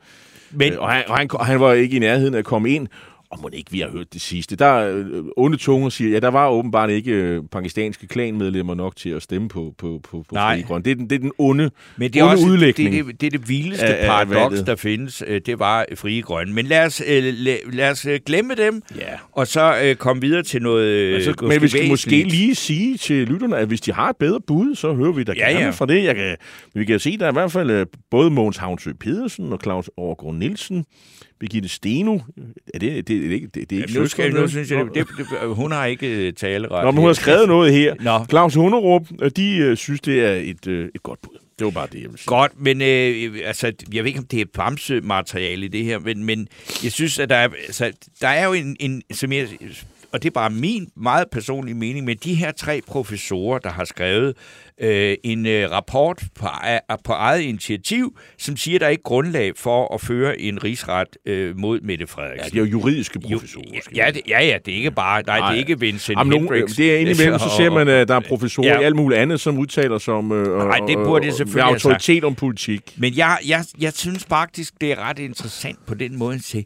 men, 0.52 0.74
Øh, 0.74 0.80
og, 0.80 0.92
han, 0.92 1.04
og, 1.08 1.18
han, 1.18 1.28
og 1.34 1.46
han 1.46 1.60
var 1.60 1.74
ikke 1.74 1.96
i 1.96 2.00
nærheden 2.00 2.34
af 2.34 2.38
at 2.40 2.46
komme 2.46 2.70
ind. 2.70 2.88
Og 3.34 3.40
må 3.42 3.50
det 3.50 3.58
ikke, 3.58 3.72
vi 3.72 3.80
har 3.80 3.90
hørt 3.90 4.14
det 4.14 4.22
sidste. 4.22 4.56
Der 4.56 4.66
er 4.66 4.96
øh, 4.98 5.24
onde 5.38 5.58
tunger 5.58 5.90
siger, 5.90 6.12
ja, 6.12 6.20
der 6.20 6.28
var 6.28 6.50
åbenbart 6.50 6.90
ikke 6.90 7.12
øh, 7.12 7.42
pakistanske 7.52 8.08
klanmedlemmer 8.08 8.76
nok 8.76 8.96
til 8.96 9.10
at 9.10 9.22
stemme 9.22 9.50
på, 9.50 9.74
på, 9.78 10.00
på, 10.04 10.26
på 10.30 10.36
Nej. 10.36 10.62
Grønne. 10.68 10.84
Det 10.86 10.92
er 10.92 10.96
den, 10.96 11.10
det 11.10 11.16
er 11.16 11.20
den 11.20 11.32
onde, 11.38 11.72
Men 11.98 12.14
det 12.14 12.20
er 12.20 12.24
onde 12.24 12.34
også 12.34 12.46
det, 12.46 12.52
udlægning. 12.52 13.06
det, 13.08 13.22
det, 13.22 13.28
er 13.28 13.32
det 13.32 13.50
vildeste 13.50 13.86
af- 13.86 14.02
af 14.02 14.08
paradoks, 14.08 14.52
valget. 14.52 14.68
der 14.68 14.76
findes. 14.76 15.24
øh, 15.28 15.42
Det 15.46 15.60
var 15.60 15.86
Frie 15.96 16.22
Grønne. 16.22 16.54
Men 16.54 16.66
lad 16.66 16.86
os, 16.86 17.02
lad, 17.08 17.72
lad 17.74 17.92
os 17.92 18.08
glemme 18.26 18.56
dem, 18.56 18.82
Ja. 18.98 19.06
og 19.32 19.48
så 19.48 19.76
øh, 19.84 19.96
komme 19.96 20.22
videre 20.22 20.44
til 20.44 20.62
noget 20.62 21.16
Altså, 21.16 21.34
men 21.42 21.62
vi 21.62 21.68
skal 21.68 21.88
måske 21.90 22.24
lige 22.24 22.56
sige 22.56 22.98
til 22.98 23.28
lytterne, 23.28 23.58
at 23.58 23.68
hvis 23.68 23.82
de 23.82 23.94
har 23.94 24.10
et 24.10 24.18
bedre 24.18 24.40
bud, 24.48 24.76
så 24.76 24.94
hører 24.94 25.12
vi 25.12 25.24
da 25.24 25.34
Ja, 25.38 25.50
gerne 25.50 25.66
ja. 25.66 25.70
fra 25.70 25.86
det. 25.86 26.04
Jeg 26.04 26.16
kan, 26.16 26.36
vi 26.74 26.86
kan 26.86 27.00
se, 27.00 27.18
der 27.18 27.26
er 27.26 27.30
i 27.30 27.34
hvert 27.34 27.52
fald 27.52 27.86
både 28.12 28.30
Mogens 28.30 28.58
Havnsø 28.58 28.92
Pedersen 29.00 29.54
og 29.54 29.60
Claus 29.64 29.90
Overgaard 29.98 30.36
Nielsen, 30.36 30.86
Birgitte 31.44 31.70
Steno. 31.70 32.20
Er 32.74 32.80
det, 32.80 32.96
det, 32.96 33.08
det, 33.08 33.26
er 33.26 33.32
ikke, 33.32 33.48
det, 33.48 33.70
det 33.70 33.78
er 33.78 33.82
ikke 33.82 34.00
nu, 34.00 34.08
skal, 34.08 34.34
nu 34.34 34.48
synes 34.48 34.72
jeg, 34.72 34.86
det, 34.94 35.08
det, 35.18 35.28
hun 35.56 35.72
har 35.72 35.86
ikke 35.86 36.28
øh, 36.28 36.34
taleret. 36.34 36.84
Nå, 36.84 36.92
men 36.92 36.98
hun 36.98 37.06
har 37.06 37.14
skrevet 37.14 37.48
noget 37.48 37.74
her. 37.74 37.96
Nå. 38.00 38.26
Claus 38.30 38.56
Hunderup, 38.56 39.08
øh, 39.22 39.32
de 39.36 39.58
øh, 39.58 39.78
synes, 39.78 40.02
det 40.02 40.26
er 40.26 40.32
et, 40.34 40.68
øh, 40.68 40.90
et 40.96 41.04
godt 41.04 41.22
bud. 41.22 41.38
Det 41.60 41.66
var 41.66 41.72
bare 41.72 41.88
det, 41.88 41.94
jeg 41.94 42.04
ville 42.04 42.18
sige. 42.18 42.28
Godt, 42.28 42.52
men 42.58 42.82
øh, 42.82 43.40
altså, 43.46 43.74
jeg 43.94 44.04
ved 44.04 44.08
ikke, 44.08 44.20
om 44.20 44.26
det 44.26 44.42
er 44.42 44.46
bamsemateriale 44.54 45.66
i 45.66 45.70
det 45.70 45.86
her, 45.86 46.00
men, 46.00 46.24
men 46.24 46.48
jeg 46.84 46.92
synes, 46.92 47.20
at 47.20 47.30
der 47.30 47.36
er, 47.36 47.50
altså, 47.68 47.92
der 48.22 48.28
er 48.28 48.46
jo 48.46 48.54
en, 48.54 48.78
en 48.80 49.02
som 49.12 49.32
jeg, 49.32 49.48
og 50.14 50.24
det 50.24 50.30
er 50.30 50.34
bare 50.34 50.50
min 50.50 50.88
meget 50.98 51.26
personlige 51.32 51.76
mening, 51.76 52.06
med 52.06 52.16
de 52.16 52.34
her 52.34 52.52
tre 52.52 52.82
professorer, 52.88 53.60
der 53.60 53.70
har 53.70 53.86
skrevet 53.86 54.34
øh, 54.82 55.16
en 55.24 55.46
øh, 55.46 55.72
rapport 55.72 56.24
på, 56.40 56.46
ej- 56.46 56.80
på 57.04 57.12
eget 57.14 57.42
initiativ, 57.42 58.18
som 58.38 58.58
siger, 58.58 58.76
at 58.78 58.82
der 58.82 58.88
er 58.88 58.92
ikke 58.92 59.04
grundlag 59.04 59.52
for 59.58 59.94
at 59.94 60.02
føre 60.02 60.40
en 60.40 60.64
rigsret 60.64 61.08
øh, 61.26 61.58
mod 61.58 61.80
Mette 61.82 62.02
Ja, 62.02 62.06
Frederiksen. 62.06 62.52
de 62.54 62.58
er 62.58 62.62
jo 62.64 62.66
juridiske 62.72 63.20
Jo, 63.24 63.38
professorer. 63.38 63.64
skal 63.84 63.96
ja, 63.96 64.12
det, 64.14 64.22
ja, 64.28 64.46
ja, 64.46 64.58
det 64.66 64.72
er 64.74 64.78
ikke 64.78 64.92
bare, 64.92 65.24
nej, 65.28 65.36
det 65.36 65.42
er 65.44 65.48
Nej. 65.50 65.56
ikke 65.58 65.80
Vincent 65.80 66.18
Jamen, 66.18 66.32
nogen, 66.32 66.44
Hendricks. 66.48 66.76
det 66.76 66.94
er 66.96 66.98
indimellem, 66.98 67.40
så 67.40 67.50
ser 67.58 67.70
man, 67.70 67.88
at 67.88 68.08
der 68.08 68.16
er 68.16 68.20
professorer 68.20 68.68
Ja. 68.68 68.80
i 68.80 68.84
alt 68.84 68.96
muligt 68.96 69.22
andet, 69.22 69.40
som 69.40 69.58
udtaler 69.58 69.98
sig 69.98 70.14
om 70.14 70.32
øh, 70.32 70.58
Nej, 70.68 70.78
det 70.88 70.96
burde 70.98 71.28
og- 71.28 71.34
selvfølgelig 71.34 71.82
sagt. 71.82 71.86
autoritet 71.86 72.24
om 72.24 72.36
politik. 72.36 72.82
Men 72.98 73.18
jeg, 73.18 73.38
jeg, 73.48 73.64
jeg 73.80 73.94
synes 73.94 74.24
faktisk, 74.30 74.74
det 74.82 74.92
er 74.92 75.10
ret 75.10 75.20
interessant 75.20 75.86
på 75.88 75.94
den 75.94 76.18
måde 76.18 76.36
at 76.36 76.42
se. 76.44 76.66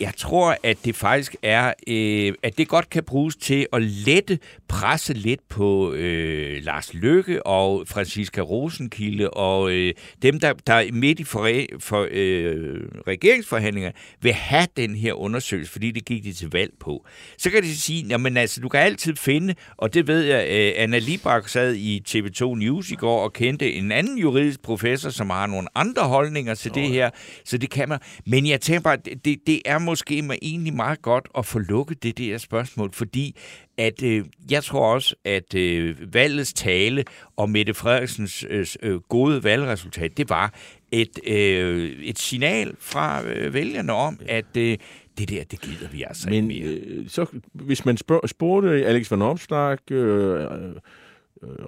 Jeg 0.00 0.12
tror, 0.16 0.56
at 0.62 0.78
det 0.84 0.96
faktisk 0.96 1.36
er, 1.42 1.72
øh, 1.88 2.32
at 2.42 2.58
det 2.58 2.68
godt 2.68 2.90
kan 2.90 3.04
bruges 3.04 3.36
til 3.36 3.66
at 3.72 3.82
lette, 3.82 4.38
presse 4.68 5.12
lidt 5.12 5.48
på 5.48 5.92
øh, 5.92 6.62
Lars 6.62 6.94
Løkke 6.94 7.46
og 7.46 7.84
Franziska 7.88 8.40
Rosenkilde 8.40 9.30
og 9.30 9.72
øh, 9.72 9.94
dem, 10.22 10.40
der, 10.40 10.52
der 10.66 10.74
er 10.74 10.92
midt 10.92 11.20
i 11.20 11.24
for, 11.24 11.50
for, 11.78 12.08
øh, 12.10 12.80
regeringsforhandlinger, 13.06 13.90
vil 14.20 14.32
have 14.32 14.66
den 14.76 14.94
her 14.94 15.12
undersøgelse, 15.12 15.72
fordi 15.72 15.90
det 15.90 16.04
gik 16.04 16.24
de 16.24 16.32
til 16.32 16.50
valg 16.52 16.72
på. 16.80 17.06
Så 17.38 17.50
kan 17.50 17.62
de 17.62 17.76
sige, 17.76 18.06
jamen 18.08 18.36
altså, 18.36 18.60
du 18.60 18.68
kan 18.68 18.80
altid 18.80 19.16
finde, 19.16 19.54
og 19.76 19.94
det 19.94 20.06
ved 20.06 20.20
jeg, 20.20 20.48
øh, 20.50 20.72
Anna 20.82 20.98
Libak 20.98 21.48
sad 21.48 21.74
i 21.74 22.02
TV2 22.08 22.54
News 22.54 22.90
i 22.90 22.94
går 22.94 23.24
og 23.24 23.32
kendte 23.32 23.72
en 23.72 23.92
anden 23.92 24.18
juridisk 24.18 24.62
professor, 24.62 25.10
som 25.10 25.30
har 25.30 25.46
nogle 25.46 25.68
andre 25.74 26.02
holdninger 26.02 26.54
til 26.54 26.74
det 26.74 26.88
her, 26.88 27.10
så 27.44 27.58
det 27.58 27.70
kan 27.70 27.88
man. 27.88 27.98
Men 28.26 28.46
jeg 28.46 28.60
tænker 28.60 28.80
bare, 28.80 28.96
det, 28.96 29.38
det 29.46 29.62
er 29.64 29.83
måske 29.84 30.22
mig 30.22 30.38
egentlig 30.42 30.74
meget 30.74 31.02
godt 31.02 31.28
at 31.38 31.46
få 31.46 31.58
lukket 31.58 32.02
det 32.02 32.18
der 32.18 32.38
spørgsmål, 32.38 32.92
fordi 32.92 33.36
at 33.78 34.02
øh, 34.02 34.24
jeg 34.50 34.64
tror 34.64 34.94
også, 34.94 35.14
at 35.24 35.54
øh, 35.54 36.14
valgets 36.14 36.52
tale 36.52 37.04
og 37.36 37.50
Mette 37.50 37.74
Frederiksens 37.74 38.44
øh, 38.50 38.66
øh, 38.82 39.00
gode 39.00 39.44
valgresultat, 39.44 40.16
det 40.16 40.30
var 40.30 40.54
et, 40.92 41.18
øh, 41.26 41.90
et 42.02 42.18
signal 42.18 42.74
fra 42.78 43.24
øh, 43.24 43.54
vælgerne 43.54 43.92
om, 43.92 44.20
at 44.28 44.56
øh, 44.56 44.78
det 45.18 45.28
der, 45.28 45.44
det 45.44 45.60
gider 45.60 45.88
vi 45.92 46.02
altså 46.02 46.30
Men 46.30 46.50
ikke 46.50 46.64
mere. 46.64 46.74
øh, 46.74 47.08
så, 47.08 47.26
hvis 47.52 47.84
man 47.84 47.96
spørg, 47.96 48.28
spurgte 48.28 48.86
Alex 48.86 49.10
Van 49.10 49.22
Opstark, 49.22 49.80
øh, 49.90 50.40
øh, 50.40 50.48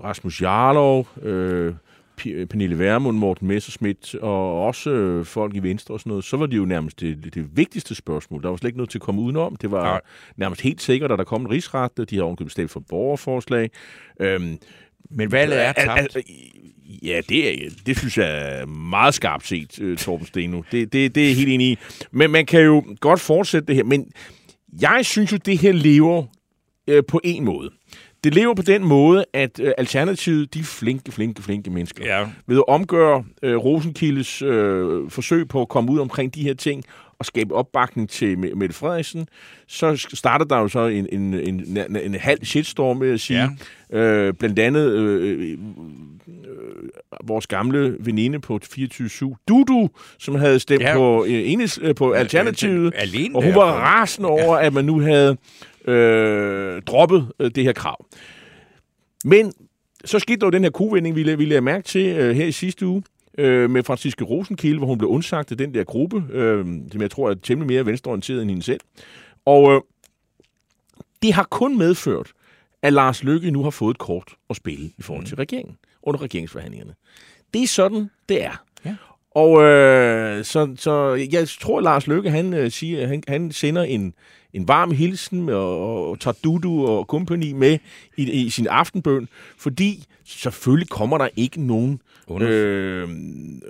Rasmus 0.05 0.43
Jarlov, 0.43 1.09
øh, 1.23 1.75
Pernille 2.23 2.79
Vermund, 2.79 3.19
Morten 3.19 3.49
Messerschmidt 3.49 4.14
og 4.14 4.64
også 4.67 4.91
øh, 4.91 5.25
folk 5.25 5.55
i 5.57 5.59
Venstre 5.59 5.95
og 5.95 6.01
sådan 6.01 6.11
noget, 6.11 6.25
så 6.25 6.37
var 6.37 6.47
det 6.47 6.57
jo 6.57 6.64
nærmest 6.64 7.01
det, 7.01 7.35
det, 7.35 7.57
vigtigste 7.57 7.95
spørgsmål. 7.95 8.43
Der 8.43 8.49
var 8.49 8.57
slet 8.57 8.69
ikke 8.69 8.79
noget 8.79 8.91
til 8.91 8.99
at 8.99 9.03
komme 9.03 9.21
udenom. 9.21 9.57
Det 9.57 9.71
var 9.71 9.83
Nej. 9.85 10.01
nærmest 10.37 10.61
helt 10.62 10.83
sikkert, 10.83 11.12
at 11.12 11.19
der 11.19 11.25
kom 11.25 11.41
en 11.41 11.51
rigsret. 11.51 12.11
De 12.11 12.17
har 12.17 12.23
ovenkøbet 12.23 12.53
stemt 12.53 12.71
for 12.71 12.81
borgerforslag. 12.89 13.71
Øhm, 14.21 14.59
Men 15.11 15.33
valget 15.33 15.62
er 15.64 15.73
al- 15.73 15.87
tabt. 15.97 16.17
al- 16.17 16.23
Ja, 17.03 17.21
det, 17.29 17.49
er, 17.67 17.71
det 17.87 17.99
synes 17.99 18.19
jeg 18.19 18.61
er 18.61 18.67
meget 18.67 19.14
skarpt 19.14 19.47
set, 19.47 19.81
øh, 19.81 19.97
Torben 19.99 20.27
Steno. 20.27 20.62
Det, 20.73 20.93
det, 20.93 21.14
det 21.14 21.31
er 21.31 21.35
helt 21.35 21.49
enig 21.49 21.67
i. 21.71 21.79
Men 22.11 22.31
man 22.31 22.47
kan 22.47 22.61
jo 22.62 22.85
godt 23.01 23.21
fortsætte 23.21 23.67
det 23.67 23.77
her. 23.77 23.85
Men 23.85 24.11
jeg 24.81 25.01
synes 25.05 25.33
jo, 25.33 25.37
det 25.37 25.59
her 25.59 25.73
lever 25.73 26.25
øh, 26.89 27.03
på 27.09 27.21
en 27.25 27.45
måde. 27.45 27.71
Det 28.27 28.35
lever 28.35 28.55
på 28.55 28.62
den 28.62 28.85
måde, 28.85 29.24
at 29.33 29.61
øh, 29.61 29.72
Alternativet, 29.79 30.55
de 30.55 30.59
er 30.61 30.64
flinke, 30.64 31.12
flinke, 31.12 31.43
flinke 31.43 31.70
mennesker. 31.70 32.05
Ja. 32.18 32.27
Ved 32.47 32.57
at 32.57 32.64
omgøre 32.68 33.24
øh, 33.43 33.57
Rosenkildes 33.57 34.43
øh, 34.43 35.11
forsøg 35.11 35.49
på 35.49 35.61
at 35.62 35.68
komme 35.68 35.93
ud 35.93 35.99
omkring 35.99 36.35
de 36.35 36.43
her 36.43 36.55
ting 36.55 36.85
og 37.18 37.27
skabe 37.27 37.55
opbakning 37.55 38.09
til 38.11 38.35
Me- 38.35 38.55
Mette 38.55 38.74
Frederiksen, 38.74 39.29
så 39.68 40.07
starter 40.14 40.45
der 40.45 40.59
jo 40.59 40.68
så 40.68 40.87
en, 40.87 41.07
en, 41.12 41.35
en, 41.35 41.77
en, 41.91 41.97
en 41.97 42.14
halv 42.14 42.45
shitstorm, 42.45 43.01
vil 43.01 43.09
jeg 43.09 43.20
sige. 43.20 43.49
Ja. 43.93 43.99
Øh, 43.99 44.35
blandt 44.35 44.59
andet 44.59 44.91
øh, 44.91 45.41
øh, 45.41 45.51
øh, 45.51 45.59
vores 47.24 47.47
gamle 47.47 47.97
veninde 48.01 48.41
på 48.41 48.61
24-7, 48.64 49.45
Dudu, 49.49 49.89
som 50.18 50.35
havde 50.35 50.59
stemt 50.61 50.83
Ja. 50.83 50.89
ja. 50.89 50.95
på, 50.97 51.24
øh, 51.24 51.51
enes, 51.53 51.79
øh, 51.83 51.95
på 51.95 52.12
Alternativet. 52.12 52.93
Alene 52.97 53.37
Og 53.37 53.45
hun 53.45 53.55
var 53.55 53.72
rasende 53.72 54.29
over, 54.29 54.57
at 54.57 54.72
man 54.72 54.85
nu 54.85 55.01
havde 55.01 55.37
øh, 55.87 56.82
droppet 56.82 57.32
øh, 57.41 57.51
det 57.51 57.64
her 57.64 57.72
krav. 57.72 58.07
Men 59.24 59.53
så 60.05 60.18
skete 60.18 60.37
der 60.37 60.47
jo 60.47 60.51
den 60.51 60.62
her 60.62 60.70
kovending, 60.70 61.16
vi, 61.16 61.34
vi 61.34 61.45
lagde 61.45 61.61
mærke 61.61 61.84
til 61.84 62.07
øh, 62.07 62.37
her 62.37 62.47
i 62.47 62.53
sidste 62.53 62.87
uge, 62.87 63.03
øh, 63.39 63.70
med 63.70 63.82
Franziske 63.82 64.24
Rosenkilde, 64.24 64.78
hvor 64.78 64.87
hun 64.87 64.99
blev 64.99 65.11
undsagt 65.11 65.51
af 65.51 65.59
den 65.59 65.74
der 65.74 65.84
gruppe, 65.84 66.24
øh, 66.30 66.64
som 66.93 67.01
jeg 67.01 67.11
tror 67.11 67.30
er 67.30 67.34
temmelig 67.34 67.66
mere 67.66 67.87
venstreorienteret 67.87 68.43
end 68.43 68.51
hende 68.51 68.62
selv. 68.62 68.80
Og 69.45 69.72
øh, 69.72 69.80
det 71.22 71.32
har 71.32 71.47
kun 71.51 71.78
medført, 71.78 72.32
at 72.82 72.93
Lars 72.93 73.24
Løkke 73.24 73.51
nu 73.51 73.62
har 73.62 73.70
fået 73.70 73.95
et 73.95 73.99
kort 73.99 74.34
at 74.51 74.57
spille 74.57 74.91
i 74.99 75.03
forhold 75.03 75.26
til 75.26 75.37
regeringen 75.37 75.76
under 76.03 76.22
regeringsforhandlingerne. 76.22 76.95
Det 77.55 77.62
er 77.62 77.66
sådan, 77.66 78.11
det 78.28 78.45
er. 78.45 78.62
Ja. 78.84 78.97
Og 79.37 79.62
øh, 79.62 80.45
så, 80.45 80.74
så 80.76 81.14
jeg 81.32 81.49
tror, 81.61 81.80
Lars 81.80 82.07
Løkke, 82.07 82.30
han, 82.30 82.55
øh, 82.55 82.70
siger, 82.70 83.07
han, 83.07 83.22
han 83.28 83.53
sender 83.53 83.82
en, 83.82 84.14
en 84.53 84.68
varm 84.68 84.91
hilsen 84.91 85.49
og, 85.49 86.09
og 86.11 86.20
tager 86.20 86.34
Dudu 86.45 86.87
og 86.87 87.05
company 87.05 87.53
med 87.53 87.78
i, 88.16 88.30
i 88.30 88.51
sin 88.51 88.66
aftenbøn, 88.66 89.28
fordi 89.59 90.05
selvfølgelig 90.26 90.89
kommer 90.89 91.18
der 91.18 91.28
ikke 91.37 91.61
nogen 91.66 92.01
øh, 92.41 93.09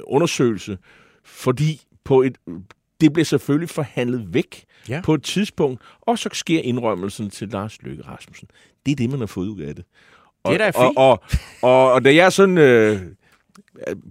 undersøgelse, 0.05 0.79
fordi 1.25 1.81
på 2.05 2.23
et, 2.23 2.39
det 3.01 3.13
bliver 3.13 3.25
selvfølgelig 3.25 3.69
forhandlet 3.71 4.35
væk 4.35 4.65
Ja. 4.89 5.01
på 5.05 5.15
et 5.15 5.23
tidspunkt, 5.23 5.83
og 6.01 6.19
så 6.19 6.29
sker 6.33 6.61
indrømmelsen 6.61 7.31
til 7.31 7.49
Lars 7.49 7.83
Løkke 7.83 8.03
Rasmussen. 8.03 8.49
Det 8.87 8.93
er 8.93 8.97
det, 8.97 9.11
man 9.11 9.19
har 9.19 9.27
fået 9.27 9.49
ud 9.49 9.61
af 9.61 9.75
det. 9.75 9.85
Og, 10.45 10.53
Det 10.53 10.61
er 10.61 10.71
da 10.71 10.79
og, 10.79 10.85
fint. 10.89 10.99
og, 10.99 11.23
og, 11.63 11.93
og 11.93 12.05
da 12.05 12.15
jeg 12.15 12.33
sådan... 12.33 12.59
Øh, 12.59 13.01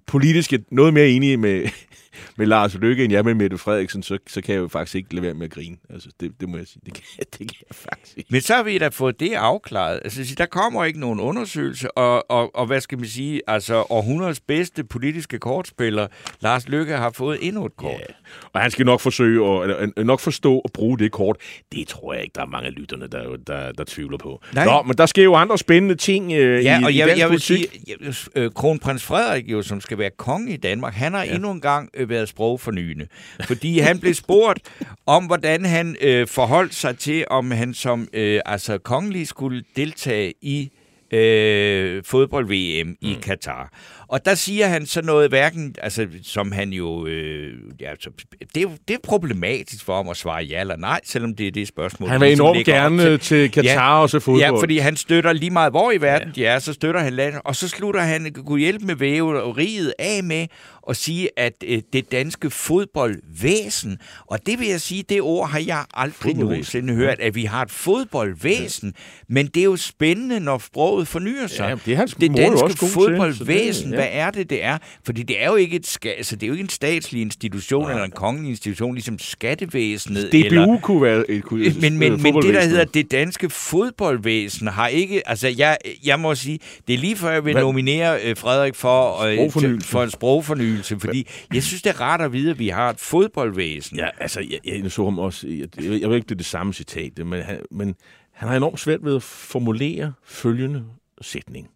politisk 0.08 0.54
noget 0.72 0.94
mere 0.94 1.10
enig 1.10 1.40
med, 1.40 1.68
med 2.38 2.46
Lars 2.46 2.76
Løkke, 2.76 3.04
end 3.04 3.14
jeg 3.14 3.26
med 3.26 3.34
Mette 3.34 3.58
Frederiksen, 3.58 4.04
så, 4.04 4.18
så 4.28 4.42
kan 4.42 4.56
jeg 4.56 4.62
jo 4.62 4.68
faktisk 4.68 4.96
ikke 4.96 5.14
lade 5.16 5.26
være 5.26 5.34
med 5.34 5.46
at 5.46 5.52
grine. 5.52 5.78
Altså, 5.90 6.10
det, 6.20 6.32
det 6.40 6.50
må 6.50 6.58
jeg 6.58 6.68
sige. 6.68 6.82
Det 6.86 6.94
kan, 6.94 7.04
det 7.20 7.38
kan 7.40 7.66
jeg 7.70 7.76
faktisk 7.76 8.18
ikke. 8.18 8.28
Men 8.32 8.42
så 8.42 8.56
har 8.56 8.64
vi 8.64 8.78
da 8.78 8.88
fået 8.88 9.20
det 9.20 9.34
afklaret. 9.34 10.00
Altså, 10.04 10.36
der 10.38 10.46
kommer 10.46 10.86
ikke 10.86 11.00
nogen 11.00 11.20
undersøgelse, 11.20 11.98
og, 11.98 12.32
og, 12.32 12.56
og 12.56 12.66
hvad 12.66 12.82
skal 12.82 12.98
man 12.98 13.08
sige, 13.08 13.42
altså 13.48 13.86
århundredes 13.90 14.40
bedste 14.40 14.84
politiske 14.84 15.40
kortspiller, 15.40 16.08
Lars 16.40 16.68
Løkke, 16.70 16.94
har 16.94 17.12
fået 17.12 17.48
endnu 17.48 17.66
et 17.66 17.76
kort. 17.78 17.92
Ja. 17.92 18.14
Og 18.54 18.62
han 18.62 18.72
skal 18.72 18.86
nok 18.86 19.00
forsøge 19.00 19.48
at, 19.48 19.64
eller, 19.64 20.04
nok 20.04 20.20
forstå 20.20 20.60
at 20.60 20.72
bruge 20.74 21.00
det 21.00 21.12
kort. 21.12 21.38
Det 21.72 21.88
tror 21.88 22.14
jeg 22.14 22.24
ikke, 22.24 22.34
der 22.36 22.42
er 22.42 22.46
mange 22.46 22.68
af 22.68 22.76
lytterne, 22.76 23.08
der, 23.08 23.38
der, 23.48 23.72
der 23.72 23.84
tvivler 23.88 24.18
på. 24.18 24.42
Nej. 24.54 24.66
Nå, 24.66 24.82
men 24.82 24.98
der 24.98 25.06
sker 25.06 25.24
jo 25.24 25.36
andre 25.36 25.58
spændende 25.58 25.96
ting 25.96 26.34
øh, 26.34 26.64
ja, 26.64 26.80
i, 26.80 26.84
og 26.84 26.92
i 26.92 27.00
jeg, 27.00 27.08
dansk 27.08 27.20
jeg 27.20 27.30
vil 27.30 27.34
politik. 27.34 27.72
sige, 27.86 28.30
øh, 28.36 28.52
kronprins 28.52 29.04
Frederik, 29.04 29.50
jo, 29.56 29.62
som 29.62 29.82
skal 29.82 29.98
være 29.98 30.10
konge 30.18 30.54
i 30.54 30.58
Danmark, 30.58 30.94
han 30.94 31.14
har 31.14 31.24
ja. 31.24 31.36
endnu 31.36 31.52
en 31.52 31.62
gang 31.62 31.90
øh, 31.94 32.10
været 32.10 32.30
sprogfornyende. 32.30 33.08
Fordi 33.48 33.80
han 33.80 34.00
blev 34.00 34.14
spurgt 34.14 34.60
om, 35.06 35.26
hvordan 35.26 35.66
han 35.66 35.96
øh, 36.02 36.28
forholdt 36.28 36.76
sig 36.76 36.98
til, 36.98 37.26
om 37.30 37.52
han 37.52 37.74
som 37.74 38.08
øh, 38.14 38.42
altså 38.46 38.78
kongelig 38.78 39.28
skulle 39.28 39.64
deltage 39.76 40.34
i 40.42 40.72
øh, 41.12 42.04
fodbold-VM 42.06 42.88
mm. 42.88 42.96
i 43.02 43.18
Katar. 43.22 43.74
Og 44.08 44.26
der 44.26 44.36
siger 44.36 44.68
han 44.68 44.86
så 44.86 45.02
noget, 45.02 45.30
hverken, 45.30 45.76
altså, 45.82 46.08
som 46.24 46.52
han 46.52 46.70
jo, 46.70 47.06
øh, 47.06 47.54
ja, 47.82 47.94
så, 48.00 48.10
det, 48.56 48.64
er, 48.64 48.68
det 48.88 48.94
er 48.94 48.98
problematisk 49.04 49.86
for 49.86 49.96
ham 49.96 50.10
at 50.10 50.18
svare 50.18 50.44
ja 50.44 50.60
eller 50.60 50.78
nej, 50.78 51.00
selvom 51.04 51.36
det 51.36 51.48
er 51.48 51.52
det 51.52 51.68
spørgsmål. 51.68 52.10
Han 52.10 52.22
vil 52.22 52.28
ligesom 52.28 52.46
enormt 52.46 52.66
gerne 52.66 53.18
til 53.18 53.52
Katar 53.52 54.02
og 54.02 54.10
så 54.10 54.20
fodbold. 54.20 54.42
Ja, 54.42 54.52
fordi 54.52 54.78
han 54.78 54.96
støtter 54.96 55.34
lige 55.34 55.50
meget, 55.50 55.72
hvor 55.72 55.92
i 55.92 56.02
verden 56.02 56.28
ja. 56.28 56.34
de 56.42 56.46
er, 56.46 56.60
så 56.60 56.74
støtter 56.74 57.02
han 57.02 57.14
landet, 57.14 57.42
og 57.46 57.56
så 57.56 57.68
slutter 57.68 58.02
han, 58.02 58.34
kunne 58.46 58.60
hjælpe 58.60 58.86
med 58.86 58.96
væve 58.96 59.42
og 59.42 59.58
riget 59.58 59.94
af 60.00 60.24
med 60.24 60.48
at 60.90 60.98
sige, 60.98 61.30
at 61.40 61.54
øh, 61.68 61.82
det 61.94 62.12
danske 62.12 62.50
fodboldvæsen, 62.50 63.98
og 64.28 64.40
det 64.46 64.60
vil 64.60 64.68
jeg 64.68 64.82
sige, 64.82 65.04
det 65.10 65.22
ord 65.22 65.50
har 65.50 65.60
jeg 65.60 65.84
aldrig 65.94 66.16
Fodboldvæsen. 66.16 66.46
nogensinde 66.86 66.94
hørt, 66.94 67.20
at 67.20 67.36
vi 67.36 67.46
har 67.46 67.62
et 67.62 67.72
fodboldvæsen, 67.72 68.94
men 69.30 69.48
det 69.48 69.60
er 69.60 69.64
jo 69.64 69.76
spændende, 69.76 70.40
når 70.40 70.58
sproget 70.58 71.08
fornyer 71.08 71.48
sig. 71.48 71.64
Ja, 71.70 71.76
det 71.86 72.00
er 72.00 72.06
det 72.06 72.38
danske 72.38 72.64
også 72.64 72.78
god 72.78 72.88
til, 72.88 72.94
fodboldvæsen, 72.94 73.86
det- 73.86 73.92
ja. 73.92 73.96
hvad 73.98 74.08
er 74.12 74.32
det, 74.32 74.50
det 74.50 74.64
er? 74.64 74.78
Fordi 75.06 75.24
det 75.24 75.44
er 75.44 75.48
jo 75.48 75.56
ikke, 75.56 75.76
et 75.76 75.88
ska- 75.88 76.18
altså, 76.18 76.36
det 76.36 76.44
er 76.44 76.48
jo 76.48 76.54
ikke 76.54 76.64
en 76.64 76.70
statslig 76.70 77.22
institution 77.22 77.90
eller 77.90 78.04
en 78.04 78.12
kongelig 78.12 78.50
institution, 78.50 78.94
ligesom 78.94 79.20
skattevæsenet. 79.20 80.28
DBU 80.32 80.38
eller, 80.46 80.80
kunne 80.82 81.02
være 81.02 81.32
et 81.32 81.44
kunne, 81.44 81.74
men, 81.82 81.98
men, 81.98 82.00
men 82.00 82.12
det, 82.12 82.24
der 82.24 82.32
fodboldvæsen. 82.32 82.70
hedder 82.70 82.86
det 82.86 83.12
danske 83.12 83.50
fodboldvæsen, 83.50 84.68
har 84.68 84.88
ikke... 84.88 85.30
Altså, 85.30 85.48
jeg, 85.58 85.78
jeg 86.06 86.20
må 86.20 86.36
sige, 86.36 86.60
det 86.88 86.94
er 86.94 86.98
lige 86.98 87.16
før, 87.16 87.32
jeg 87.32 87.46
vil 87.46 87.54
Hvad? 87.54 87.62
nominere 87.64 88.20
øh, 88.24 88.38
Frederik 88.38 88.76
for, 88.76 89.22
øh, 89.22 89.38
for 89.82 90.04
en 90.04 90.12
sprogfornyelse, 90.12 90.75
fordi 90.84 91.28
jeg 91.54 91.64
synes, 91.64 91.82
det 91.82 91.90
er 91.90 92.02
rart 92.02 92.22
at 92.22 92.34
vide, 92.34 92.52
at 92.52 92.60
vi 92.60 92.68
har 92.68 92.90
et 92.90 93.00
fodboldvæsen. 93.00 93.98
Ja, 93.98 94.10
altså, 94.20 94.40
jeg, 94.40 94.60
jeg, 94.84 94.92
så 94.92 95.04
ham 95.04 95.20
også, 95.20 95.48
jeg, 95.48 95.68
jeg, 95.84 95.84
ved- 95.92 96.00
jeg 96.00 96.10
ved 96.10 96.16
ikke, 96.16 96.26
det 96.26 96.32
er 96.32 96.38
det 96.38 96.46
samme 96.46 96.74
citat, 96.74 97.26
men 97.28 97.42
han, 97.42 97.62
men 97.72 97.96
han 98.32 98.50
har 98.50 98.56
enormt 98.58 98.80
svært 98.80 99.04
ved 99.06 99.16
at 99.16 99.24
formulere 99.24 100.14
følgende 100.24 100.86
sætning. 101.22 101.70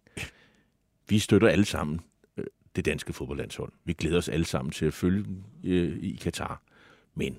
Vi 1.08 1.18
støtter 1.18 1.48
alle 1.48 1.64
sammen 1.64 2.00
øh, 2.38 2.44
det 2.76 2.84
danske 2.84 3.12
fodboldlandshold. 3.12 3.72
Vi 3.84 3.92
glæder 3.92 4.18
os 4.18 4.28
alle 4.28 4.44
sammen 4.46 4.72
til 4.72 4.86
at 4.86 4.94
følge 4.94 5.24
øh, 5.64 5.96
i 6.02 6.18
Katar. 6.22 6.62
Men 7.14 7.36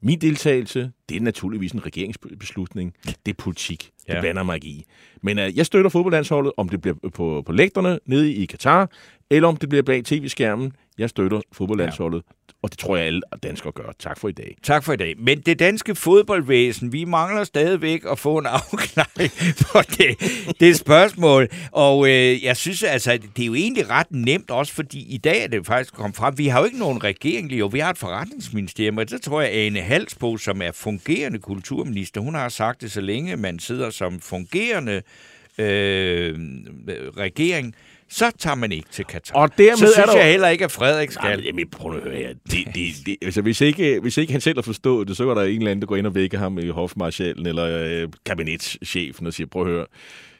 min 0.00 0.18
deltagelse, 0.20 0.92
det 1.08 1.16
er 1.16 1.20
naturligvis 1.20 1.72
en 1.72 1.86
regeringsbeslutning. 1.86 2.94
Det 3.26 3.32
er 3.32 3.36
politik. 3.38 3.90
Det 4.06 4.14
Ja. 4.14 4.20
blander 4.20 4.42
mig 4.42 4.54
ikke 4.54 4.66
i. 4.68 4.84
Men 5.22 5.38
øh, 5.38 5.56
jeg 5.56 5.66
støtter 5.66 5.90
fodboldlandsholdet, 5.90 6.52
om 6.56 6.68
det 6.68 6.80
bliver 6.80 6.94
på, 7.14 7.42
på 7.46 7.52
lægterne 7.52 7.98
nede 8.06 8.32
i 8.34 8.46
Katar, 8.46 8.90
eller 9.30 9.48
om 9.48 9.56
det 9.56 9.68
bliver 9.68 9.82
bag 9.82 10.04
tv-skærmen. 10.04 10.72
Jeg 10.98 11.10
støtter 11.10 11.40
fodboldlandsholdet, 11.52 12.22
og 12.62 12.70
det 12.70 12.78
tror 12.78 12.96
jeg 12.96 13.06
alle 13.06 13.20
danskere 13.42 13.72
gør. 13.72 13.92
Tak 13.98 14.18
for 14.18 14.28
i 14.28 14.32
dag. 14.32 14.56
Tak 14.62 14.84
for 14.84 14.92
i 14.92 14.96
dag. 14.96 15.14
Men 15.18 15.40
det 15.40 15.58
danske 15.58 15.94
fodboldvæsen, 15.94 16.92
vi 16.92 17.04
mangler 17.04 17.44
stadigvæk 17.44 18.02
at 18.10 18.18
få 18.18 18.38
en 18.38 18.46
afklaring 18.46 19.32
på 19.72 19.78
det, 19.98 20.16
det 20.60 20.76
spørgsmål. 20.76 21.48
Og 21.72 22.08
øh, 22.08 22.44
jeg 22.44 22.56
synes 22.56 22.82
altså, 22.82 23.18
det 23.36 23.42
er 23.42 23.46
jo 23.46 23.54
egentlig 23.54 23.90
ret 23.90 24.06
nemt 24.10 24.50
også, 24.50 24.72
fordi 24.72 25.14
i 25.14 25.18
dag 25.18 25.44
er 25.44 25.46
det 25.46 25.66
faktisk 25.66 25.94
kommet 25.94 26.16
frem. 26.16 26.38
Vi 26.38 26.46
har 26.46 26.58
jo 26.58 26.64
ikke 26.64 26.78
nogen 26.78 27.04
regering 27.04 27.48
lige, 27.48 27.58
jo. 27.58 27.66
Vi 27.66 27.78
har 27.78 27.90
et 27.90 27.98
forretningsministerium, 27.98 28.98
og 28.98 29.04
så 29.08 29.18
tror 29.18 29.40
jeg, 29.40 29.52
Ane 29.52 29.80
Halsbo, 29.80 30.36
som 30.36 30.62
er 30.62 30.72
fungerende 30.72 31.38
kulturminister, 31.38 32.20
hun 32.20 32.34
har 32.34 32.48
sagt 32.48 32.80
det, 32.80 32.92
så 32.92 33.00
længe 33.00 33.36
man 33.36 33.58
sidder 33.58 33.90
som 33.90 34.20
fungerende 34.20 35.02
øh, 35.58 36.38
regering, 37.16 37.74
så 38.10 38.30
tager 38.38 38.54
man 38.56 38.72
ikke 38.72 38.88
til 38.92 39.04
Katar. 39.04 39.34
Og 39.34 39.58
dermed 39.58 39.76
så 39.76 39.84
er 39.84 39.90
synes 39.92 40.06
der- 40.14 40.18
jeg 40.20 40.30
heller 40.30 40.48
ikke, 40.48 40.64
at 40.64 40.70
Frederik 40.72 41.08
Nej, 41.08 41.12
skal. 41.32 41.36
men 41.38 41.44
jamen, 41.46 41.70
prøv 41.70 41.96
at 41.96 42.02
høre 42.02 42.16
her. 42.16 42.28
Det, 42.50 42.64
det, 42.74 42.92
det, 43.06 43.16
altså, 43.26 43.42
hvis, 43.42 43.60
ikke, 43.60 43.98
hvis 44.02 44.16
ikke 44.16 44.32
han 44.32 44.40
selv 44.40 44.56
har 44.56 44.62
forstået 44.62 45.08
det, 45.08 45.16
så 45.16 45.24
var 45.24 45.34
der 45.34 45.42
en 45.42 45.56
eller 45.58 45.70
anden, 45.70 45.80
der 45.80 45.86
går 45.86 45.96
ind 45.96 46.06
og 46.06 46.14
vækker 46.14 46.38
ham 46.38 46.58
i 46.58 46.68
hofmarschallen 46.68 47.46
eller 47.46 47.64
øh, 48.02 48.08
kabinetschefen 48.26 49.26
og 49.26 49.32
siger, 49.32 49.46
prøv 49.46 49.62
at 49.62 49.68
høre, 49.68 49.86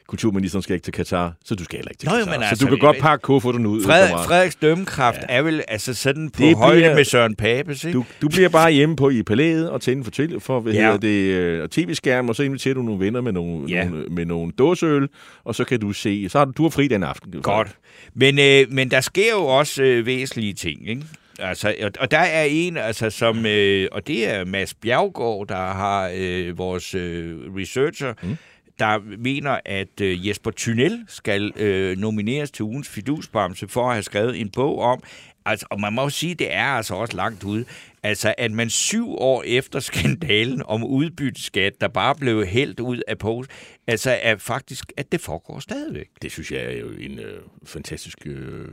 kulturministeren 0.09 0.63
skal 0.63 0.73
ikke 0.73 0.83
til 0.83 0.93
Katar, 0.93 1.33
så 1.45 1.55
du 1.55 1.63
skal 1.63 1.77
heller 1.77 1.91
ikke 1.91 1.99
til 1.99 2.09
Nå, 2.09 2.15
Katar. 2.15 2.31
men 2.31 2.41
så 2.41 2.45
altså, 2.49 2.65
du 2.65 2.69
kan 2.69 2.79
godt 2.79 2.97
pakke 2.97 3.21
kufferten 3.23 3.65
ud. 3.65 3.83
Frederik. 3.83 4.25
Frederiks 4.27 4.55
dømmekraft 4.55 5.17
ja. 5.17 5.25
er 5.37 5.41
vel 5.41 5.63
altså 5.67 5.93
sådan 5.93 6.29
på 6.29 6.41
Det 6.43 6.57
højde 6.57 6.75
bliver- 6.79 6.95
med 6.95 7.03
Søren 7.05 7.35
Papes, 7.35 7.83
ikke? 7.83 7.97
Du, 7.97 8.05
du 8.21 8.29
bliver 8.29 8.49
bare 8.49 8.71
hjemme 8.71 8.95
på 8.95 9.09
i 9.09 9.23
palæet 9.23 9.69
og 9.69 9.81
tænder 9.81 10.03
for, 10.03 10.11
til, 10.11 10.39
for 10.39 10.59
hvad 10.59 10.73
Ja. 10.73 10.89
ja. 10.91 10.97
det, 10.97 11.07
øh, 11.33 11.69
tv-skærm, 11.69 12.29
og 12.29 12.35
så 12.35 12.43
inviterer 12.43 12.73
du 12.73 12.81
nogle 12.81 13.05
venner 13.05 13.21
med 13.21 13.31
nogle, 13.31 13.69
Ja. 13.69 13.75
ja. 13.77 13.83
nogle, 13.89 14.05
med 14.05 14.25
nogle 14.25 14.51
dåseøl, 14.57 15.07
og 15.43 15.55
så 15.55 15.63
kan 15.63 15.79
du 15.79 15.91
se, 15.93 16.29
så 16.29 16.37
har 16.37 16.45
du, 16.45 16.51
du 16.57 16.63
har 16.63 16.69
fri 16.69 16.87
den 16.87 17.03
aften. 17.03 17.41
Godt. 17.41 17.67
Men, 18.15 18.39
øh, 18.39 18.65
men 18.71 18.91
der 18.91 19.01
sker 19.01 19.31
jo 19.31 19.45
også 19.45 19.83
øh, 19.83 20.05
væsentlige 20.05 20.53
ting, 20.53 20.89
ikke? 20.89 21.01
Altså, 21.41 21.73
og, 21.83 21.91
og 21.99 22.11
der 22.11 22.17
er 22.19 22.43
en, 22.49 22.77
altså, 22.77 23.09
som, 23.09 23.45
øh, 23.45 23.87
og 23.91 24.07
det 24.07 24.33
er 24.33 24.45
Mads 24.45 24.73
Bjergård, 24.73 25.47
der 25.47 25.55
har 25.55 26.11
øh, 26.15 26.57
vores 26.57 26.95
øh, 26.95 27.35
researcher, 27.57 28.13
mm. 28.23 28.37
Der 28.79 29.17
mener, 29.17 29.59
at 29.65 30.01
øh, 30.01 30.27
Jesper 30.27 30.51
Thunel 30.57 31.05
skal 31.07 31.51
øh, 31.55 31.97
nomineres 31.97 32.51
til 32.51 32.63
ugens 32.63 32.89
fidusbamse 32.89 33.67
for 33.67 33.87
at 33.87 33.93
have 33.93 34.03
skrevet 34.03 34.41
en 34.41 34.49
bog 34.49 34.79
om, 34.79 35.03
altså, 35.45 35.65
og 35.69 35.79
man 35.79 35.93
må 35.93 36.01
jo 36.01 36.09
sige, 36.09 36.35
det 36.35 36.53
er 36.53 36.65
altså 36.65 36.95
også 36.95 37.15
langt 37.17 37.43
ude, 37.43 37.65
altså 38.03 38.33
at 38.37 38.51
man 38.51 38.69
syv 38.69 39.15
år 39.15 39.43
efter 39.47 39.79
skandalen 39.89 40.61
om 40.65 40.83
udbytteskat, 40.83 41.73
der 41.81 41.87
bare 41.87 42.15
blev 42.15 42.45
hældt 42.45 42.79
ud 42.79 43.01
af 43.07 43.17
pose, 43.17 43.49
altså 43.87 44.17
er 44.21 44.37
faktisk, 44.37 44.91
at 44.97 45.11
det 45.11 45.21
foregår 45.21 45.59
stadigvæk. 45.59 46.07
Det 46.21 46.31
synes 46.31 46.51
jeg 46.51 46.59
er 46.61 46.79
jo 46.79 46.87
en 46.99 47.19
øh, 47.19 47.39
fantastisk 47.65 48.17
øh, 48.25 48.65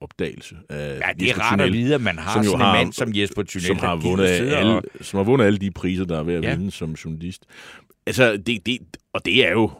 opdagelse. 0.00 0.54
Af 0.68 0.98
Ja, 1.06 1.12
det 1.20 1.30
er 1.30 1.38
rart 1.40 1.60
at 1.60 1.72
vide, 1.72 1.94
at 1.94 2.00
man 2.00 2.18
har 2.18 2.42
sådan 2.42 2.60
har- 2.60 2.74
en 2.74 2.78
mand 2.84 2.92
som 2.92 3.10
Jesper 3.14 3.42
Thunel, 3.42 3.66
som 3.66 3.78
har, 3.78 3.96
vundet 3.96 4.24
alle, 4.26 4.74
og- 4.74 4.82
som 5.00 5.16
har 5.16 5.24
vundet 5.24 5.46
alle 5.46 5.58
de 5.58 5.70
priser, 5.70 6.04
der 6.04 6.18
er 6.18 6.22
ved 6.22 6.34
at 6.34 6.44
ja. 6.44 6.54
vinde 6.54 6.70
som 6.70 6.92
journalist. 6.92 7.42
Altså, 8.06 8.36
det, 8.36 8.66
det, 8.66 8.78
og 9.12 9.24
det 9.24 9.46
er 9.46 9.50
jo... 9.50 9.70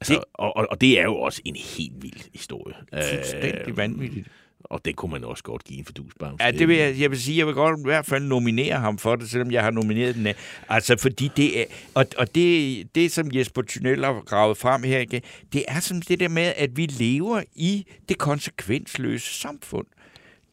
Altså, 0.00 0.12
Det- 0.14 0.24
og, 0.34 0.56
og, 0.56 0.66
og 0.70 0.80
det 0.80 1.00
er 1.00 1.04
jo 1.04 1.16
også 1.16 1.42
en 1.44 1.56
helt 1.56 2.02
vild 2.02 2.20
historie. 2.32 2.74
Fuldstændig 3.14 3.68
Øh, 3.68 3.76
vanvittigt. 3.76 4.28
Og 4.60 4.84
det 4.84 4.96
kunne 4.96 5.12
man 5.12 5.24
også 5.24 5.42
godt 5.42 5.64
give 5.64 5.78
en 5.78 5.84
fordusbamse. 5.84 6.44
Ja, 6.44 6.50
det 6.50 6.68
vil 6.68 6.76
jeg, 6.76 7.00
jeg 7.00 7.10
vil 7.10 7.20
sige, 7.20 7.38
jeg 7.38 7.46
vil 7.46 7.54
godt 7.54 7.80
i 7.80 7.82
hvert 7.84 8.06
fald 8.06 8.24
nominere 8.24 8.76
ham 8.80 8.98
for 8.98 9.16
det, 9.16 9.30
selvom 9.30 9.50
jeg 9.50 9.62
har 9.62 9.70
nomineret 9.70 10.14
den. 10.14 10.26
Altså, 10.68 10.96
fordi 10.96 11.30
det 11.36 11.60
er, 11.60 11.64
og, 11.94 12.06
og 12.18 12.34
det, 12.34 12.94
det, 12.94 13.12
som 13.12 13.28
Jesper 13.34 13.62
Thunel 13.68 14.04
har 14.04 14.22
gravet 14.24 14.56
frem 14.58 14.82
her, 14.82 14.98
ikke, 14.98 15.22
det 15.52 15.64
er 15.68 15.80
sådan 15.80 16.02
det 16.08 16.20
der 16.20 16.28
med, 16.28 16.52
at 16.56 16.76
vi 16.76 16.86
lever 16.86 17.42
i 17.54 17.86
det 18.08 18.18
konsekvensløse 18.18 19.34
samfund. 19.34 19.86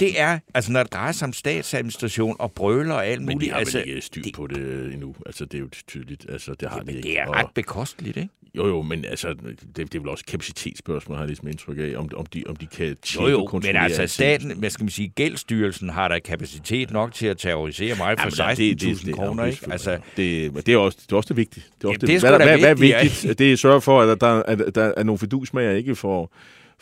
Det 0.03 0.19
er, 0.19 0.39
altså 0.53 0.71
når 0.71 0.83
det 0.83 0.93
drejer 0.93 1.11
sig 1.11 1.25
om 1.27 1.33
statsadministration 1.33 2.35
og 2.39 2.51
brøler 2.51 2.93
og 2.93 3.07
alt 3.07 3.21
Men 3.21 3.27
de 3.29 3.33
muligt, 3.35 3.51
har 3.51 3.59
altså, 3.59 3.77
vel 3.77 3.87
ikke 3.87 4.01
styr 4.01 4.21
det- 4.23 4.33
på 4.35 4.47
det 4.47 4.93
endnu. 4.93 5.15
Altså, 5.25 5.45
det 5.45 5.53
er 5.53 5.59
jo 5.59 5.69
tydeligt. 5.87 6.25
Altså, 6.29 6.53
det 6.59 6.69
har 6.69 6.79
de 6.79 6.85
men 6.85 6.95
ikke. 6.95 7.07
det 7.09 7.19
er 7.19 7.33
ret 7.37 7.45
bekosteligt, 7.55 8.17
ikke? 8.17 8.29
Jo, 8.57 8.67
jo, 8.67 8.81
men 8.81 9.05
altså, 9.05 9.33
det, 9.33 9.77
det 9.77 9.95
er 9.95 9.99
vel 9.99 10.09
også 10.09 10.25
kapacitetsspørgsmål, 10.25 11.15
har 11.17 11.23
jeg 11.23 11.27
ligesom 11.27 11.47
indtryk 11.47 11.77
af, 11.79 11.93
om, 11.97 12.09
om, 12.15 12.25
de, 12.25 12.43
om 12.47 12.55
de 12.55 12.65
kan 12.67 12.87
Jo, 12.87 12.95
tjekke 13.03 13.31
jo, 13.31 13.45
og 13.45 13.61
men 13.63 13.75
altså 13.75 14.07
staten, 14.07 14.57
hvad 14.57 14.69
skal 14.69 14.83
man 14.83 14.89
sige, 14.89 15.07
gældsstyrelsen 15.07 15.89
har 15.89 16.07
der 16.07 16.19
kapacitet 16.19 16.91
nok 16.91 17.13
til 17.13 17.25
at 17.27 17.37
terrorisere 17.37 17.95
mig 17.97 18.19
for 18.19 18.43
Jamen, 18.43 18.57
det- 18.57 18.81
det- 18.81 18.97
16.000 18.97 19.05
det- 19.05 19.15
kroner, 19.15 19.43
det- 19.45 19.51
ikke? 19.51 19.71
Altså, 19.71 19.97
det, 20.17 20.65
det, 20.65 20.73
er 20.73 20.77
også, 20.77 20.97
det 21.05 21.11
er 21.11 21.15
også 21.15 21.27
det 21.27 21.37
vigtige. 21.37 21.63
Det 21.77 21.83
er 21.83 21.87
også 21.89 21.99
Jamen, 22.01 22.13
det 22.13 22.21
sgu 22.21 22.29
hvad, 22.29 22.37
hvad, 22.47 22.59
hvad 22.59 22.69
er 22.69 23.01
vigtigt? 23.03 23.39
Det 23.39 23.49
er 23.49 23.53
at 23.53 23.59
sørge 23.59 23.81
for, 23.81 24.01
at 24.01 24.21
der, 24.21 24.43
at 24.43 24.75
der 24.75 24.93
er 24.97 25.03
nogle 25.03 25.19
fidusmager 25.19 25.71
ikke 25.71 25.95
for, 25.95 26.31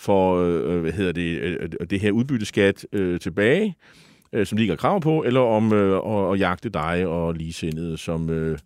for 0.02 0.36
øh, 0.38 0.82
hvad 0.82 0.91
hedder 0.91 1.12
det, 1.12 1.39
øh, 1.39 1.70
det 1.89 1.99
her 1.99 2.12
udbytteskat 2.12 2.86
øh, 2.91 3.20
tilbage, 3.20 3.76
øh, 4.34 4.45
som 4.45 4.58
de 4.58 4.64
ikke 4.64 4.72
har 4.72 4.78
krav 4.78 5.02
på, 5.02 5.24
eller 5.24 5.39
om 5.39 5.74
øh, 5.74 6.02
at, 6.06 6.34
at 6.34 6.39
jagte 6.39 6.70
dig 6.70 7.08
og 7.08 7.34
ligesindede, 7.34 7.97
som 7.97 8.30
øh, 8.30 8.58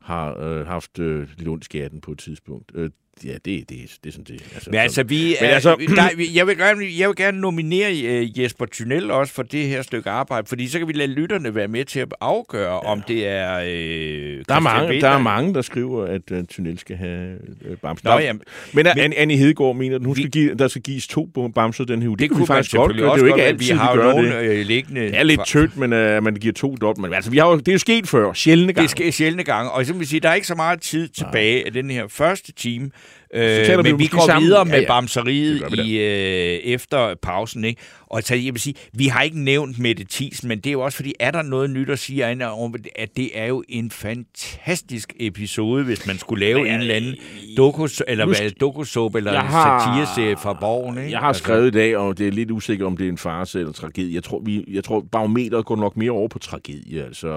har 0.00 0.38
øh, 0.38 0.66
haft 0.66 0.98
øh, 0.98 1.28
lidt 1.38 1.48
ondt 1.48 1.64
i 1.64 1.66
skatten 1.66 2.00
på 2.00 2.12
et 2.12 2.18
tidspunkt. 2.18 2.72
Øh, 2.74 2.90
ja, 3.24 3.32
det, 3.32 3.44
det, 3.44 3.68
det 3.68 4.08
er 4.08 4.12
sådan 4.12 4.24
det. 4.24 4.42
Altså, 4.54 4.70
men 4.70 4.80
altså, 4.80 5.02
vi, 5.02 5.36
men 5.40 5.50
altså, 5.50 5.76
der, 5.96 6.08
jeg, 6.34 6.46
vil 6.46 6.56
gerne, 6.58 6.84
jeg 6.98 7.08
vil 7.08 7.16
gerne 7.16 7.40
nominere 7.40 7.90
uh, 7.90 8.40
Jesper 8.40 8.66
Thunel 8.72 9.10
også 9.10 9.32
for 9.32 9.42
det 9.42 9.66
her 9.66 9.82
stykke 9.82 10.10
arbejde, 10.10 10.46
fordi 10.46 10.68
så 10.68 10.78
kan 10.78 10.88
vi 10.88 10.92
lade 10.92 11.12
lytterne 11.12 11.54
være 11.54 11.68
med 11.68 11.84
til 11.84 12.00
at 12.00 12.14
afgøre, 12.20 12.74
ja. 12.74 12.90
om 12.90 13.02
det 13.08 13.26
er 13.26 13.56
uh, 13.58 14.44
der 14.48 14.54
er, 14.54 14.60
mange, 14.60 15.00
der 15.00 15.08
er 15.08 15.18
mange, 15.18 15.54
der 15.54 15.62
skriver, 15.62 16.04
at 16.04 16.30
uh, 16.30 16.38
Thunel 16.50 16.78
skal 16.78 16.96
have 16.96 17.38
uh, 17.70 17.76
bamser. 17.76 18.14
Nå, 18.14 18.18
jamen, 18.18 18.42
men, 18.72 18.86
men 18.96 19.12
Annie 19.12 19.36
Hedegaard 19.36 19.76
mener, 19.76 19.96
at 19.96 20.04
hun 20.04 20.16
skal 20.16 20.30
give, 20.30 20.54
der 20.54 20.68
skal 20.68 20.82
gives 20.82 21.08
to 21.08 21.28
bamser 21.54 21.84
den 21.84 22.02
her 22.02 22.08
uge. 22.08 22.16
Det, 22.16 22.22
det 22.22 22.30
kunne 22.30 22.40
vi 22.40 22.46
faktisk 22.46 22.76
godt 22.76 22.96
gøre. 22.96 23.14
Det 23.14 23.22
er 23.22 23.26
jo 23.26 23.34
ikke 23.34 23.42
altid, 23.42 23.72
vi 23.72 23.78
har 23.78 23.94
nogen 23.94 24.24
det. 24.24 24.66
liggende. 24.66 25.00
Det 25.00 25.18
er 25.18 25.22
lidt 25.22 25.46
tødt, 25.46 25.76
men 25.76 25.92
uh, 25.92 26.24
man 26.24 26.34
giver 26.34 26.52
to 26.52 26.76
dobbelt. 26.76 27.02
Men 27.02 27.14
altså, 27.14 27.30
vi 27.30 27.38
har 27.38 27.48
jo, 27.48 27.56
det 27.56 27.68
er 27.68 27.72
jo 27.72 27.78
sket 27.78 28.08
før, 28.08 28.32
sjældne 28.32 28.72
gange. 28.72 28.88
Det 28.98 29.08
er 29.08 29.12
sjældne 29.12 29.44
gange, 29.44 29.70
og 29.70 29.86
så 29.86 29.92
vil 29.92 30.06
sige, 30.06 30.20
der 30.20 30.28
er 30.28 30.34
ikke 30.34 30.46
så 30.46 30.54
meget 30.54 30.80
tid 30.80 31.08
tilbage 31.08 31.66
af 31.66 31.72
den 31.72 31.90
her 31.90 32.04
første 32.08 32.52
time, 32.52 32.90
Øh, 33.34 33.76
men 33.76 33.84
vi, 33.84 33.92
vi 33.92 34.06
går 34.06 34.26
sammen. 34.26 34.44
videre 34.44 34.64
med 34.64 34.74
ja, 34.74 34.80
ja. 34.80 34.86
bamseriet 34.86 35.62
i, 35.84 35.98
øh, 35.98 36.72
efter 36.74 37.14
pausen. 37.22 37.64
Ikke? 37.64 37.80
Og 38.06 38.22
så, 38.22 38.34
jeg 38.34 38.54
vil 38.54 38.60
sige, 38.60 38.74
vi 38.92 39.06
har 39.06 39.22
ikke 39.22 39.40
nævnt 39.40 39.78
Mette 39.78 40.06
Thiesen, 40.10 40.48
men 40.48 40.58
det 40.58 40.66
er 40.66 40.72
jo 40.72 40.80
også 40.80 40.96
fordi, 40.96 41.14
er 41.20 41.30
der 41.30 41.42
noget 41.42 41.70
nyt 41.70 41.90
at 41.90 41.98
sige 41.98 42.46
om, 42.46 42.74
at 42.96 43.16
det 43.16 43.38
er 43.38 43.46
jo 43.46 43.64
en 43.68 43.90
fantastisk 43.90 45.12
episode, 45.20 45.84
hvis 45.84 46.06
man 46.06 46.18
skulle 46.18 46.46
lave 46.46 46.58
ja, 46.62 46.74
en 46.74 46.80
eller 46.80 46.94
anden 46.94 47.14
dokus, 47.56 48.02
eller 48.08 48.26
hvad, 48.26 48.50
dokusåb 48.50 49.14
eller 49.14 49.32
satireserie 49.32 50.36
fra 50.36 50.52
borgen. 50.52 50.98
Ikke? 50.98 51.10
Jeg 51.10 51.18
har 51.18 51.28
altså. 51.28 51.42
skrevet 51.42 51.66
i 51.66 51.70
dag, 51.70 51.96
og 51.96 52.18
det 52.18 52.28
er 52.28 52.32
lidt 52.32 52.50
usikkert, 52.50 52.86
om 52.86 52.96
det 52.96 53.04
er 53.04 53.10
en 53.10 53.18
farse 53.18 53.58
eller 53.58 53.72
tragedie. 53.72 54.14
Jeg 54.14 54.22
tror, 54.22 54.42
vi, 54.44 54.64
jeg 54.68 54.84
tror 54.84 55.04
barometeret 55.12 55.66
går 55.66 55.76
nok 55.76 55.96
mere 55.96 56.10
over 56.10 56.28
på 56.28 56.38
tragedie. 56.38 57.04
Altså, 57.04 57.28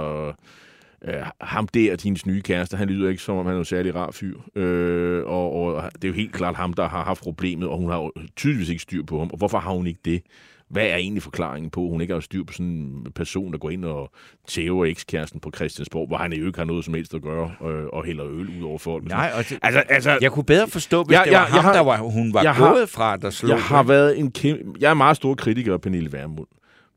øh, 1.08 1.24
ham 1.42 1.68
der, 1.68 1.96
din 1.96 2.18
nye 2.26 2.42
kæreste, 2.42 2.78
han 2.78 2.90
lyder 2.90 3.10
ikke 3.10 3.22
som 3.22 3.38
om, 3.38 3.46
han 3.46 3.56
er 3.56 3.60
en 3.60 3.66
særlig 3.66 3.96
rar 3.96 4.12
fyr. 4.12 4.38
Øh, 4.56 5.26
og, 5.26 5.54
og 5.54 5.92
det 5.94 6.04
er 6.04 6.08
jo 6.08 6.14
helt 6.14 6.34
klart 6.34 6.56
ham, 6.56 6.74
der 6.74 6.88
har 6.88 7.04
haft 7.04 7.22
problemet, 7.22 7.70
og 7.70 7.78
hun 7.78 7.90
har 7.90 7.98
jo 7.98 8.12
tydeligvis 8.36 8.70
ikke 8.70 8.82
styr 8.82 9.04
på 9.04 9.20
ham. 9.20 9.30
Og 9.32 9.38
hvorfor 9.38 9.58
har 9.58 9.72
hun 9.72 9.88
ikke 9.88 10.00
det? 10.06 10.22
Hvad 10.70 10.86
er 10.86 10.96
egentlig 10.96 11.24
forklaringen 11.24 11.70
på, 11.72 11.84
at 11.84 11.90
hun 11.90 12.02
ikke 12.02 12.14
har 12.14 12.22
styr 12.22 12.44
på 12.44 12.54
sådan 12.54 12.66
en 12.66 13.08
person, 13.16 13.52
der 13.52 13.58
går 13.58 13.70
ind 13.70 13.86
og 13.86 14.12
tæver 14.48 14.86
ekskæresten 14.86 15.40
på 15.40 15.52
Christiansborg, 15.56 16.08
hvor 16.08 16.18
han 16.18 16.34
jo 16.34 16.48
ikke 16.48 16.60
har 16.60 16.66
noget 16.66 16.86
som 16.86 16.94
helst 16.94 17.14
at 17.14 17.22
gøre, 17.22 17.52
øh, 17.62 17.86
og 17.94 18.06
hælder 18.06 18.26
øl 18.26 18.60
ud 18.60 18.64
over 18.64 18.78
folk? 18.78 19.08
Nej, 19.08 19.32
og 19.38 19.50
det, 19.50 19.60
altså, 19.62 19.80
altså, 19.80 20.18
jeg 20.22 20.32
kunne 20.32 20.46
bedre 20.46 20.68
forstå, 20.68 21.04
hvis 21.04 21.14
jeg, 21.14 21.24
det 21.26 21.34
var 21.34 21.40
jeg, 21.40 21.48
ham, 21.48 21.64
har, 21.64 21.74
der 21.74 21.80
var, 21.80 21.98
hun 21.98 22.34
var 22.34 22.44
gået 22.44 22.80
har, 22.80 22.86
fra, 22.86 23.18
der 23.18 23.30
slog. 23.30 23.50
Jeg 23.50 23.64
har 23.64 23.84
været 23.84 24.20
en 24.20 24.32
kæmpe, 24.32 24.64
jeg 24.80 24.90
er 24.90 24.94
meget 24.94 25.18
stor 25.18 25.36
kritiker 25.36 25.74
af 25.74 25.82
Pernille 25.82 26.12
Vermund. 26.12 26.48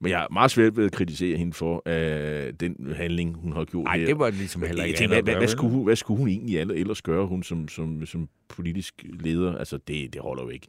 Men 0.01 0.11
jeg 0.11 0.23
er 0.23 0.33
meget 0.33 0.51
svært 0.51 0.77
ved 0.77 0.85
at 0.85 0.93
kritisere 0.93 1.39
hende 1.39 1.53
for 1.53 1.83
uh, 1.87 2.53
den 2.61 2.93
handling, 2.97 3.37
hun 3.37 3.53
har 3.53 3.65
gjort 3.65 3.85
Nej, 3.85 3.97
det 3.97 4.19
var 4.19 4.31
ligesom 4.31 4.63
heller 4.63 4.85
ikke 4.85 4.99
tænker, 4.99 5.23
hvad, 5.23 5.35
hvad, 5.35 5.49
skulle 5.49 5.73
hun, 5.73 5.85
hvad 5.85 5.97
skulle 5.97 6.19
hun 6.19 6.29
egentlig 6.29 6.59
ellers 6.59 7.03
gøre, 7.03 7.27
hun 7.27 7.43
som, 7.43 7.69
som, 7.69 8.07
som 8.07 8.29
politisk 8.49 9.05
leder? 9.21 9.57
Altså, 9.57 9.77
det, 9.77 10.13
det 10.13 10.23
holder 10.23 10.43
jo 10.43 10.49
ikke. 10.49 10.67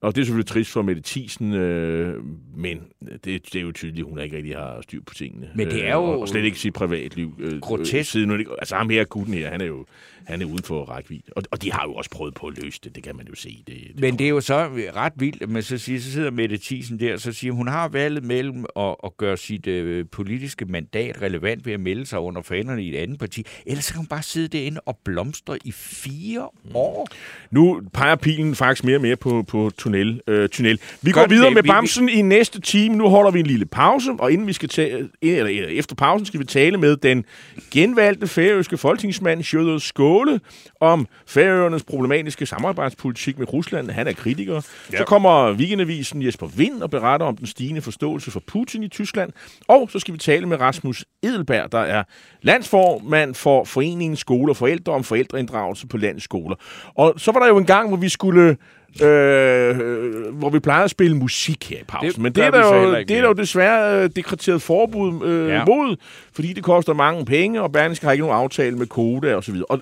Og 0.00 0.14
det 0.14 0.20
er 0.20 0.24
selvfølgelig 0.24 0.46
trist 0.46 0.70
for 0.70 0.82
Mette 0.82 1.02
Thiesen, 1.04 1.54
øh, 1.54 2.24
men 2.56 2.80
det, 3.24 3.24
det 3.24 3.56
er 3.56 3.60
jo 3.60 3.72
tydeligt, 3.72 4.04
at 4.04 4.10
hun 4.10 4.20
ikke 4.20 4.36
rigtig 4.36 4.56
har 4.56 4.80
styr 4.80 5.00
på 5.06 5.14
tingene. 5.14 5.50
Men 5.54 5.66
det 5.66 5.86
er 5.86 5.94
jo... 5.94 6.12
Øh, 6.12 6.20
og 6.20 6.28
slet 6.28 6.44
ikke 6.44 6.58
sit 6.58 6.74
privatliv. 6.74 7.34
Øh, 7.38 7.60
grotesk. 7.60 7.94
Øh, 7.94 8.04
siden, 8.04 8.46
altså 8.58 8.76
ham 8.76 8.90
her, 8.90 9.04
gutten 9.04 9.34
her, 9.34 9.50
han 9.50 9.60
er 9.60 9.64
jo 9.64 9.86
han 10.24 10.42
er 10.42 10.46
uden 10.46 10.62
for 10.62 10.84
rækkevidde. 10.84 11.32
Og, 11.36 11.42
og 11.50 11.62
de 11.62 11.72
har 11.72 11.82
jo 11.84 11.94
også 11.94 12.10
prøvet 12.10 12.34
på 12.34 12.46
at 12.46 12.62
løse 12.62 12.80
det, 12.84 12.94
det 12.94 13.02
kan 13.02 13.16
man 13.16 13.26
jo 13.28 13.34
se. 13.34 13.64
Det, 13.66 13.76
det 13.94 14.00
Men 14.00 14.18
det 14.18 14.24
er 14.24 14.28
jo 14.28 14.40
så 14.40 14.68
ret 14.96 15.12
vildt, 15.16 15.42
at 15.42 15.48
man 15.48 15.62
så, 15.62 15.78
siger, 15.78 16.00
så 16.00 16.12
sidder 16.12 16.30
Mette 16.30 16.58
Thiesen 16.58 17.00
der, 17.00 17.16
så 17.16 17.32
siger 17.32 17.52
hun 17.52 17.68
har 17.68 17.88
valget 17.88 18.24
mellem 18.24 18.64
at, 18.76 18.96
at 19.04 19.16
gøre 19.16 19.36
sit 19.36 19.66
øh, 19.66 20.06
politiske 20.12 20.64
mandat 20.64 21.22
relevant 21.22 21.66
ved 21.66 21.72
at 21.72 21.80
melde 21.80 22.06
sig 22.06 22.18
under 22.18 22.42
fanerne 22.42 22.82
i 22.82 22.96
et 22.96 22.98
andet 22.98 23.18
parti, 23.18 23.46
ellers 23.66 23.84
så 23.84 23.92
kan 23.92 23.98
hun 23.98 24.06
bare 24.06 24.22
sidde 24.22 24.48
derinde 24.48 24.80
og 24.80 24.98
blomstre 25.04 25.58
i 25.64 25.72
fire 25.72 26.48
mm. 26.64 26.70
år. 26.74 27.08
Nu 27.50 27.82
peger 27.92 28.14
pilen 28.14 28.54
faktisk 28.54 28.84
mere 28.84 28.96
og 28.96 29.02
mere 29.02 29.16
på, 29.16 29.42
på 29.42 29.70
tunnel. 29.78 30.20
Øh, 30.26 30.48
tunnel. 30.48 30.80
Vi 31.02 31.10
Godt, 31.10 31.28
går 31.28 31.34
videre 31.34 31.50
med 31.50 31.62
Bamsen 31.62 32.06
vi... 32.06 32.12
i 32.12 32.22
næste 32.22 32.60
time. 32.60 32.96
Nu 32.96 33.08
holder 33.08 33.30
vi 33.30 33.40
en 33.40 33.46
lille 33.46 33.66
pause, 33.66 34.10
og 34.18 34.32
inden 34.32 34.46
vi 34.46 34.52
skal 34.52 34.68
tage, 34.68 35.08
eller 35.22 35.66
efter 35.68 35.94
pausen 35.94 36.26
skal 36.26 36.40
vi 36.40 36.44
tale 36.44 36.76
med 36.76 36.96
den 36.96 37.24
genvalgte 37.70 38.26
færøske 38.26 38.78
folketingsmand, 38.78 39.42
Sjøder 39.42 39.78
Skål, 39.78 40.07
Ståle 40.08 40.40
om 40.80 41.06
Færøernes 41.26 41.82
problematiske 41.82 42.46
samarbejdspolitik 42.46 43.38
med 43.38 43.52
Rusland. 43.52 43.90
Han 43.90 44.06
er 44.06 44.12
kritiker. 44.12 44.60
Ja. 44.92 44.98
Så 44.98 45.04
kommer 45.04 45.52
weekendavisen 45.52 46.22
Jesper 46.22 46.46
Vind 46.46 46.82
og 46.82 46.90
beretter 46.90 47.26
om 47.26 47.36
den 47.36 47.46
stigende 47.46 47.80
forståelse 47.80 48.30
for 48.30 48.42
Putin 48.46 48.82
i 48.82 48.88
Tyskland. 48.88 49.32
Og 49.68 49.90
så 49.92 49.98
skal 49.98 50.14
vi 50.14 50.18
tale 50.18 50.46
med 50.46 50.60
Rasmus 50.60 51.04
Edelberg, 51.22 51.72
der 51.72 51.78
er 51.78 52.02
landsformand 52.42 53.34
for 53.34 53.64
Foreningen 53.64 54.16
Skole 54.16 54.52
og 54.52 54.56
Forældre 54.56 54.92
om 54.92 55.04
forældreinddragelse 55.04 55.86
på 55.86 55.96
landets 55.96 56.24
skoler. 56.24 56.56
Og 56.94 57.14
så 57.16 57.32
var 57.32 57.40
der 57.40 57.48
jo 57.48 57.58
en 57.58 57.66
gang, 57.66 57.88
hvor 57.88 57.96
vi 57.96 58.08
skulle 58.08 58.56
Øh, 59.02 60.34
hvor 60.34 60.50
vi 60.50 60.58
plejer 60.58 60.84
at 60.84 60.90
spille 60.90 61.16
musik 61.16 61.70
her 61.70 61.78
i 61.78 61.84
pausen. 61.88 62.10
Det 62.10 62.18
Men 62.18 62.32
det 62.32 62.44
er, 62.44 62.50
der 62.50 62.76
jo, 62.76 62.94
det 62.94 63.10
er 63.10 63.20
der 63.20 63.28
jo 63.28 63.32
desværre 63.32 64.02
øh, 64.02 64.10
dekreteret 64.16 64.62
forbud 64.62 65.26
øh, 65.26 65.48
ja. 65.48 65.64
mod, 65.64 65.96
fordi 66.32 66.52
det 66.52 66.64
koster 66.64 66.94
mange 66.94 67.24
penge, 67.24 67.62
og 67.62 67.72
Berlingske 67.72 68.06
har 68.06 68.12
ikke 68.12 68.24
nogen 68.24 68.38
aftale 68.38 68.76
med 68.76 68.86
Koda 68.86 69.36
og 69.36 69.44
så 69.44 69.52
videre. 69.52 69.66
Og 69.66 69.80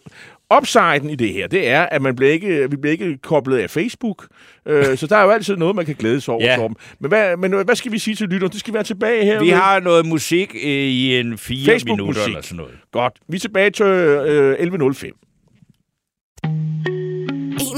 upsiden 0.59 1.11
i 1.11 1.15
det 1.15 1.33
her, 1.33 1.49
det 1.49 1.69
er, 1.69 1.83
at 1.83 2.03
man 2.03 2.17
bliver 2.17 2.33
ikke, 2.33 2.71
vi 2.71 2.77
bliver 2.77 2.93
ikke 2.93 3.19
koblet 3.19 3.59
af 3.59 3.71
Facebook, 3.71 4.27
øh, 4.67 4.97
så 4.99 5.07
der 5.07 5.17
er 5.17 5.23
jo 5.23 5.31
altid 5.31 5.57
noget, 5.57 5.77
man 5.77 5.87
kan 5.87 5.95
glæde 5.95 6.21
sig 6.21 6.35
over. 6.35 6.45
Ja. 6.45 6.69
Men, 7.01 7.09
hvad, 7.09 7.37
men 7.37 7.65
hvad 7.65 7.77
skal 7.77 7.93
vi 7.93 7.99
sige 7.99 8.15
til 8.15 8.29
lytterne? 8.29 8.53
Det 8.53 8.61
skal 8.61 8.75
være 8.75 8.85
tilbage 8.85 9.25
her. 9.25 9.41
Vi 9.41 9.49
har 9.49 9.81
noget 9.81 10.07
musik 10.07 10.55
øh, 10.55 10.71
i 10.71 11.21
en 11.21 11.39
fire 11.39 11.79
minutter 11.85 12.25
eller 12.25 12.43
sådan 12.43 12.57
noget. 12.57 12.75
Godt. 12.93 13.15
Vi 13.29 13.37
er 13.37 13.41
tilbage 13.41 13.71
til 13.71 13.87
øh, 13.87 14.55
11.05. 14.55 16.93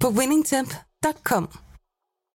på 0.00 0.10
winningtemp.com. 0.10 1.48